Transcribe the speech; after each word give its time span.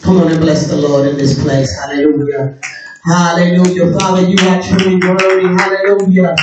Come 0.00 0.18
on 0.20 0.30
and 0.30 0.40
bless 0.40 0.68
the 0.68 0.76
Lord 0.76 1.08
in 1.08 1.16
this 1.16 1.42
place. 1.42 1.76
Hallelujah. 1.78 2.58
Hallelujah. 3.04 3.92
Father, 3.98 4.22
you 4.28 4.36
are 4.48 4.62
truly 4.62 4.96
worthy. 4.96 5.46
Hallelujah. 5.46 6.34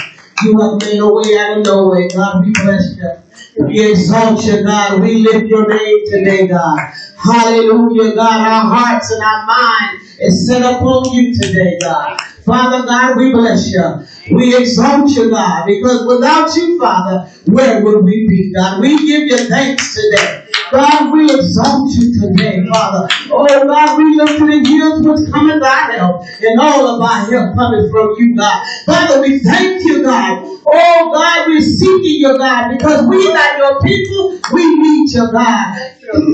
You 0.44 0.60
have 0.60 0.82
made 0.82 1.00
a 1.00 1.08
way 1.08 1.38
out 1.38 1.58
of 1.58 1.66
no 1.66 1.90
way. 1.90 2.08
God, 2.10 2.46
we 2.46 2.52
bless 2.52 2.96
you. 2.98 3.66
We 3.66 3.92
exalt 3.92 4.44
you, 4.46 4.64
God. 4.64 5.02
We 5.02 5.24
lift 5.24 5.46
your 5.48 5.68
name 5.68 6.00
today, 6.08 6.48
God. 6.48 6.80
Hallelujah, 7.18 8.16
God. 8.16 8.42
Our 8.42 8.76
hearts 8.76 9.12
and 9.12 9.24
our 9.24 9.46
mind 9.46 10.02
is 10.20 10.48
set 10.48 10.62
upon 10.62 11.12
you 11.14 11.34
today, 11.34 11.78
God. 11.82 12.20
Father 12.46 12.86
God, 12.86 13.18
we 13.18 13.32
bless 13.32 13.72
you. 13.72 14.06
We 14.36 14.56
exalt 14.56 15.10
you, 15.12 15.30
God, 15.30 15.66
because 15.66 16.06
without 16.08 16.56
you, 16.56 16.80
Father, 16.80 17.30
where 17.46 17.84
would 17.84 18.04
we 18.04 18.28
be, 18.28 18.54
God? 18.54 18.82
We 18.82 18.98
give 19.08 19.24
you 19.24 19.38
thanks 19.50 19.96
today. 19.96 20.49
God, 20.72 21.12
we 21.14 21.26
exalt 21.34 21.90
you 21.94 22.22
today, 22.22 22.66
Father. 22.72 23.08
Oh, 23.32 23.46
God, 23.66 23.98
we 23.98 24.16
look 24.16 24.38
to 24.38 24.46
the 24.46 24.70
hills 24.70 25.02
which 25.06 25.32
cometh 25.34 25.64
our 25.64 25.92
help, 25.92 26.24
and 26.42 26.60
all 26.60 26.88
of 26.88 27.02
our 27.02 27.26
help 27.26 27.56
coming 27.56 27.90
from 27.90 28.16
you, 28.18 28.36
God. 28.36 28.66
Father, 28.86 29.22
we 29.22 29.40
thank 29.40 29.84
you, 29.84 30.04
God. 30.04 30.44
Oh, 30.44 31.12
God, 31.14 31.48
we're 31.48 31.62
seeking 31.62 32.22
you, 32.22 32.38
God, 32.38 32.70
because 32.78 33.08
we 33.08 33.32
are 33.32 33.58
your 33.58 33.80
people. 33.82 34.40
We 34.54 34.76
need 34.76 35.12
you, 35.12 35.32
God. 35.32 35.76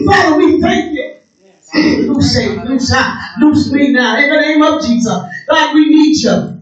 Father, 0.06 0.38
we 0.38 0.60
thank 0.60 0.94
you. 0.94 1.12
Loose, 1.74 2.38
loose, 2.64 2.94
loose 3.40 3.72
me 3.72 3.92
now 3.92 4.18
in 4.18 4.30
the 4.30 4.40
name 4.40 4.64
of 4.64 4.82
Jesus. 4.82 5.14
God, 5.48 5.76
we 5.76 5.90
need 5.90 6.16
you. 6.18 6.62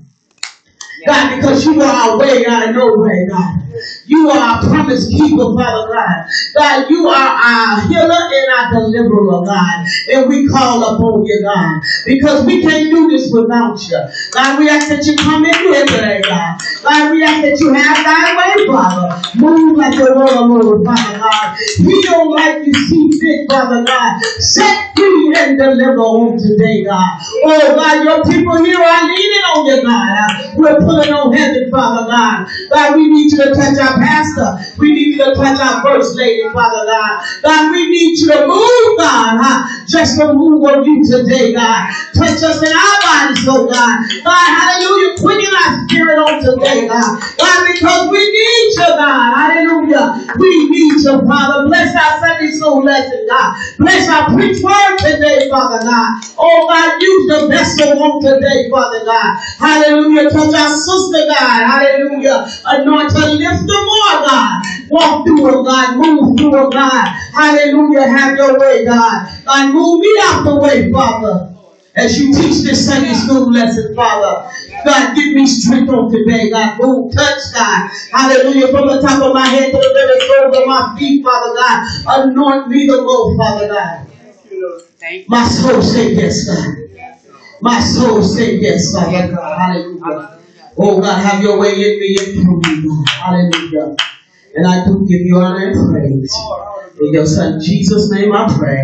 God, 1.06 1.36
because 1.36 1.66
you 1.66 1.82
are 1.82 2.12
our 2.12 2.18
way 2.18 2.46
out 2.48 2.70
of 2.70 2.76
no 2.76 2.94
way, 2.96 3.28
God. 3.30 3.63
You 4.06 4.30
are 4.30 4.38
our 4.38 4.62
promise 4.62 5.08
keeper, 5.08 5.56
Father 5.56 5.94
God. 5.94 6.28
God, 6.54 6.90
you 6.90 7.08
are 7.08 7.32
our 7.40 7.82
healer 7.88 8.24
and 8.34 8.48
our 8.52 8.72
deliverer, 8.72 9.46
God. 9.46 9.86
And 10.12 10.30
we 10.30 10.48
call 10.48 10.84
upon 10.84 11.24
you, 11.26 11.42
God. 11.44 11.82
Because 12.06 12.46
we 12.46 12.62
can't 12.62 12.92
do 12.92 13.10
this 13.10 13.32
without 13.32 13.80
you. 13.88 14.00
God, 14.32 14.60
we 14.60 14.70
ask 14.70 14.90
that 14.90 15.06
you 15.06 15.16
come 15.16 15.46
in 15.46 15.56
here 15.56 15.86
today, 15.86 16.22
God. 16.22 16.60
God, 16.84 17.12
we 17.12 17.24
ask 17.24 17.42
that 17.44 17.60
you 17.60 17.74
have 17.74 18.04
thy 18.04 18.36
way, 18.36 18.68
Father. 18.68 19.22
Move 19.36 19.78
like 19.78 19.96
want 20.00 20.32
to 20.32 20.48
move, 20.48 20.86
Father 20.86 21.20
God. 21.20 21.56
Heal 21.78 22.32
like 22.32 22.66
you 22.66 22.74
see 22.74 23.10
fit, 23.20 23.50
Father 23.50 23.84
God. 23.84 24.20
Set 24.40 24.94
free 24.96 25.34
and 25.36 25.58
deliver 25.58 26.00
on 26.00 26.38
today, 26.38 26.84
God. 26.84 27.20
Oh, 27.46 27.76
God, 27.76 28.04
your 28.04 28.24
people 28.24 28.64
here 28.64 28.80
are 28.80 29.04
leaning 29.04 29.46
on 29.56 29.66
you, 29.66 29.84
God. 29.84 30.56
We're 30.56 30.80
pulling 30.80 31.12
on 31.12 31.34
heaven, 31.34 31.72
Father 31.72 32.08
God. 32.08 32.48
God, 32.70 32.96
we 32.96 33.08
need 33.08 33.32
you 33.32 33.38
to 33.38 33.54
touch 33.54 33.78
our 33.80 33.93
pastor. 34.00 34.50
We 34.78 34.92
need 34.94 35.16
you 35.16 35.26
to 35.26 35.34
touch 35.36 35.60
our 35.60 35.84
first 35.84 36.16
lady, 36.16 36.44
Father 36.52 36.86
God. 36.86 37.24
God, 37.42 37.72
we 37.72 37.88
need 37.90 38.18
you 38.20 38.28
to 38.32 38.48
move, 38.48 38.98
God. 38.98 39.38
Huh? 39.40 39.86
Just 39.86 40.18
move 40.18 40.64
on 40.64 40.84
you 40.86 41.04
today, 41.06 41.54
God. 41.54 41.90
Touch 42.16 42.42
us 42.42 42.60
in 42.62 42.72
our 42.74 42.98
bodies, 43.04 43.46
oh 43.48 43.68
God. 43.68 43.96
God, 44.24 44.48
hallelujah. 44.48 45.18
Quicken 45.20 45.52
our 45.54 45.72
spirit 45.86 46.18
on 46.20 46.36
today, 46.42 46.88
God. 46.88 47.20
God, 47.38 47.60
because 47.74 48.10
we 48.10 48.20
need 48.20 48.68
you, 48.78 48.90
God. 48.96 49.28
Hallelujah. 49.36 50.34
We 50.38 50.70
need 50.70 51.02
you, 51.02 51.22
Father. 51.28 51.68
Bless 51.68 51.96
our 51.96 52.20
Sunday 52.20 52.52
school 52.52 52.84
lesson, 52.84 53.26
God. 53.30 53.56
Bless 53.78 54.08
our 54.10 54.34
preach 54.34 54.62
word 54.64 54.98
today, 55.00 55.50
Father 55.50 55.84
God. 55.84 56.10
Oh 56.38 56.68
God, 56.68 57.02
use 57.02 57.26
the 57.28 57.48
vessel 57.48 58.02
on 58.02 58.22
today, 58.22 58.70
Father 58.70 59.06
God. 59.06 59.38
Hallelujah. 59.60 60.30
Touch 60.30 60.54
our 60.54 60.74
sister, 60.76 61.26
God. 61.28 61.60
Hallelujah. 61.64 62.48
Anoint 62.66 63.12
her, 63.12 63.28
lift 63.34 63.66
her 63.70 63.83
more, 63.86 64.26
God. 64.26 64.62
Walk 64.90 65.26
through 65.26 65.46
her, 65.46 65.64
God. 65.64 65.98
Move 65.98 66.38
through 66.38 66.52
her, 66.52 66.70
God. 66.70 67.08
Hallelujah. 67.34 68.08
Have 68.08 68.36
your 68.36 68.60
way, 68.60 68.86
God. 68.86 69.28
God, 69.46 69.74
move 69.74 70.00
me 70.00 70.14
out 70.22 70.44
the 70.44 70.60
way, 70.60 70.92
Father. 70.92 71.50
As 71.96 72.18
you 72.18 72.34
teach 72.34 72.64
this 72.64 72.88
Sunday 72.88 73.14
school 73.14 73.52
lesson, 73.52 73.94
Father. 73.96 74.50
God, 74.84 75.16
give 75.16 75.34
me 75.34 75.46
strength 75.46 75.90
on 75.90 76.12
today. 76.12 76.50
God, 76.50 76.78
move, 76.80 77.14
touch, 77.14 77.40
God. 77.54 77.90
Hallelujah. 78.12 78.70
From 78.70 78.88
the 78.88 79.00
top 79.00 79.22
of 79.22 79.34
my 79.34 79.46
head 79.48 79.72
to 79.72 79.78
the 79.78 79.92
very 79.94 80.20
soles 80.22 80.58
of 80.58 80.66
my 80.68 80.96
feet, 80.98 81.24
Father 81.24 81.54
God. 81.54 81.86
Anoint 82.26 82.68
me 82.70 82.88
the 82.88 83.02
most, 83.02 83.38
Father 83.38 83.68
God. 83.68 84.08
My 85.28 85.46
soul 85.48 85.82
say 85.82 86.14
yes, 86.14 86.46
God. 86.48 86.66
My 87.62 87.80
soul 87.80 88.24
say 88.24 88.56
yes, 88.56 88.92
Father 88.94 89.32
God. 89.32 89.60
Hallelujah. 89.60 90.40
Oh 90.78 91.00
God, 91.02 91.22
have 91.24 91.44
your 91.44 91.60
way 91.60 91.74
in 91.74 92.00
me 92.00 92.18
and 92.20 92.34
through 92.34 92.60
me. 92.62 93.06
Hallelujah. 93.08 93.96
And 94.56 94.68
I 94.68 94.86
do 94.86 95.06
give 95.08 95.22
you 95.22 95.38
honor 95.38 95.70
and 95.70 95.92
praise. 95.92 96.36
In 97.02 97.14
your 97.14 97.26
son 97.26 97.60
Jesus' 97.62 98.12
name 98.12 98.34
I 98.34 98.48
pray. 98.58 98.80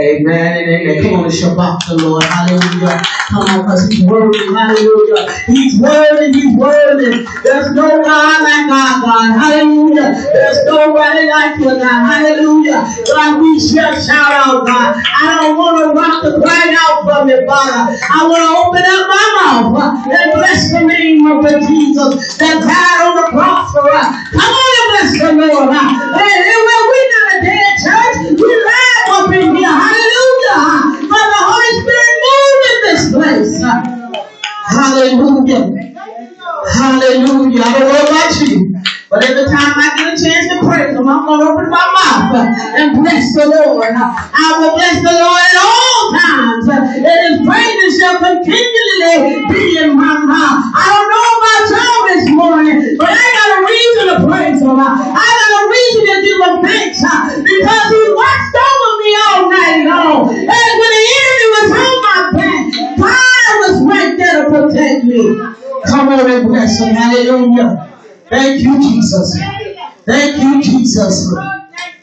Amen 0.00 0.56
and 0.58 0.68
amen. 0.70 1.02
Come 1.02 1.14
on 1.20 1.24
and 1.24 1.32
Shabbat 1.32 1.78
the 1.88 1.96
Lord. 1.96 2.24
Hallelujah. 2.24 3.00
Come 3.30 3.42
on, 3.48 3.64
because 3.64 3.88
he's 3.88 4.04
worthy. 4.04 4.38
Hallelujah. 4.52 5.32
He's 5.46 5.80
worthy. 5.80 6.32
He's 6.32 6.56
worthy. 6.56 7.24
There's 7.42 7.72
no 7.72 8.02
God 8.02 8.42
like 8.42 8.68
our 8.70 9.00
God. 9.00 9.38
Hallelujah. 9.38 10.12
There's 10.32 10.64
nobody 10.64 11.26
like 11.28 11.58
you, 11.58 11.72
God. 11.80 12.00
Hallelujah. 12.04 12.84
God, 13.08 13.40
we 13.40 13.58
shall 13.58 13.94
shout 13.96 14.32
out, 14.32 14.66
God. 14.66 14.96
I 15.00 15.40
don't 15.40 15.56
want 15.56 15.78
to 15.80 15.86
rock 15.96 16.22
the 16.22 16.40
cry 16.40 16.76
out 16.76 17.04
from 17.04 17.28
you, 17.28 17.40
Father. 17.46 17.96
I 18.12 18.28
want 18.28 18.42
to 18.44 18.50
open 18.60 18.84
up 18.84 19.04
my 19.08 19.26
mouth 19.40 20.04
and 20.04 20.32
bless 20.36 20.70
the 20.70 20.80
name 20.84 21.26
of 21.26 21.42
the 21.44 21.64
Jesus 21.64 22.36
that 22.38 22.60
died 22.60 23.00
on 23.08 23.14
the 23.24 23.26
cross 23.32 23.72
for 23.72 23.88
us. 23.88 24.08
Come 24.36 24.52
on 24.52 24.72
and 24.76 24.86
bless 24.92 25.10
the 25.16 25.30
Lord. 25.32 25.72
Hey, 25.72 26.56
well, 26.60 26.84
we're 26.92 27.08
not 27.16 27.26
a 27.32 27.36
dead 27.40 27.72
church. 27.80 28.36
We're 28.36 28.62
live 28.68 29.08
up 29.16 29.32
in 29.32 29.56
here. 29.56 29.68
Hallelujah. 29.68 31.00
For 31.08 31.24
the 31.24 31.40
Holy 31.40 31.72
Spirit 31.80 32.14
move 32.20 32.60
in 32.68 32.78
this 32.94 33.10
place. 33.12 33.58
Hallelujah. 34.70 35.66
Hallelujah. 36.64 37.62
I 37.62 37.70
don't 37.74 37.90
know 37.90 38.06
about 38.06 38.32
you. 38.40 38.70
But 39.10 39.30
every 39.30 39.46
time 39.46 39.74
I 39.78 39.94
get 39.94 40.14
a 40.14 40.16
chance 40.18 40.46
to 40.50 40.56
praise 40.66 40.94
Him, 40.96 41.06
I'm 41.06 41.26
going 41.26 41.38
to 41.38 41.46
open 41.46 41.70
my 41.70 41.86
mouth 41.86 42.34
and 42.34 42.98
bless 42.98 43.34
the 43.34 43.46
Lord. 43.46 43.94
I 43.94 44.46
will 44.58 44.74
bless 44.74 44.98
the 45.02 45.14
Lord 45.14 45.42
at 45.42 45.58
all 45.58 46.00
times. 46.18 46.64
And 46.70 47.02
His 47.02 47.36
praises 47.46 47.90
shall 47.98 48.18
continually 48.18 49.46
be 49.50 49.78
in 49.78 49.94
my 49.94 50.18
mouth. 50.18 50.62
I 50.74 50.82
don't 50.90 51.10
know 51.10 51.28
about 51.38 51.62
y'all 51.70 52.02
this 52.10 52.26
morning, 52.30 52.78
but 52.98 53.10
I 53.10 53.26
got 53.38 53.48
a 53.54 53.60
reason 53.70 54.02
to 54.10 54.16
praise 54.26 54.58
Him. 54.62 54.78
I 54.82 55.22
got 55.30 55.50
a 55.54 55.62
reason 55.70 56.02
to 56.10 56.16
give 56.22 56.38
Him 56.42 56.54
thanks 56.62 56.98
uh, 57.06 57.38
because 57.38 57.86
He 57.90 58.02
watched 58.18 58.54
over 58.54 58.83
me 59.04 59.12
all 59.28 59.48
night 59.50 59.84
long. 59.84 60.28
And 60.28 60.72
when 60.80 60.90
the 60.96 61.04
enemy 61.20 61.46
was 61.54 61.68
on 61.84 61.94
my 62.02 62.20
back, 62.32 62.62
God 62.98 63.52
was 63.60 63.76
right 63.86 64.16
there 64.16 64.44
to 64.44 64.48
protect 64.50 65.04
me. 65.04 65.36
Come 65.86 66.08
on 66.08 66.30
and 66.30 66.48
bless 66.48 66.80
Him. 66.80 66.94
Hallelujah. 66.94 67.94
Thank 68.30 68.60
you, 68.62 68.78
Jesus. 68.80 69.38
Thank 70.04 70.42
you, 70.42 70.62
Jesus. 70.62 71.28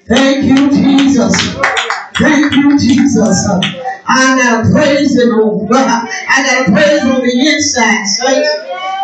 Thank 0.08 0.44
you, 0.46 0.70
Jesus. 0.70 1.36
Thank 2.16 2.54
you, 2.54 2.78
Jesus. 2.78 3.48
I 4.08 4.38
gotta 4.38 4.70
praise 4.72 5.16
him 5.16 5.30
on 5.30 5.74
I 5.74 6.44
gotta 6.46 6.72
praise 6.72 7.02
on 7.02 7.22
the 7.22 7.48
inside, 7.48 8.06
saints. 8.06 8.50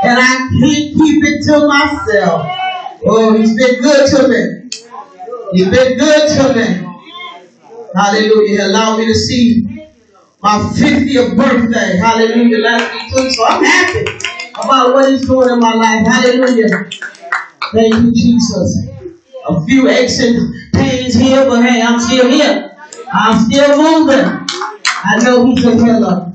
And 0.04 0.20
I 0.20 0.36
can't 0.36 0.94
keep 0.94 1.24
it 1.24 1.44
to 1.46 1.68
myself. 1.68 2.48
Oh, 3.06 3.38
he's 3.38 3.56
been 3.56 3.82
good 3.82 4.10
to 4.12 4.28
me. 4.28 4.70
He's 5.54 5.70
been 5.70 5.98
good 5.98 6.30
to 6.30 6.54
me. 6.54 6.87
Hallelujah. 7.96 8.50
He 8.50 8.58
allowed 8.58 8.98
me 9.00 9.06
to 9.08 9.16
see 9.16 9.88
my 10.42 10.58
50th 10.76 11.38
birthday. 11.38 11.98
Hallelujah. 11.98 12.60
Last 12.60 12.94
week 12.94 13.10
too. 13.12 13.32
So 13.32 13.46
I'm 13.46 13.64
happy 13.64 14.06
about 14.54 14.94
what 14.94 15.10
he's 15.12 15.26
doing 15.26 15.50
in 15.50 15.60
my 15.60 15.74
life. 15.74 16.08
Hallelujah. 16.08 16.90
Thank 17.74 17.96
you, 17.96 18.12
Jesus. 18.14 18.88
A 19.50 19.66
few 19.66 19.90
aches 19.90 20.20
and 20.20 20.54
pains 20.74 21.14
here, 21.16 21.48
but 21.48 21.64
hey, 21.64 21.82
I'm 21.82 22.00
still 22.00 22.30
here. 22.30 22.76
I'm 23.12 23.50
still 23.50 23.78
moving. 23.78 24.46
I 25.04 25.20
know 25.24 25.46
he's 25.46 25.66
a 25.66 25.76
healer. 25.76 26.34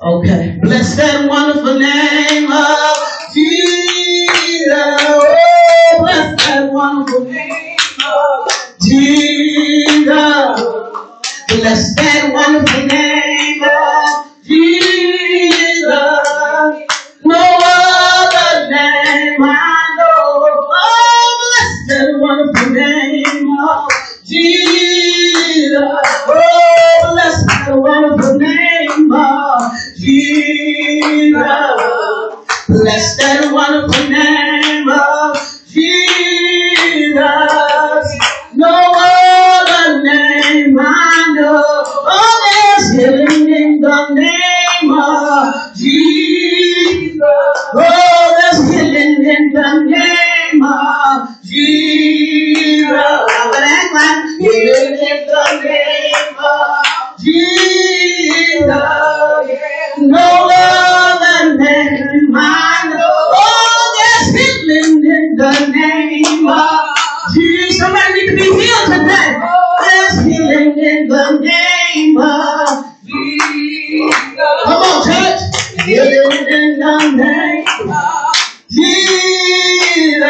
Okay. 0.00 0.58
Bless 0.62 0.96
that 0.96 1.28
wonderful 1.28 1.78
name 1.78 2.50
of 2.52 2.97
Bless 11.58 11.92
that 11.96 12.30
wonderful 12.32 12.86
name 12.86 13.62
of 13.64 14.44
Jesus. 14.44 15.90
No 17.24 17.34
other 17.34 18.70
name 18.70 19.42
I 19.42 19.96
know. 19.98 20.46
Oh, 20.70 21.36
bless 21.42 21.74
that 21.88 22.14
wonderful 22.20 22.70
name 22.70 23.58
of 23.58 23.90
Jesus. 24.24 25.74
Oh, 26.30 27.10
bless 27.10 27.42
that 27.48 27.74
wonderful 27.74 28.38
name 28.38 29.12
of 29.12 29.72
Jesus. 29.98 31.42
Bless 32.68 33.16
that 33.16 33.50
wonderful 33.52 34.08
name 34.08 34.47
the 43.88 44.14
name 44.14 44.90
of 44.92 45.74
Jesus. 45.74 47.20
Oh, 47.74 48.36
there's 48.36 48.60
healing 48.70 49.24
in 49.24 49.44
the 49.52 49.70
name 49.86 50.62
of 50.62 51.42
Jesus. 51.42 52.90
I'm 52.90 53.50
gonna 53.52 53.66
act 53.66 53.92
like 53.94 54.24
healing 54.38 54.92
in 55.10 55.18
the 55.26 55.44
name 55.64 56.36
of 56.38 56.84
Jesus. 57.18 58.66
No 59.98 60.28
other 60.52 61.56
name 61.56 62.36
I 62.36 62.92
know. 62.92 63.16
Oh, 63.40 63.80
there's 63.96 64.28
healing 64.36 65.00
in 65.16 65.26
the 65.36 65.52
name 65.72 66.46
of 66.46 66.80
Jesus. 67.34 67.78
Somebody 67.78 68.12
need 68.12 68.26
to 68.28 68.34
be 68.36 68.46
healed 68.52 68.86
today. 68.92 69.28
There's 69.80 70.16
healing 70.24 70.78
in 70.78 71.08
the 71.08 71.38
name 71.40 72.16
of 72.18 72.47
the 76.78 77.10
name 77.16 77.66
of 77.90 78.34
Jesus. 78.70 80.20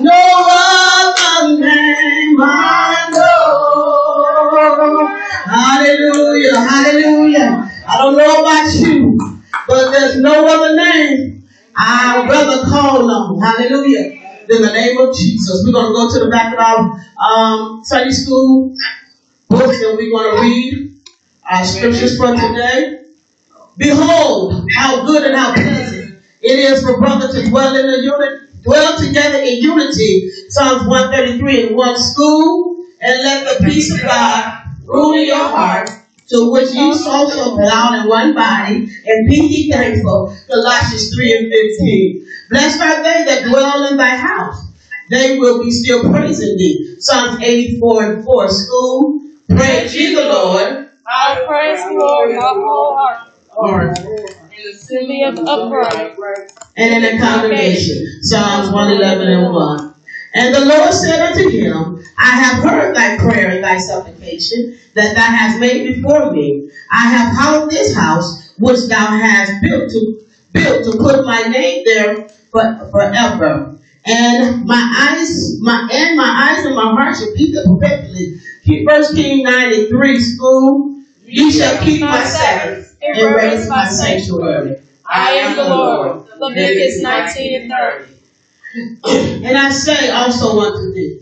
No 0.00 0.22
other 0.50 1.58
name 1.60 2.36
I 2.40 3.10
know. 3.12 5.06
Hallelujah. 5.46 6.56
Hallelujah. 6.60 7.70
I 7.86 7.98
don't 7.98 8.16
know 8.16 8.40
about 8.40 8.74
you, 8.74 9.18
but 9.66 9.90
there's 9.90 10.16
no 10.20 10.46
other 10.46 10.76
name 10.76 11.42
I'd 11.76 12.28
rather 12.28 12.64
call 12.68 13.10
on. 13.10 13.40
Hallelujah. 13.42 14.18
In 14.48 14.62
the 14.62 14.72
name 14.72 14.98
of 14.98 15.14
Jesus. 15.16 15.64
We're 15.66 15.72
going 15.72 15.86
to 15.86 15.92
go 15.92 16.10
to 16.12 16.24
the 16.24 16.30
back 16.30 16.52
of 16.52 16.58
our 16.58 17.00
um, 17.22 17.80
Sunday 17.84 18.10
school 18.10 18.72
books 19.48 19.82
and 19.82 19.96
we're 19.96 20.10
going 20.10 20.36
to 20.36 20.42
read 20.42 20.94
our 21.48 21.64
scriptures 21.64 22.16
for 22.16 22.34
today. 22.34 22.96
Behold, 23.80 24.68
how 24.76 25.06
good 25.06 25.24
and 25.24 25.34
how 25.34 25.54
pleasant 25.54 26.20
it 26.42 26.58
is 26.58 26.82
for 26.82 27.00
brothers 27.00 27.34
to 27.34 27.48
dwell 27.48 27.74
in 27.74 27.86
the 27.86 28.02
unit, 28.02 28.62
dwell 28.62 28.98
together 28.98 29.38
in 29.38 29.62
unity. 29.62 30.30
Psalms 30.50 30.86
133 30.86 31.68
in 31.68 31.74
one 31.74 31.96
school, 31.96 32.84
and 33.00 33.22
let 33.22 33.58
the 33.58 33.64
peace 33.64 33.90
of 33.90 34.02
God 34.02 34.64
rule 34.84 35.14
in 35.14 35.24
your 35.24 35.48
heart, 35.48 35.88
to 36.28 36.52
which 36.52 36.74
you 36.74 36.92
also 37.06 37.56
belong 37.56 38.02
in 38.02 38.06
one 38.06 38.34
body, 38.34 38.86
and 39.06 39.28
be 39.28 39.36
ye 39.36 39.72
thankful. 39.72 40.36
Colossians 40.46 41.14
3 41.14 41.36
and 41.38 41.50
15. 41.50 42.26
Blessed 42.50 42.80
are 42.82 43.02
they 43.02 43.24
that 43.24 43.48
dwell 43.48 43.86
in 43.86 43.96
thy 43.96 44.14
house. 44.14 44.62
They 45.08 45.38
will 45.38 45.64
be 45.64 45.70
still 45.70 46.12
praising 46.12 46.58
thee. 46.58 46.96
Psalms 46.98 47.42
84 47.42 48.04
and 48.04 48.24
4. 48.24 48.48
School, 48.50 49.22
praise 49.48 49.96
ye 49.96 50.14
the 50.14 50.28
Lord. 50.28 50.90
I 51.06 51.44
praise 51.48 51.82
the 51.82 51.94
Lord, 51.94 52.28
with 52.28 52.36
my 52.36 52.52
whole 52.54 52.94
heart. 52.94 53.29
Lord. 53.60 53.96
To 53.96 55.06
be 55.06 55.22
of 55.24 55.38
upright. 55.38 56.16
And 56.76 57.04
in 57.04 57.16
the 57.16 57.22
congregation. 57.22 58.22
Psalms 58.22 58.72
111 58.72 59.28
and 59.28 59.54
1. 59.54 59.94
And 60.34 60.54
the 60.54 60.64
Lord 60.64 60.92
said 60.92 61.20
unto 61.20 61.48
him, 61.48 62.04
I 62.16 62.30
have 62.30 62.62
heard 62.62 62.94
thy 62.94 63.18
prayer 63.18 63.50
and 63.50 63.64
thy 63.64 63.78
supplication 63.78 64.78
that 64.94 65.14
thou 65.14 65.22
hast 65.22 65.60
made 65.60 65.94
before 65.94 66.32
me. 66.32 66.70
I 66.90 67.06
have 67.06 67.36
hallowed 67.36 67.70
this 67.70 67.94
house 67.94 68.52
which 68.58 68.80
thou 68.88 69.06
hast 69.06 69.62
built 69.62 69.90
to 69.90 70.20
built 70.52 70.84
to 70.84 70.98
put 70.98 71.24
my 71.24 71.42
name 71.42 71.82
there 71.84 72.28
for, 72.50 72.88
forever. 72.90 73.78
And 74.06 74.64
my 74.64 75.14
eyes, 75.14 75.60
my 75.60 75.88
and 75.92 76.16
my 76.16 76.50
eyes 76.50 76.64
and 76.64 76.74
my 76.74 76.90
heart 76.90 77.16
shall 77.16 77.34
keep 77.34 77.54
it 77.54 77.66
perpetually. 77.66 78.40
Keep 78.64 78.88
First 78.88 79.14
King 79.14 79.44
93 79.44 80.20
school. 80.20 80.96
You 81.24 81.50
shall 81.50 81.82
keep 81.84 82.00
my 82.00 82.24
Sabbath 82.24 82.89
and 83.02 83.34
raise 83.34 83.68
my 83.68 83.88
sanctuary. 83.88 84.80
I 85.06 85.32
am 85.32 85.56
the 85.56 85.68
Lord. 85.68 86.26
Leviticus 86.38 87.02
19 87.02 87.62
and 87.62 87.72
30. 87.72 88.14
And 89.44 89.58
I 89.58 89.70
say 89.70 90.10
also 90.10 90.60
unto 90.60 90.92
thee, 90.92 91.20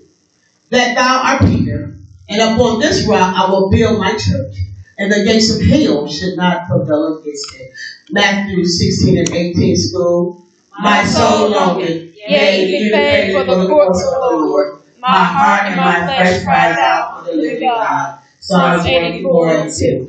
that 0.71 0.95
thou 0.95 1.23
art 1.25 1.43
Peter, 1.43 1.95
and 2.29 2.43
upon 2.43 2.79
this 2.79 3.07
rock 3.07 3.35
I 3.35 3.51
will 3.51 3.71
build 3.71 3.99
my 3.99 4.13
church, 4.13 4.57
and 4.99 5.11
the 5.11 5.25
gates 5.25 5.55
of 5.55 5.63
hell 5.67 6.07
should 6.07 6.37
not 6.37 6.67
prevail 6.67 7.19
against 7.19 7.55
it. 7.55 7.71
Matthew 8.11 8.65
16 8.65 9.19
and 9.19 9.31
18 9.31 9.77
school. 9.77 10.45
My 10.79 11.05
soul 11.05 11.49
longeth, 11.51 12.15
Yea, 12.17 12.67
be 12.67 12.91
fed 12.91 13.33
for 13.33 13.45
the 13.55 13.67
courts 13.67 14.03
of 14.05 14.11
the 14.11 14.19
Lord. 14.19 14.83
My 14.99 15.25
heart 15.25 15.69
and 15.69 15.77
my 15.77 16.07
flesh 16.07 16.45
cries 16.45 16.77
out 16.77 17.25
for 17.25 17.31
the 17.31 17.37
living 17.37 17.69
God. 17.69 18.19
Psalms 18.41 18.85
84 18.85 19.51
and 19.51 19.73
2. 19.73 20.08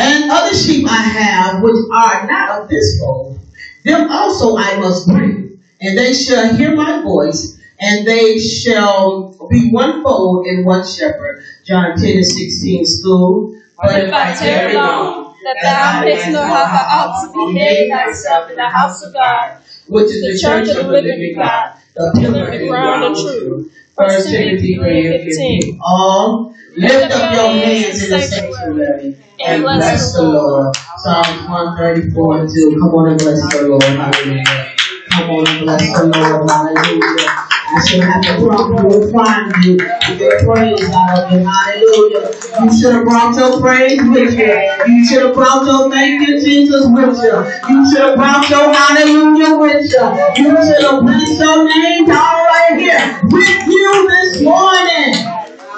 And 0.00 0.30
other 0.30 0.56
sheep 0.56 0.86
I 0.88 1.02
have 1.02 1.62
which 1.62 1.76
are 1.92 2.26
not 2.26 2.62
of 2.62 2.68
this 2.70 2.98
fold, 2.98 3.38
them 3.84 4.10
also 4.10 4.56
I 4.56 4.76
must 4.76 5.06
bring, 5.06 5.60
and 5.80 5.98
they 5.98 6.14
shall 6.14 6.54
hear 6.54 6.74
my 6.74 7.02
voice, 7.02 7.60
and 7.78 8.06
they 8.06 8.38
shall 8.38 9.36
be 9.50 9.70
one 9.70 10.02
fold 10.02 10.46
and 10.46 10.64
one 10.64 10.86
shepherd. 10.86 11.42
John 11.66 11.96
10 11.96 12.16
and 12.16 12.26
16 12.26 12.86
school. 12.86 13.54
But 13.76 14.04
if 14.04 14.12
I 14.12 14.32
tarry 14.32 14.74
long, 14.74 15.34
that 15.44 15.56
thou 15.62 16.00
mayest 16.00 16.28
know 16.28 16.44
how 16.44 16.64
thou 16.64 16.84
ought 16.96 17.26
to 17.26 17.52
behave 17.52 17.90
thyself 17.90 18.50
in 18.50 18.56
the 18.56 18.68
house 18.68 19.02
of 19.02 19.12
God, 19.12 19.58
which 19.86 20.06
is 20.06 20.22
the 20.22 20.38
church 20.40 20.68
of 20.68 20.86
the 20.86 20.92
living 20.92 21.34
God, 21.36 21.74
the 21.94 22.18
pillar 22.18 22.46
and 22.46 22.68
ground 22.68 23.04
of 23.04 23.16
truth. 23.16 23.72
First 24.00 24.30
Timothy 24.30 24.76
3 24.76 25.14
and 25.14 25.24
15. 25.24 25.78
All 25.84 26.54
lift 26.78 27.12
up 27.12 27.34
your 27.34 27.50
hands 27.52 28.02
in 28.02 28.10
the 28.10 28.22
sanctuary 28.22 29.16
and 29.44 29.62
bless 29.62 30.14
the 30.14 30.22
Lord. 30.22 30.74
Psalms 31.00 31.48
134 31.48 32.40
and 32.40 32.48
2. 32.48 32.78
Come 32.80 32.94
on 32.94 33.10
and 33.10 33.18
bless 33.18 33.52
the 33.52 33.68
Lord. 33.68 33.82
Hallelujah. 33.82 34.72
Come 35.10 35.30
on 35.30 35.48
and 35.48 35.60
bless 35.60 35.98
the 35.98 36.06
Lord. 36.06 36.48
Hallelujah. 36.48 37.59
I 37.72 37.86
should 37.86 38.02
have 38.02 38.22
to 38.22 38.34
prompt 38.42 38.82
you 38.82 39.02
and 39.02 39.12
find 39.12 39.64
you 39.64 39.76
to 39.78 40.44
praise 40.44 40.90
out 40.90 41.18
of 41.18 41.32
it. 41.32 41.46
Hallelujah. 41.46 42.30
You 42.62 42.76
should 42.76 42.94
have 42.94 43.04
brought 43.04 43.36
your 43.36 43.60
praise 43.60 44.00
with 44.02 44.34
you. 44.34 44.54
You 44.86 45.06
should 45.06 45.22
have 45.22 45.34
brought 45.34 45.64
your 45.64 45.90
thank 45.90 46.26
you, 46.26 46.40
Jesus, 46.40 46.84
with 46.90 47.16
you. 47.22 47.36
You 47.68 47.90
should 47.90 48.02
have 48.02 48.16
brought 48.16 48.48
your 48.50 48.74
hallelujah 48.74 49.56
with 49.56 49.82
you. 49.86 50.04
You 50.42 50.50
should 50.66 50.82
have 50.82 51.00
blessed 51.00 51.38
your 51.38 51.68
name 51.68 52.10
all 52.10 52.44
right 52.50 52.74
here 52.74 53.20
with 53.22 53.66
you 53.66 54.08
this 54.08 54.42
morning. 54.42 55.14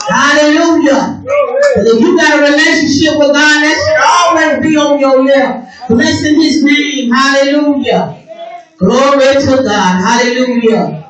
Hallelujah. 0.08 1.20
And 1.76 1.86
if 1.88 2.00
you 2.00 2.16
got 2.16 2.38
a 2.38 2.42
relationship 2.42 3.18
with 3.18 3.28
God, 3.28 3.60
that 3.60 3.76
should 3.84 4.00
always 4.00 4.60
be 4.62 4.76
on 4.76 4.98
your 4.98 5.24
lips. 5.24 5.88
Blessing 5.88 6.40
his 6.40 6.62
name. 6.62 7.12
Hallelujah. 7.12 8.18
Glory 8.78 9.34
to 9.44 9.62
God. 9.62 10.00
Hallelujah. 10.00 11.01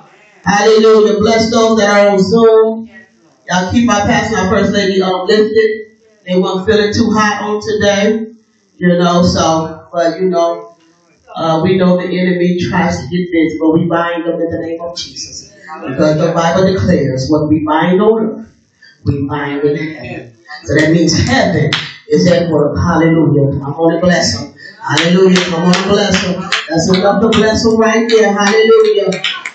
Hallelujah. 0.45 1.19
Bless 1.19 1.51
those 1.51 1.79
that 1.79 1.89
are 1.89 2.11
on 2.11 2.19
Zoom. 2.19 2.91
Y'all 3.49 3.71
keep 3.71 3.89
our 3.91 4.07
pastor 4.07 4.39
our 4.39 4.49
first 4.51 4.73
lady 4.73 5.01
uplifted. 5.01 5.97
They 6.27 6.39
weren't 6.39 6.67
feeling 6.67 6.93
too 6.93 7.11
hot 7.11 7.43
on 7.43 7.61
today. 7.61 8.27
You 8.77 8.99
know, 8.99 9.23
so, 9.23 9.89
but 9.93 10.19
you 10.19 10.29
know, 10.29 10.75
uh, 11.35 11.61
we 11.63 11.77
know 11.77 11.97
the 11.97 12.05
enemy 12.05 12.59
tries 12.59 12.99
to 12.99 13.03
get 13.09 13.31
this, 13.31 13.59
but 13.61 13.73
we 13.73 13.87
bind 13.87 14.25
them 14.25 14.41
in 14.41 14.51
the 14.51 14.59
name 14.59 14.81
of 14.81 14.97
Jesus. 14.97 15.53
Because 15.87 16.19
the 16.19 16.33
Bible 16.33 16.73
declares 16.73 17.29
what 17.29 17.49
we 17.49 17.65
bind 17.65 18.01
on 18.01 18.23
earth, 18.23 18.55
we 19.05 19.27
bind 19.27 19.65
in 19.65 19.77
heaven. 19.95 20.37
So 20.65 20.75
that 20.77 20.91
means 20.93 21.17
heaven 21.19 21.71
is 22.09 22.31
at 22.31 22.51
work. 22.51 22.77
Hallelujah. 22.77 23.63
I'm 23.65 23.73
going 23.73 23.97
to 23.97 24.01
bless 24.01 24.39
them. 24.39 24.55
Hallelujah. 24.81 25.37
Come 25.37 25.65
on 25.65 25.89
bless 25.89 26.23
them. 26.23 26.43
That's 26.69 26.89
enough 26.91 27.23
to 27.23 27.29
bless 27.29 27.63
them 27.63 27.77
right 27.79 28.09
there. 28.09 28.33
Hallelujah. 28.33 29.11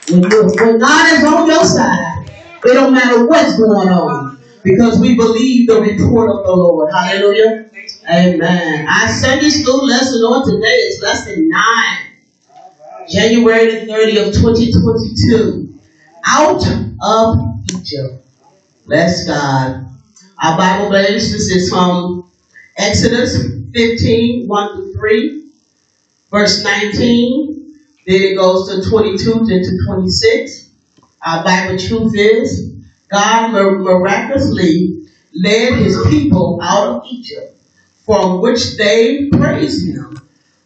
When, 0.09 0.21
when 0.21 0.79
God 0.79 1.13
is 1.13 1.23
on 1.25 1.47
your 1.47 1.65
side, 1.65 2.29
it 2.63 2.73
don't 2.73 2.93
matter 2.93 3.27
what's 3.27 3.57
going 3.57 3.89
on. 3.89 4.39
Because 4.63 4.99
we 4.99 5.15
believe 5.15 5.67
the 5.67 5.79
report 5.79 6.29
of 6.29 6.45
the 6.45 6.51
Lord. 6.51 6.91
Hallelujah. 6.91 7.69
Amen. 8.09 8.87
Our 8.87 9.07
Sunday 9.09 9.49
school 9.49 9.85
lesson 9.85 10.19
on 10.21 10.49
today 10.49 10.75
is 10.75 11.01
lesson 11.01 11.49
9. 11.49 12.07
January 13.09 13.85
the 13.85 13.91
30th, 13.91 14.27
of 14.27 14.33
2022. 14.33 15.73
Out 16.25 16.63
of 17.01 17.35
Egypt. 17.73 18.25
Bless 18.85 19.25
God. 19.27 19.87
Our 20.43 20.57
Bible 20.57 20.91
this 20.91 21.31
is 21.31 21.69
from 21.69 22.29
Exodus 22.77 23.37
15, 23.73 24.47
1 24.47 24.75
to 24.77 24.93
3, 24.97 25.51
verse 26.29 26.63
19. 26.63 27.56
Then 28.07 28.21
it 28.21 28.35
goes 28.37 28.69
to 28.69 28.89
22 28.89 29.45
then 29.47 29.61
to 29.63 29.77
26. 29.85 30.69
Our 31.25 31.43
Bible 31.43 31.77
truth 31.77 32.13
is 32.15 32.73
God 33.11 33.51
miraculously 33.51 35.07
led 35.35 35.73
his 35.73 36.01
people 36.07 36.59
out 36.63 36.87
of 36.87 37.03
Egypt, 37.11 37.61
from 38.05 38.41
which 38.41 38.77
they 38.77 39.29
praised 39.29 39.85
him. 39.85 40.17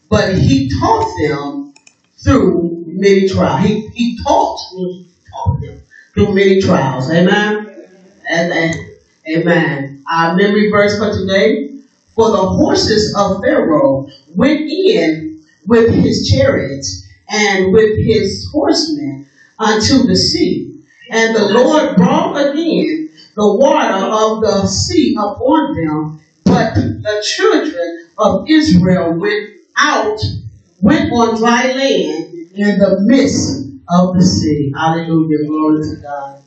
But 0.07 0.37
he 0.37 0.69
taught 0.79 1.17
them 1.19 1.73
through 2.23 2.83
many 2.85 3.27
trials. 3.27 3.65
He, 3.65 3.87
he 3.87 4.19
taught, 4.21 4.59
taught 5.31 5.61
them 5.61 5.81
through 6.13 6.35
many 6.35 6.61
trials. 6.61 7.09
Amen. 7.09 7.87
And 8.29 8.75
amen. 9.27 10.03
Our 10.11 10.35
memory 10.35 10.69
verse 10.69 10.99
for 10.99 11.11
today. 11.11 11.69
For 12.13 12.29
the 12.29 12.37
horses 12.37 13.15
of 13.17 13.41
Pharaoh 13.41 14.07
went 14.35 14.69
in 14.69 15.43
with 15.65 15.91
his 15.91 16.29
chariots 16.29 17.00
and 17.31 17.71
with 17.71 17.97
his 17.97 18.47
horsemen 18.51 19.25
unto 19.57 20.03
the 20.03 20.15
sea. 20.15 20.77
And 21.09 21.35
the 21.35 21.49
Lord 21.49 21.95
brought 21.95 22.35
again 22.35 23.09
the 23.35 23.55
water 23.55 24.05
of 24.05 24.41
the 24.41 24.67
sea 24.67 25.15
upon 25.17 25.73
them, 25.73 26.19
but 26.45 26.75
the 26.75 27.23
children 27.35 28.05
of 28.17 28.43
Israel 28.47 29.17
went 29.17 29.49
out, 29.77 30.19
went 30.79 31.11
on 31.11 31.37
dry 31.37 31.71
land 31.71 32.33
in 32.53 32.77
the 32.77 32.97
midst 33.05 33.67
of 33.89 34.13
the 34.13 34.23
sea. 34.23 34.71
Hallelujah. 34.75 35.47
Glory 35.47 35.81
to 35.81 36.01
God. 36.01 36.37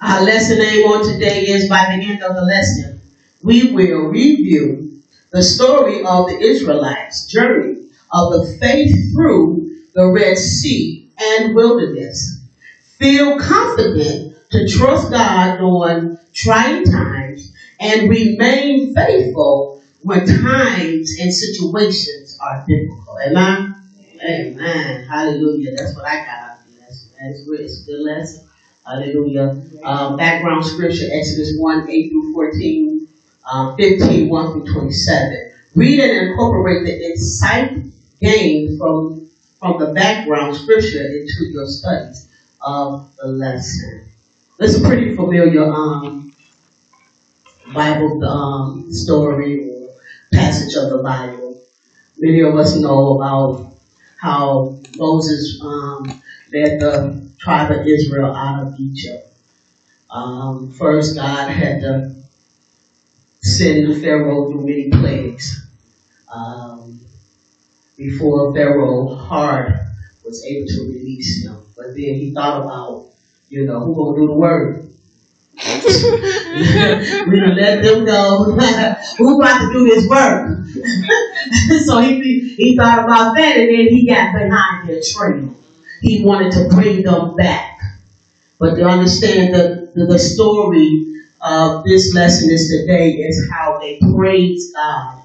Our 0.00 0.22
lesson 0.22 0.58
name 0.58 0.86
on 0.86 1.04
today 1.04 1.42
is 1.42 1.68
by 1.68 1.94
the 1.94 2.04
end 2.04 2.22
of 2.22 2.34
the 2.34 2.42
lesson, 2.42 3.00
we 3.42 3.72
will 3.72 4.08
review 4.08 4.98
the 5.32 5.42
story 5.42 6.02
of 6.04 6.26
the 6.26 6.38
Israelites' 6.40 7.26
journey 7.26 7.74
of 8.12 8.32
the 8.32 8.56
faith 8.60 8.94
through 9.14 9.69
the 9.94 10.10
Red 10.12 10.38
Sea 10.38 11.08
and 11.18 11.54
wilderness. 11.54 12.40
Feel 12.98 13.38
confident 13.38 14.34
to 14.50 14.68
trust 14.68 15.10
God 15.10 15.58
during 15.58 16.18
trying 16.34 16.84
times 16.84 17.52
and 17.80 18.08
remain 18.08 18.94
faithful 18.94 19.80
when 20.02 20.26
times 20.26 21.16
and 21.20 21.32
situations 21.32 22.38
are 22.40 22.64
difficult. 22.66 23.18
Amen? 23.26 23.74
Amen. 24.22 25.04
Hallelujah. 25.08 25.76
That's 25.76 25.94
what 25.96 26.04
I 26.04 26.16
got 26.16 26.28
out 26.28 26.58
of 26.58 26.80
lesson. 26.80 27.10
That's. 27.20 27.40
A 27.82 27.86
good 27.86 28.00
lesson. 28.00 28.46
Hallelujah. 28.86 29.60
Um, 29.84 30.16
background 30.16 30.64
scripture, 30.64 31.04
Exodus 31.10 31.54
1, 31.56 31.88
8 31.88 32.10
through 32.10 32.32
14, 32.32 33.08
um, 33.50 33.76
15, 33.76 34.28
1 34.28 34.52
through 34.52 34.72
27. 34.72 35.50
Read 35.74 36.00
and 36.00 36.28
incorporate 36.28 36.84
the 36.84 37.06
insight 37.06 37.70
gained 38.20 38.78
from, 38.78 39.19
from 39.60 39.78
the 39.78 39.92
background 39.92 40.56
scripture 40.56 41.02
into 41.02 41.50
your 41.50 41.66
studies 41.66 42.28
of 42.62 43.10
the 43.18 43.28
lesson. 43.28 44.08
It's 44.58 44.74
a 44.74 44.80
pretty 44.80 45.14
familiar 45.14 45.62
um, 45.62 46.32
Bible 47.72 48.24
um, 48.24 48.92
story 48.92 49.58
or 49.70 49.90
passage 50.32 50.74
of 50.74 50.90
the 50.90 51.02
Bible. 51.04 51.58
Many 52.18 52.40
of 52.40 52.56
us 52.56 52.74
know 52.76 53.16
about 53.16 53.76
how 54.18 54.76
Moses 54.96 55.58
um, 55.62 56.04
led 56.52 56.80
the 56.80 57.30
tribe 57.38 57.70
of 57.70 57.86
Israel 57.86 58.34
out 58.34 58.62
of 58.62 58.74
Egypt. 58.78 59.28
Um, 60.10 60.70
first, 60.70 61.14
God 61.14 61.48
had 61.50 61.80
to 61.80 62.14
send 63.42 64.00
Pharaoh 64.00 64.48
through 64.48 64.66
many 64.66 64.90
plagues 64.90 65.66
um, 66.34 67.00
before 68.00 68.54
Pharaoh 68.54 69.14
heart 69.14 69.72
was 70.24 70.42
able 70.46 70.66
to 70.66 70.80
release 70.88 71.44
him. 71.44 71.58
But 71.76 71.88
then 71.88 72.16
he 72.16 72.32
thought 72.34 72.62
about, 72.62 73.10
you 73.50 73.66
know, 73.66 73.80
who 73.80 73.94
gonna 73.94 74.20
do 74.20 74.26
the 74.26 74.34
work? 74.34 74.84
we 77.28 77.40
gonna 77.40 77.54
let 77.54 77.82
them 77.82 78.06
go. 78.06 78.44
Who 79.18 79.38
about 79.38 79.58
to 79.60 79.72
do 79.72 79.84
this 79.84 80.08
work? 80.08 80.56
so 81.84 82.00
he 82.00 82.54
he 82.56 82.76
thought 82.76 83.04
about 83.04 83.36
that, 83.36 83.56
and 83.58 83.68
then 83.68 83.88
he 83.88 84.06
got 84.08 84.32
behind 84.32 84.88
their 84.88 85.02
trail. 85.04 85.54
He 86.00 86.24
wanted 86.24 86.52
to 86.52 86.74
bring 86.74 87.02
them 87.02 87.36
back. 87.36 87.78
But 88.58 88.76
to 88.76 88.84
understand 88.84 89.52
the, 89.54 89.92
the, 89.94 90.06
the 90.06 90.18
story 90.18 91.04
of 91.42 91.84
this 91.84 92.14
lesson 92.14 92.50
is 92.50 92.70
today 92.70 93.10
is 93.10 93.50
how 93.52 93.78
they 93.78 94.00
praise 94.14 94.72
God 94.72 95.22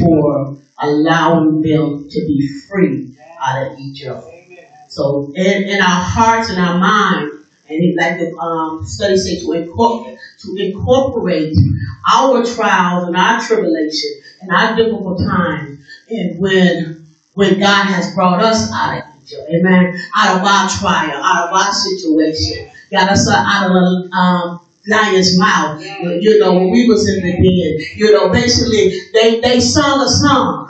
for 0.00 0.56
allowing 0.80 1.62
them 1.62 2.08
to 2.08 2.26
be 2.26 2.48
free 2.68 3.16
out 3.40 3.66
of 3.66 3.78
Egypt. 3.78 4.24
So 4.88 5.32
in, 5.34 5.64
in 5.64 5.80
our 5.80 6.00
hearts 6.02 6.50
and 6.50 6.60
our 6.60 6.78
minds, 6.78 7.46
and 7.68 7.96
like 7.96 8.18
the 8.18 8.36
um, 8.38 8.84
study 8.84 9.16
said, 9.16 9.40
to 9.42 9.52
incorporate, 9.52 10.18
to 10.42 10.56
incorporate 10.56 11.52
our 12.10 12.44
trials 12.44 13.08
and 13.08 13.16
our 13.16 13.40
tribulation 13.40 14.10
and 14.40 14.50
our 14.52 14.76
difficult 14.76 15.18
times, 15.18 15.84
and 16.08 16.38
when 16.38 17.06
when 17.34 17.58
God 17.58 17.84
has 17.84 18.14
brought 18.14 18.42
us 18.42 18.70
out 18.72 18.98
of 18.98 19.22
Egypt, 19.22 19.50
Amen, 19.50 20.00
out 20.16 20.38
of 20.38 20.46
our 20.46 20.70
trial, 20.70 21.22
out 21.22 21.48
of 21.48 21.54
our 21.54 21.72
situation, 21.72 22.70
got 22.90 23.10
us 23.10 23.28
out 23.28 23.70
of 23.70 24.12
um, 24.12 24.60
lion's 24.88 25.38
mouth. 25.38 25.82
You 25.82 26.38
know, 26.38 26.54
when 26.54 26.70
we 26.70 26.88
was 26.88 27.08
in 27.08 27.24
the 27.24 27.32
den, 27.32 27.96
you 27.96 28.12
know, 28.12 28.30
basically 28.30 29.00
they 29.12 29.40
they 29.40 29.60
sung 29.60 30.00
a 30.00 30.08
song, 30.08 30.66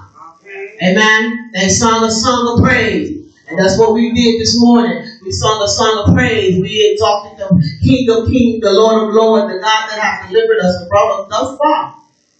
Amen. 0.83 1.51
They 1.55 1.69
sung 1.69 2.05
a 2.05 2.11
song 2.11 2.59
of 2.59 2.65
praise. 2.65 3.17
And 3.49 3.59
that's 3.59 3.79
what 3.79 3.95
we 3.95 4.13
did 4.13 4.41
this 4.41 4.55
morning. 4.59 5.07
We 5.23 5.31
sung 5.31 5.63
a 5.63 5.69
song 5.69 6.05
of 6.07 6.15
praise. 6.15 6.61
We 6.61 6.91
exalted 6.93 7.39
the 7.39 7.79
King 7.83 8.11
of 8.11 8.27
Kings, 8.29 8.61
the 8.61 8.73
Lord 8.73 9.09
of 9.09 9.15
Lords, 9.15 9.53
the 9.53 9.61
God 9.61 9.91
that 9.91 9.99
has 9.99 10.29
delivered 10.29 10.59
us 10.59 10.81
and 10.81 10.89
brought 10.89 11.21
us 11.21 11.29
thus 11.31 11.59
far. 11.59 11.95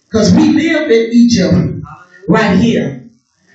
Because 0.05 0.33
we 0.35 0.49
live 0.49 0.91
in 0.91 1.09
Egypt 1.11 1.87
right 2.27 2.57
here. 2.57 3.09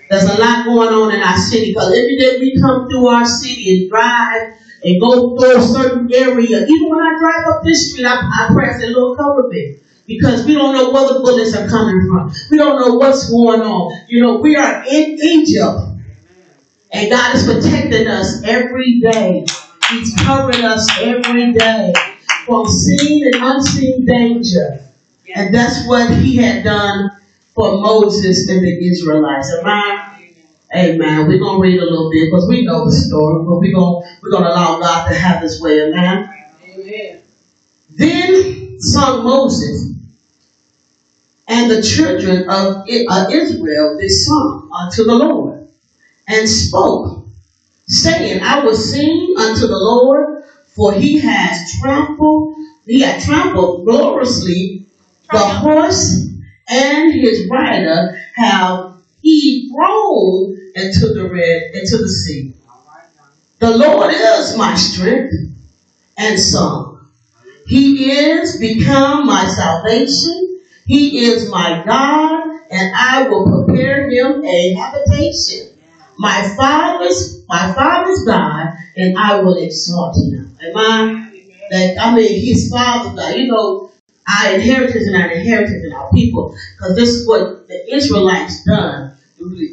There's 0.08 0.24
a 0.24 0.40
lot 0.40 0.64
going 0.64 0.88
on 0.88 1.14
in 1.14 1.22
our 1.22 1.36
city. 1.36 1.72
Because 1.72 1.88
every 1.88 2.16
day 2.18 2.38
we 2.38 2.58
come 2.60 2.88
through 2.88 3.06
our 3.06 3.26
city 3.26 3.82
and 3.82 3.90
drive 3.90 4.54
and 4.84 5.00
go 5.00 5.36
through 5.36 5.58
a 5.58 5.62
certain 5.62 6.10
area. 6.12 6.66
Even 6.66 6.88
when 6.90 7.00
I 7.00 7.18
drive 7.18 7.46
up 7.54 7.62
this 7.64 7.92
street, 7.92 8.06
I, 8.06 8.14
I 8.14 8.48
I 8.54 8.78
say, 8.78 8.88
Lord, 8.88 9.18
cover 9.18 9.48
me. 9.48 9.78
Because 10.06 10.44
we 10.44 10.54
don't 10.54 10.74
know 10.74 10.90
where 10.90 11.14
the 11.14 11.20
bullets 11.20 11.54
are 11.54 11.68
coming 11.68 12.08
from. 12.08 12.32
We 12.50 12.58
don't 12.58 12.80
know 12.80 12.96
what's 12.96 13.30
going 13.30 13.62
on. 13.62 14.06
You 14.08 14.20
know, 14.20 14.38
we 14.38 14.56
are 14.56 14.84
in 14.84 15.18
Egypt. 15.22 15.92
And 16.92 17.10
God 17.10 17.36
is 17.36 17.44
protecting 17.44 18.08
us 18.08 18.42
every 18.44 19.00
day. 19.00 19.46
He's 19.90 20.14
covering 20.16 20.64
us 20.64 20.88
every 21.00 21.52
day 21.52 21.92
from 22.46 22.66
seen 22.66 23.26
and 23.32 23.42
unseen 23.42 24.04
danger. 24.04 24.80
And 25.34 25.54
that's 25.54 25.86
what 25.86 26.10
he 26.18 26.36
had 26.36 26.64
done 26.64 27.10
for 27.54 27.80
Moses 27.80 28.48
and 28.48 28.60
the 28.62 28.90
Israelites. 28.90 29.54
Amen. 29.60 30.01
Amen. 30.74 31.28
We're 31.28 31.38
gonna 31.38 31.60
read 31.60 31.78
a 31.80 31.84
little 31.84 32.10
bit 32.10 32.26
because 32.26 32.46
we 32.48 32.64
know 32.64 32.84
the 32.84 32.92
story, 32.92 33.44
but 33.44 33.58
we're 33.58 33.74
gonna 33.74 34.18
we're 34.22 34.30
gonna 34.30 34.48
allow 34.48 34.78
God 34.80 35.08
to 35.08 35.14
have 35.14 35.42
his 35.42 35.60
way. 35.60 35.82
Amen. 35.82 36.28
Amen. 36.70 37.22
Then 37.90 38.80
sung 38.80 39.22
Moses 39.22 39.92
and 41.48 41.70
the 41.70 41.82
children 41.82 42.48
of 42.48 42.88
Israel 42.88 43.98
this 43.98 44.26
song 44.26 44.70
unto 44.72 45.04
the 45.04 45.14
Lord 45.14 45.68
and 46.26 46.48
spoke, 46.48 47.24
saying, 47.86 48.42
I 48.42 48.64
will 48.64 48.76
sing 48.76 49.34
unto 49.38 49.66
the 49.66 49.76
Lord, 49.76 50.44
for 50.74 50.94
he 50.94 51.18
has 51.20 51.72
trampled, 51.80 52.54
he 52.86 53.00
had 53.02 53.22
trampled 53.22 53.84
gloriously 53.84 54.86
the 55.30 55.38
horse 55.38 56.28
and 56.68 57.12
his 57.12 57.48
rider 57.50 58.18
have 58.36 58.96
he 59.20 59.70
thrown 59.70 60.56
into 60.74 61.12
the 61.14 61.28
red 61.30 61.74
into 61.74 61.98
the 61.98 62.08
sea. 62.08 62.54
The 63.58 63.76
Lord 63.76 64.12
is 64.12 64.56
my 64.56 64.74
strength 64.74 65.32
and 66.18 66.38
song. 66.38 67.06
He 67.66 68.10
is 68.10 68.58
become 68.58 69.26
my 69.26 69.46
salvation. 69.46 70.60
He 70.84 71.26
is 71.26 71.48
my 71.48 71.82
God, 71.86 72.42
and 72.70 72.92
I 72.94 73.28
will 73.28 73.66
prepare 73.66 74.10
him 74.10 74.44
a 74.44 74.74
habitation 74.74 75.72
my 76.18 76.54
father's 76.56 77.42
my 77.48 77.74
father's 77.74 78.22
God, 78.24 78.68
and 78.96 79.18
I 79.18 79.40
will 79.40 79.56
exalt 79.56 80.16
him. 80.16 80.56
Amen. 80.62 81.32
That 81.70 81.96
I 82.00 82.14
mean, 82.14 82.46
his 82.46 82.70
father's 82.70 83.14
God. 83.16 83.34
You 83.34 83.48
know, 83.48 83.88
our 84.28 84.54
inheritance 84.54 85.06
and 85.06 85.16
our 85.16 85.30
inheritance 85.30 85.82
and 85.82 85.94
our 85.94 86.08
people, 86.10 86.54
because 86.76 86.96
this 86.96 87.08
is 87.08 87.26
what 87.26 87.66
the 87.66 87.94
Israelites 87.94 88.64
done. 88.64 89.16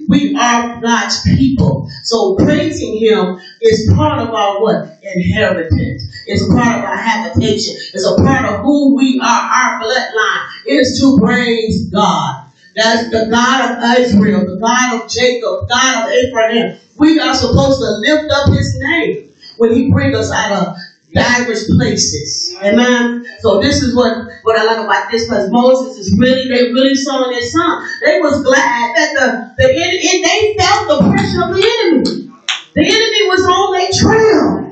We 0.07 0.35
are 0.35 0.81
God's 0.81 1.21
people. 1.23 1.89
So 2.03 2.35
praising 2.35 2.97
Him 2.99 3.37
is 3.61 3.91
part 3.95 4.19
of 4.19 4.29
our 4.29 4.61
what? 4.61 4.97
Inheritance. 5.01 6.09
It's 6.25 6.45
part 6.53 6.79
of 6.79 6.85
our 6.85 6.97
habitation. 6.97 7.75
It's 7.93 8.05
a 8.05 8.15
part 8.23 8.45
of 8.45 8.61
who 8.61 8.95
we 8.95 9.19
are, 9.23 9.27
our 9.27 9.81
bloodline. 9.81 10.45
Is 10.65 10.99
to 11.01 11.17
praise 11.23 11.89
God. 11.91 12.45
That's 12.75 13.09
the 13.09 13.27
God 13.31 13.71
of 13.71 13.99
Israel, 13.99 14.45
the 14.45 14.59
God 14.61 15.01
of 15.01 15.09
Jacob, 15.09 15.67
God 15.67 16.05
of 16.05 16.11
Abraham. 16.11 16.77
We 16.97 17.19
are 17.19 17.33
supposed 17.33 17.79
to 17.79 17.89
lift 18.05 18.31
up 18.31 18.49
his 18.53 18.77
name 18.79 19.29
when 19.57 19.73
he 19.75 19.91
brings 19.91 20.15
us 20.15 20.31
out 20.31 20.51
of 20.51 20.75
diverse 21.13 21.69
places. 21.75 22.55
Amen. 22.63 23.25
So 23.39 23.59
this 23.59 23.81
is 23.81 23.95
what, 23.95 24.27
what 24.43 24.59
I 24.59 24.63
like 24.63 24.83
about 24.83 25.11
this 25.11 25.25
because 25.25 25.49
Moses 25.49 25.97
is 25.97 26.15
really, 26.17 26.47
they 26.47 26.71
really 26.71 26.95
saw 26.95 27.29
their 27.29 27.41
song. 27.41 27.87
They 28.05 28.19
was 28.19 28.43
glad 28.43 28.95
that 28.95 29.09
the, 29.17 29.63
the 29.63 29.69
enemy, 29.69 30.21
they 30.21 30.55
felt 30.57 30.87
the 30.87 31.09
pressure 31.09 31.43
of 31.49 31.55
the 31.55 31.65
enemy. 31.65 32.29
The 32.75 32.85
enemy 32.85 33.21
was 33.27 33.41
on 33.49 33.73
their 33.73 33.91
trail. 33.91 34.65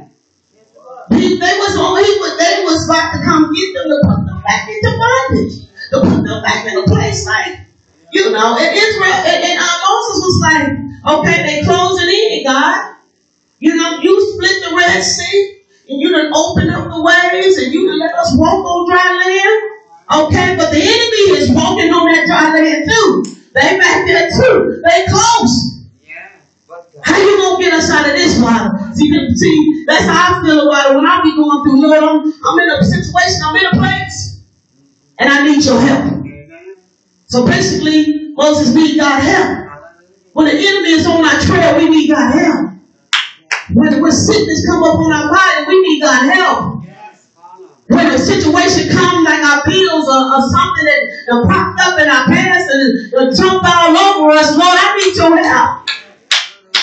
He, 1.18 1.40
they 1.40 1.58
was 1.58 1.78
on, 1.78 2.04
he 2.04 2.12
was, 2.20 2.38
they 2.38 2.64
was 2.64 2.86
about 2.86 3.14
to 3.14 3.24
come 3.24 3.52
get 3.54 3.74
them 3.74 3.90
to 3.90 3.98
put 4.06 4.26
them 4.28 4.42
back 4.44 4.70
into 4.70 4.92
bondage. 4.98 5.56
To 5.90 6.02
put 6.02 6.24
them 6.28 6.44
back 6.44 6.66
in 6.68 6.78
a 6.78 6.84
place 6.84 7.26
like 7.26 7.60
you 8.12 8.32
know, 8.32 8.58
and 8.58 8.76
Israel 8.76 9.14
and, 9.14 9.44
and 9.44 9.60
uh, 9.60 9.78
Moses 9.84 10.18
was 10.24 10.40
like, 10.42 10.68
okay, 11.20 11.44
they 11.44 11.64
closing 11.64 12.08
in, 12.08 12.44
God. 12.46 12.96
You 13.60 13.76
know, 13.76 14.00
you 14.00 14.34
split 14.34 14.70
the 14.70 14.76
Red 14.76 15.04
Sea 15.04 15.57
and 15.90 16.02
you 16.02 16.12
done 16.12 16.32
open 16.34 16.70
up 16.70 16.90
the 16.90 17.02
ways 17.02 17.58
and 17.58 17.74
you 17.74 17.88
done 17.88 18.00
let 18.00 18.14
us 18.16 18.36
walk 18.38 18.66
on 18.66 18.90
dry 18.90 19.10
land. 19.12 19.78
Okay, 20.08 20.56
but 20.56 20.72
the 20.72 20.80
enemy 20.80 21.24
is 21.40 21.52
walking 21.52 21.92
on 21.92 22.08
that 22.12 22.28
dry 22.28 22.54
land 22.54 22.84
too. 22.88 23.36
They 23.54 23.78
back 23.78 24.06
there 24.06 24.30
too. 24.30 24.82
They 24.84 25.06
close. 25.08 25.78
How 27.04 27.18
you 27.18 27.38
gonna 27.38 27.64
get 27.64 27.74
us 27.74 27.90
out 27.90 28.08
of 28.10 28.16
this 28.16 28.42
water? 28.42 28.70
See, 28.94 29.12
see, 29.36 29.86
that's 29.86 30.06
how 30.06 30.40
I 30.40 30.44
feel 30.44 30.68
about 30.68 30.92
it. 30.92 30.96
When 30.96 31.06
I 31.06 31.22
be 31.24 31.36
going 31.36 31.64
through, 31.64 31.82
Lord, 31.82 32.04
I'm, 32.04 32.20
I'm 32.20 32.60
in 32.60 32.70
a 32.70 32.84
situation, 32.84 33.40
I'm 33.46 33.56
in 33.56 33.66
a 33.66 33.72
place, 33.72 34.42
and 35.20 35.30
I 35.30 35.46
need 35.46 35.64
your 35.64 35.80
help. 35.80 36.26
So 37.28 37.46
basically, 37.46 38.34
Moses 38.36 38.74
need 38.74 38.98
God 38.98 39.22
help. 39.22 39.70
When 40.34 40.46
the 40.48 40.54
enemy 40.54 40.90
is 40.90 41.08
on 41.08 41.26
our 41.26 41.40
trail, 41.42 41.78
we 41.78 41.90
need 41.90 42.10
God 42.10 42.32
help. 42.34 42.67
When, 43.78 44.02
when 44.02 44.12
sickness 44.12 44.66
come 44.66 44.82
up 44.82 44.98
on 44.98 45.14
our 45.14 45.30
body, 45.30 45.66
we 45.68 45.82
need 45.82 46.02
God 46.02 46.34
help. 46.34 46.84
When 47.90 48.08
a 48.10 48.18
situation 48.18 48.90
comes 48.90 49.24
like 49.24 49.46
our 49.46 49.62
bills 49.66 50.10
or, 50.10 50.18
or 50.18 50.42
something 50.50 50.86
that 50.90 51.02
uh, 51.30 51.46
popped 51.46 51.80
up 51.82 52.00
in 52.02 52.10
our 52.10 52.26
past 52.26 52.66
and 52.74 53.14
uh, 53.14 53.36
jumped 53.38 53.66
all 53.70 53.96
over 53.96 54.32
us, 54.34 54.58
Lord, 54.58 54.78
I 54.82 54.98
need 54.98 55.16
your 55.16 55.38
help. 55.38 55.90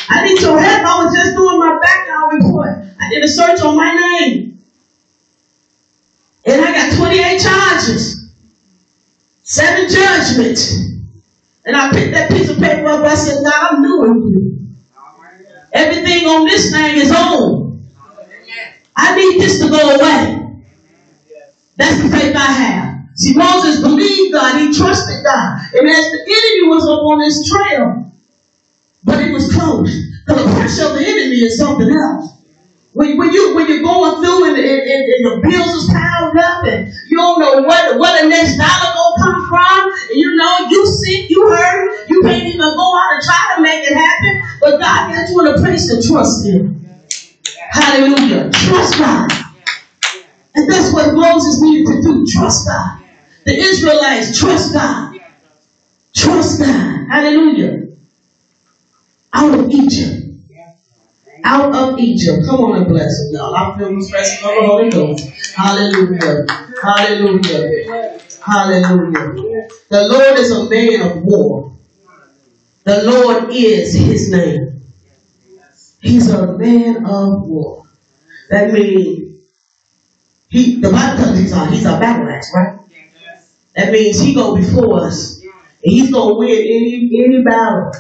I 0.08 0.22
need 0.22 0.40
your 0.40 0.56
help. 0.56 0.86
I 0.86 1.04
was 1.04 1.12
just 1.18 1.34
doing 1.34 1.58
my 1.58 1.76
background 1.82 2.32
report. 2.32 2.86
I 3.00 3.08
did 3.10 3.24
a 3.24 3.28
search 3.28 3.60
on 3.60 3.74
my 3.74 3.92
name. 3.92 4.56
And 6.46 6.64
I 6.64 6.72
got 6.72 6.96
28 6.96 7.40
charges, 7.40 8.30
seven 9.42 9.90
judgments. 9.90 10.78
And 11.66 11.76
I 11.76 11.90
picked 11.90 12.12
that 12.12 12.30
piece 12.30 12.50
of 12.50 12.58
paper 12.58 12.86
up. 12.86 13.04
I 13.04 13.16
said, 13.16 13.42
God, 13.42 13.72
I'm 13.72 13.82
doing 13.82 14.28
you. 14.28 14.63
Everything 15.74 16.26
on 16.26 16.46
this 16.46 16.72
thing 16.72 16.96
is 16.96 17.10
on. 17.10 17.82
I 18.96 19.16
need 19.16 19.40
this 19.40 19.60
to 19.60 19.68
go 19.68 19.96
away. 19.96 20.40
That's 21.76 22.00
the 22.00 22.08
faith 22.10 22.36
I 22.36 22.52
have. 22.52 22.94
See, 23.16 23.34
Moses 23.34 23.80
believed 23.82 24.32
God. 24.32 24.60
He 24.60 24.72
trusted 24.72 25.24
God. 25.24 25.58
And 25.74 25.88
as 25.88 26.04
the 26.04 26.20
enemy 26.26 26.68
was 26.68 26.84
up 26.88 27.00
on 27.00 27.20
his 27.20 27.50
trail, 27.52 28.12
but 29.04 29.20
it 29.20 29.32
was 29.32 29.52
close. 29.52 29.92
Because 30.26 30.44
the 30.44 30.54
pressure 30.54 30.86
of 30.86 30.94
the 30.94 31.04
enemy 31.04 31.36
is 31.38 31.58
something 31.58 31.90
else. 31.90 32.33
When, 32.94 33.18
when, 33.18 33.32
you, 33.32 33.56
when 33.56 33.66
you're 33.66 33.82
going 33.82 34.22
through 34.22 34.46
and, 34.46 34.56
and, 34.56 34.80
and, 34.86 35.02
and 35.02 35.22
the 35.26 35.40
bills 35.42 35.74
is 35.74 35.90
piled 35.90 36.36
up 36.38 36.64
and 36.64 36.94
you 37.08 37.18
don't 37.18 37.40
know 37.40 37.62
what, 37.62 37.98
what 37.98 38.22
the 38.22 38.28
next 38.28 38.56
dollar 38.56 38.94
gonna 38.94 39.22
come 39.22 39.48
from, 39.50 39.90
and 39.90 40.16
you 40.16 40.36
know, 40.36 40.68
you 40.70 40.86
sick, 40.86 41.28
you 41.28 41.48
hurt, 41.50 42.08
you 42.08 42.22
can't 42.22 42.44
even 42.46 42.58
go 42.60 42.96
out 42.96 43.14
and 43.14 43.22
try 43.22 43.54
to 43.56 43.62
make 43.62 43.82
it 43.82 43.94
happen, 43.96 44.42
but 44.60 44.78
God 44.78 45.12
got 45.12 45.28
you 45.28 45.40
in 45.40 45.46
a 45.54 45.58
place 45.58 45.88
to 45.90 46.06
trust 46.06 46.46
Him. 46.46 46.86
Hallelujah. 47.72 48.50
Trust 48.52 48.98
God. 48.98 49.30
And 50.54 50.70
that's 50.70 50.94
what 50.94 51.14
Moses 51.14 51.60
needed 51.62 51.86
to 51.86 52.02
do. 52.02 52.24
Trust 52.30 52.68
God. 52.68 53.02
The 53.44 53.54
Israelites, 53.54 54.38
trust 54.38 54.72
God. 54.72 55.18
Trust 56.14 56.60
God. 56.60 57.08
Hallelujah. 57.10 57.88
Out 59.32 59.58
of 59.58 59.68
Egypt. 59.70 60.23
Out 61.44 61.74
of 61.74 61.98
Egypt. 61.98 62.38
Come 62.48 62.64
on 62.64 62.76
and 62.78 62.88
bless 62.88 63.18
them, 63.22 63.34
y'all. 63.34 63.54
I 63.54 63.76
feel 63.78 63.88
the 63.90 64.08
presence 64.10 64.42
of 64.42 64.48
the 64.48 64.66
Holy 64.66 64.90
Ghost. 64.90 65.54
Hallelujah. 65.54 66.46
Hallelujah. 66.82 68.18
Hallelujah. 68.42 69.68
The 69.90 70.08
Lord 70.08 70.38
is 70.38 70.50
a 70.50 70.68
man 70.70 71.10
of 71.10 71.22
war. 71.22 71.70
The 72.84 73.02
Lord 73.04 73.50
is 73.50 73.94
his 73.94 74.30
name. 74.30 74.82
He's 76.00 76.30
a 76.30 76.58
man 76.58 77.06
of 77.06 77.46
war. 77.46 77.84
That 78.50 78.72
means 78.72 79.40
he 80.48 80.80
the 80.80 80.90
Bible 80.90 81.16
tells 81.16 81.30
us 81.30 81.38
he's 81.38 81.52
a, 81.52 81.66
he's 81.70 81.86
a 81.86 81.98
battle 81.98 82.28
axe, 82.28 82.50
right? 82.54 82.78
That 83.74 83.90
means 83.92 84.20
he 84.20 84.34
go 84.34 84.54
before 84.54 85.06
us. 85.06 85.40
And 85.42 85.50
he's 85.92 86.12
gonna 86.12 86.34
win 86.34 86.50
any 86.50 87.10
any 87.24 87.42
battle, 87.42 87.92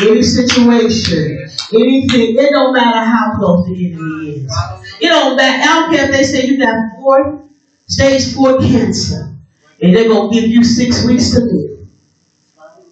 any 0.00 0.22
situation, 0.22 1.50
anything. 1.74 2.36
It 2.36 2.50
don't 2.50 2.74
matter 2.74 3.04
how 3.04 3.36
close 3.36 3.66
the 3.66 3.92
enemy 3.92 4.30
is. 4.30 4.52
It 5.00 5.08
don't 5.08 5.36
matter. 5.36 5.62
I 5.62 5.66
don't 5.66 5.94
care 5.94 6.04
if 6.06 6.10
they 6.12 6.22
say 6.24 6.46
you 6.46 6.58
got 6.58 6.74
four 6.96 7.44
stage 7.86 8.34
four 8.34 8.58
cancer, 8.58 9.34
and 9.82 9.94
they're 9.94 10.08
gonna 10.08 10.32
give 10.32 10.48
you 10.48 10.64
six 10.64 11.04
weeks 11.04 11.30
to 11.32 11.40
live. 11.40 11.88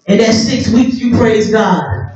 And 0.07 0.19
that 0.19 0.33
six 0.33 0.69
weeks 0.69 0.97
you 0.99 1.15
praise 1.17 1.51
God. 1.51 2.06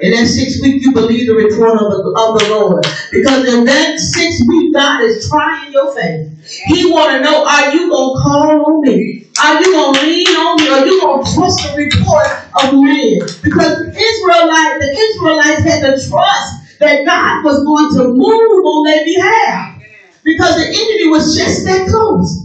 In 0.00 0.12
that 0.12 0.26
six 0.26 0.60
week, 0.62 0.82
you 0.82 0.92
believe 0.92 1.28
the 1.28 1.34
report 1.34 1.76
of 1.76 1.92
the, 1.92 2.00
of 2.16 2.38
the 2.40 2.48
Lord. 2.48 2.86
Because 3.12 3.52
in 3.52 3.64
that 3.64 3.98
six 3.98 4.40
week, 4.48 4.72
God 4.72 5.02
is 5.02 5.28
trying 5.28 5.72
your 5.72 5.94
faith. 5.94 6.32
He 6.68 6.90
want 6.90 7.12
to 7.12 7.20
know, 7.20 7.44
are 7.44 7.70
you 7.70 7.90
going 7.90 8.16
to 8.16 8.22
call 8.22 8.64
on 8.64 8.80
me? 8.80 9.26
Are 9.42 9.60
you 9.60 9.72
going 9.72 9.94
to 9.94 10.00
lean 10.00 10.36
on 10.40 10.56
me? 10.56 10.68
Are 10.68 10.86
you 10.86 11.00
going 11.00 11.24
to 11.24 11.34
trust 11.34 11.68
the 11.68 11.76
report 11.76 12.26
of 12.64 12.80
men? 12.80 13.20
Because 13.44 13.76
Israelite, 13.92 14.80
the 14.80 14.88
Israelites 14.88 15.62
had 15.68 15.80
to 15.84 15.92
trust 16.08 16.78
that 16.80 17.04
God 17.04 17.44
was 17.44 17.60
going 17.60 17.90
to 18.00 18.08
move 18.08 18.64
on 18.64 18.84
their 18.84 19.04
behalf. 19.04 19.76
Because 20.24 20.56
the 20.56 20.64
enemy 20.64 21.08
was 21.08 21.36
just 21.36 21.64
that 21.66 21.88
close. 21.88 22.39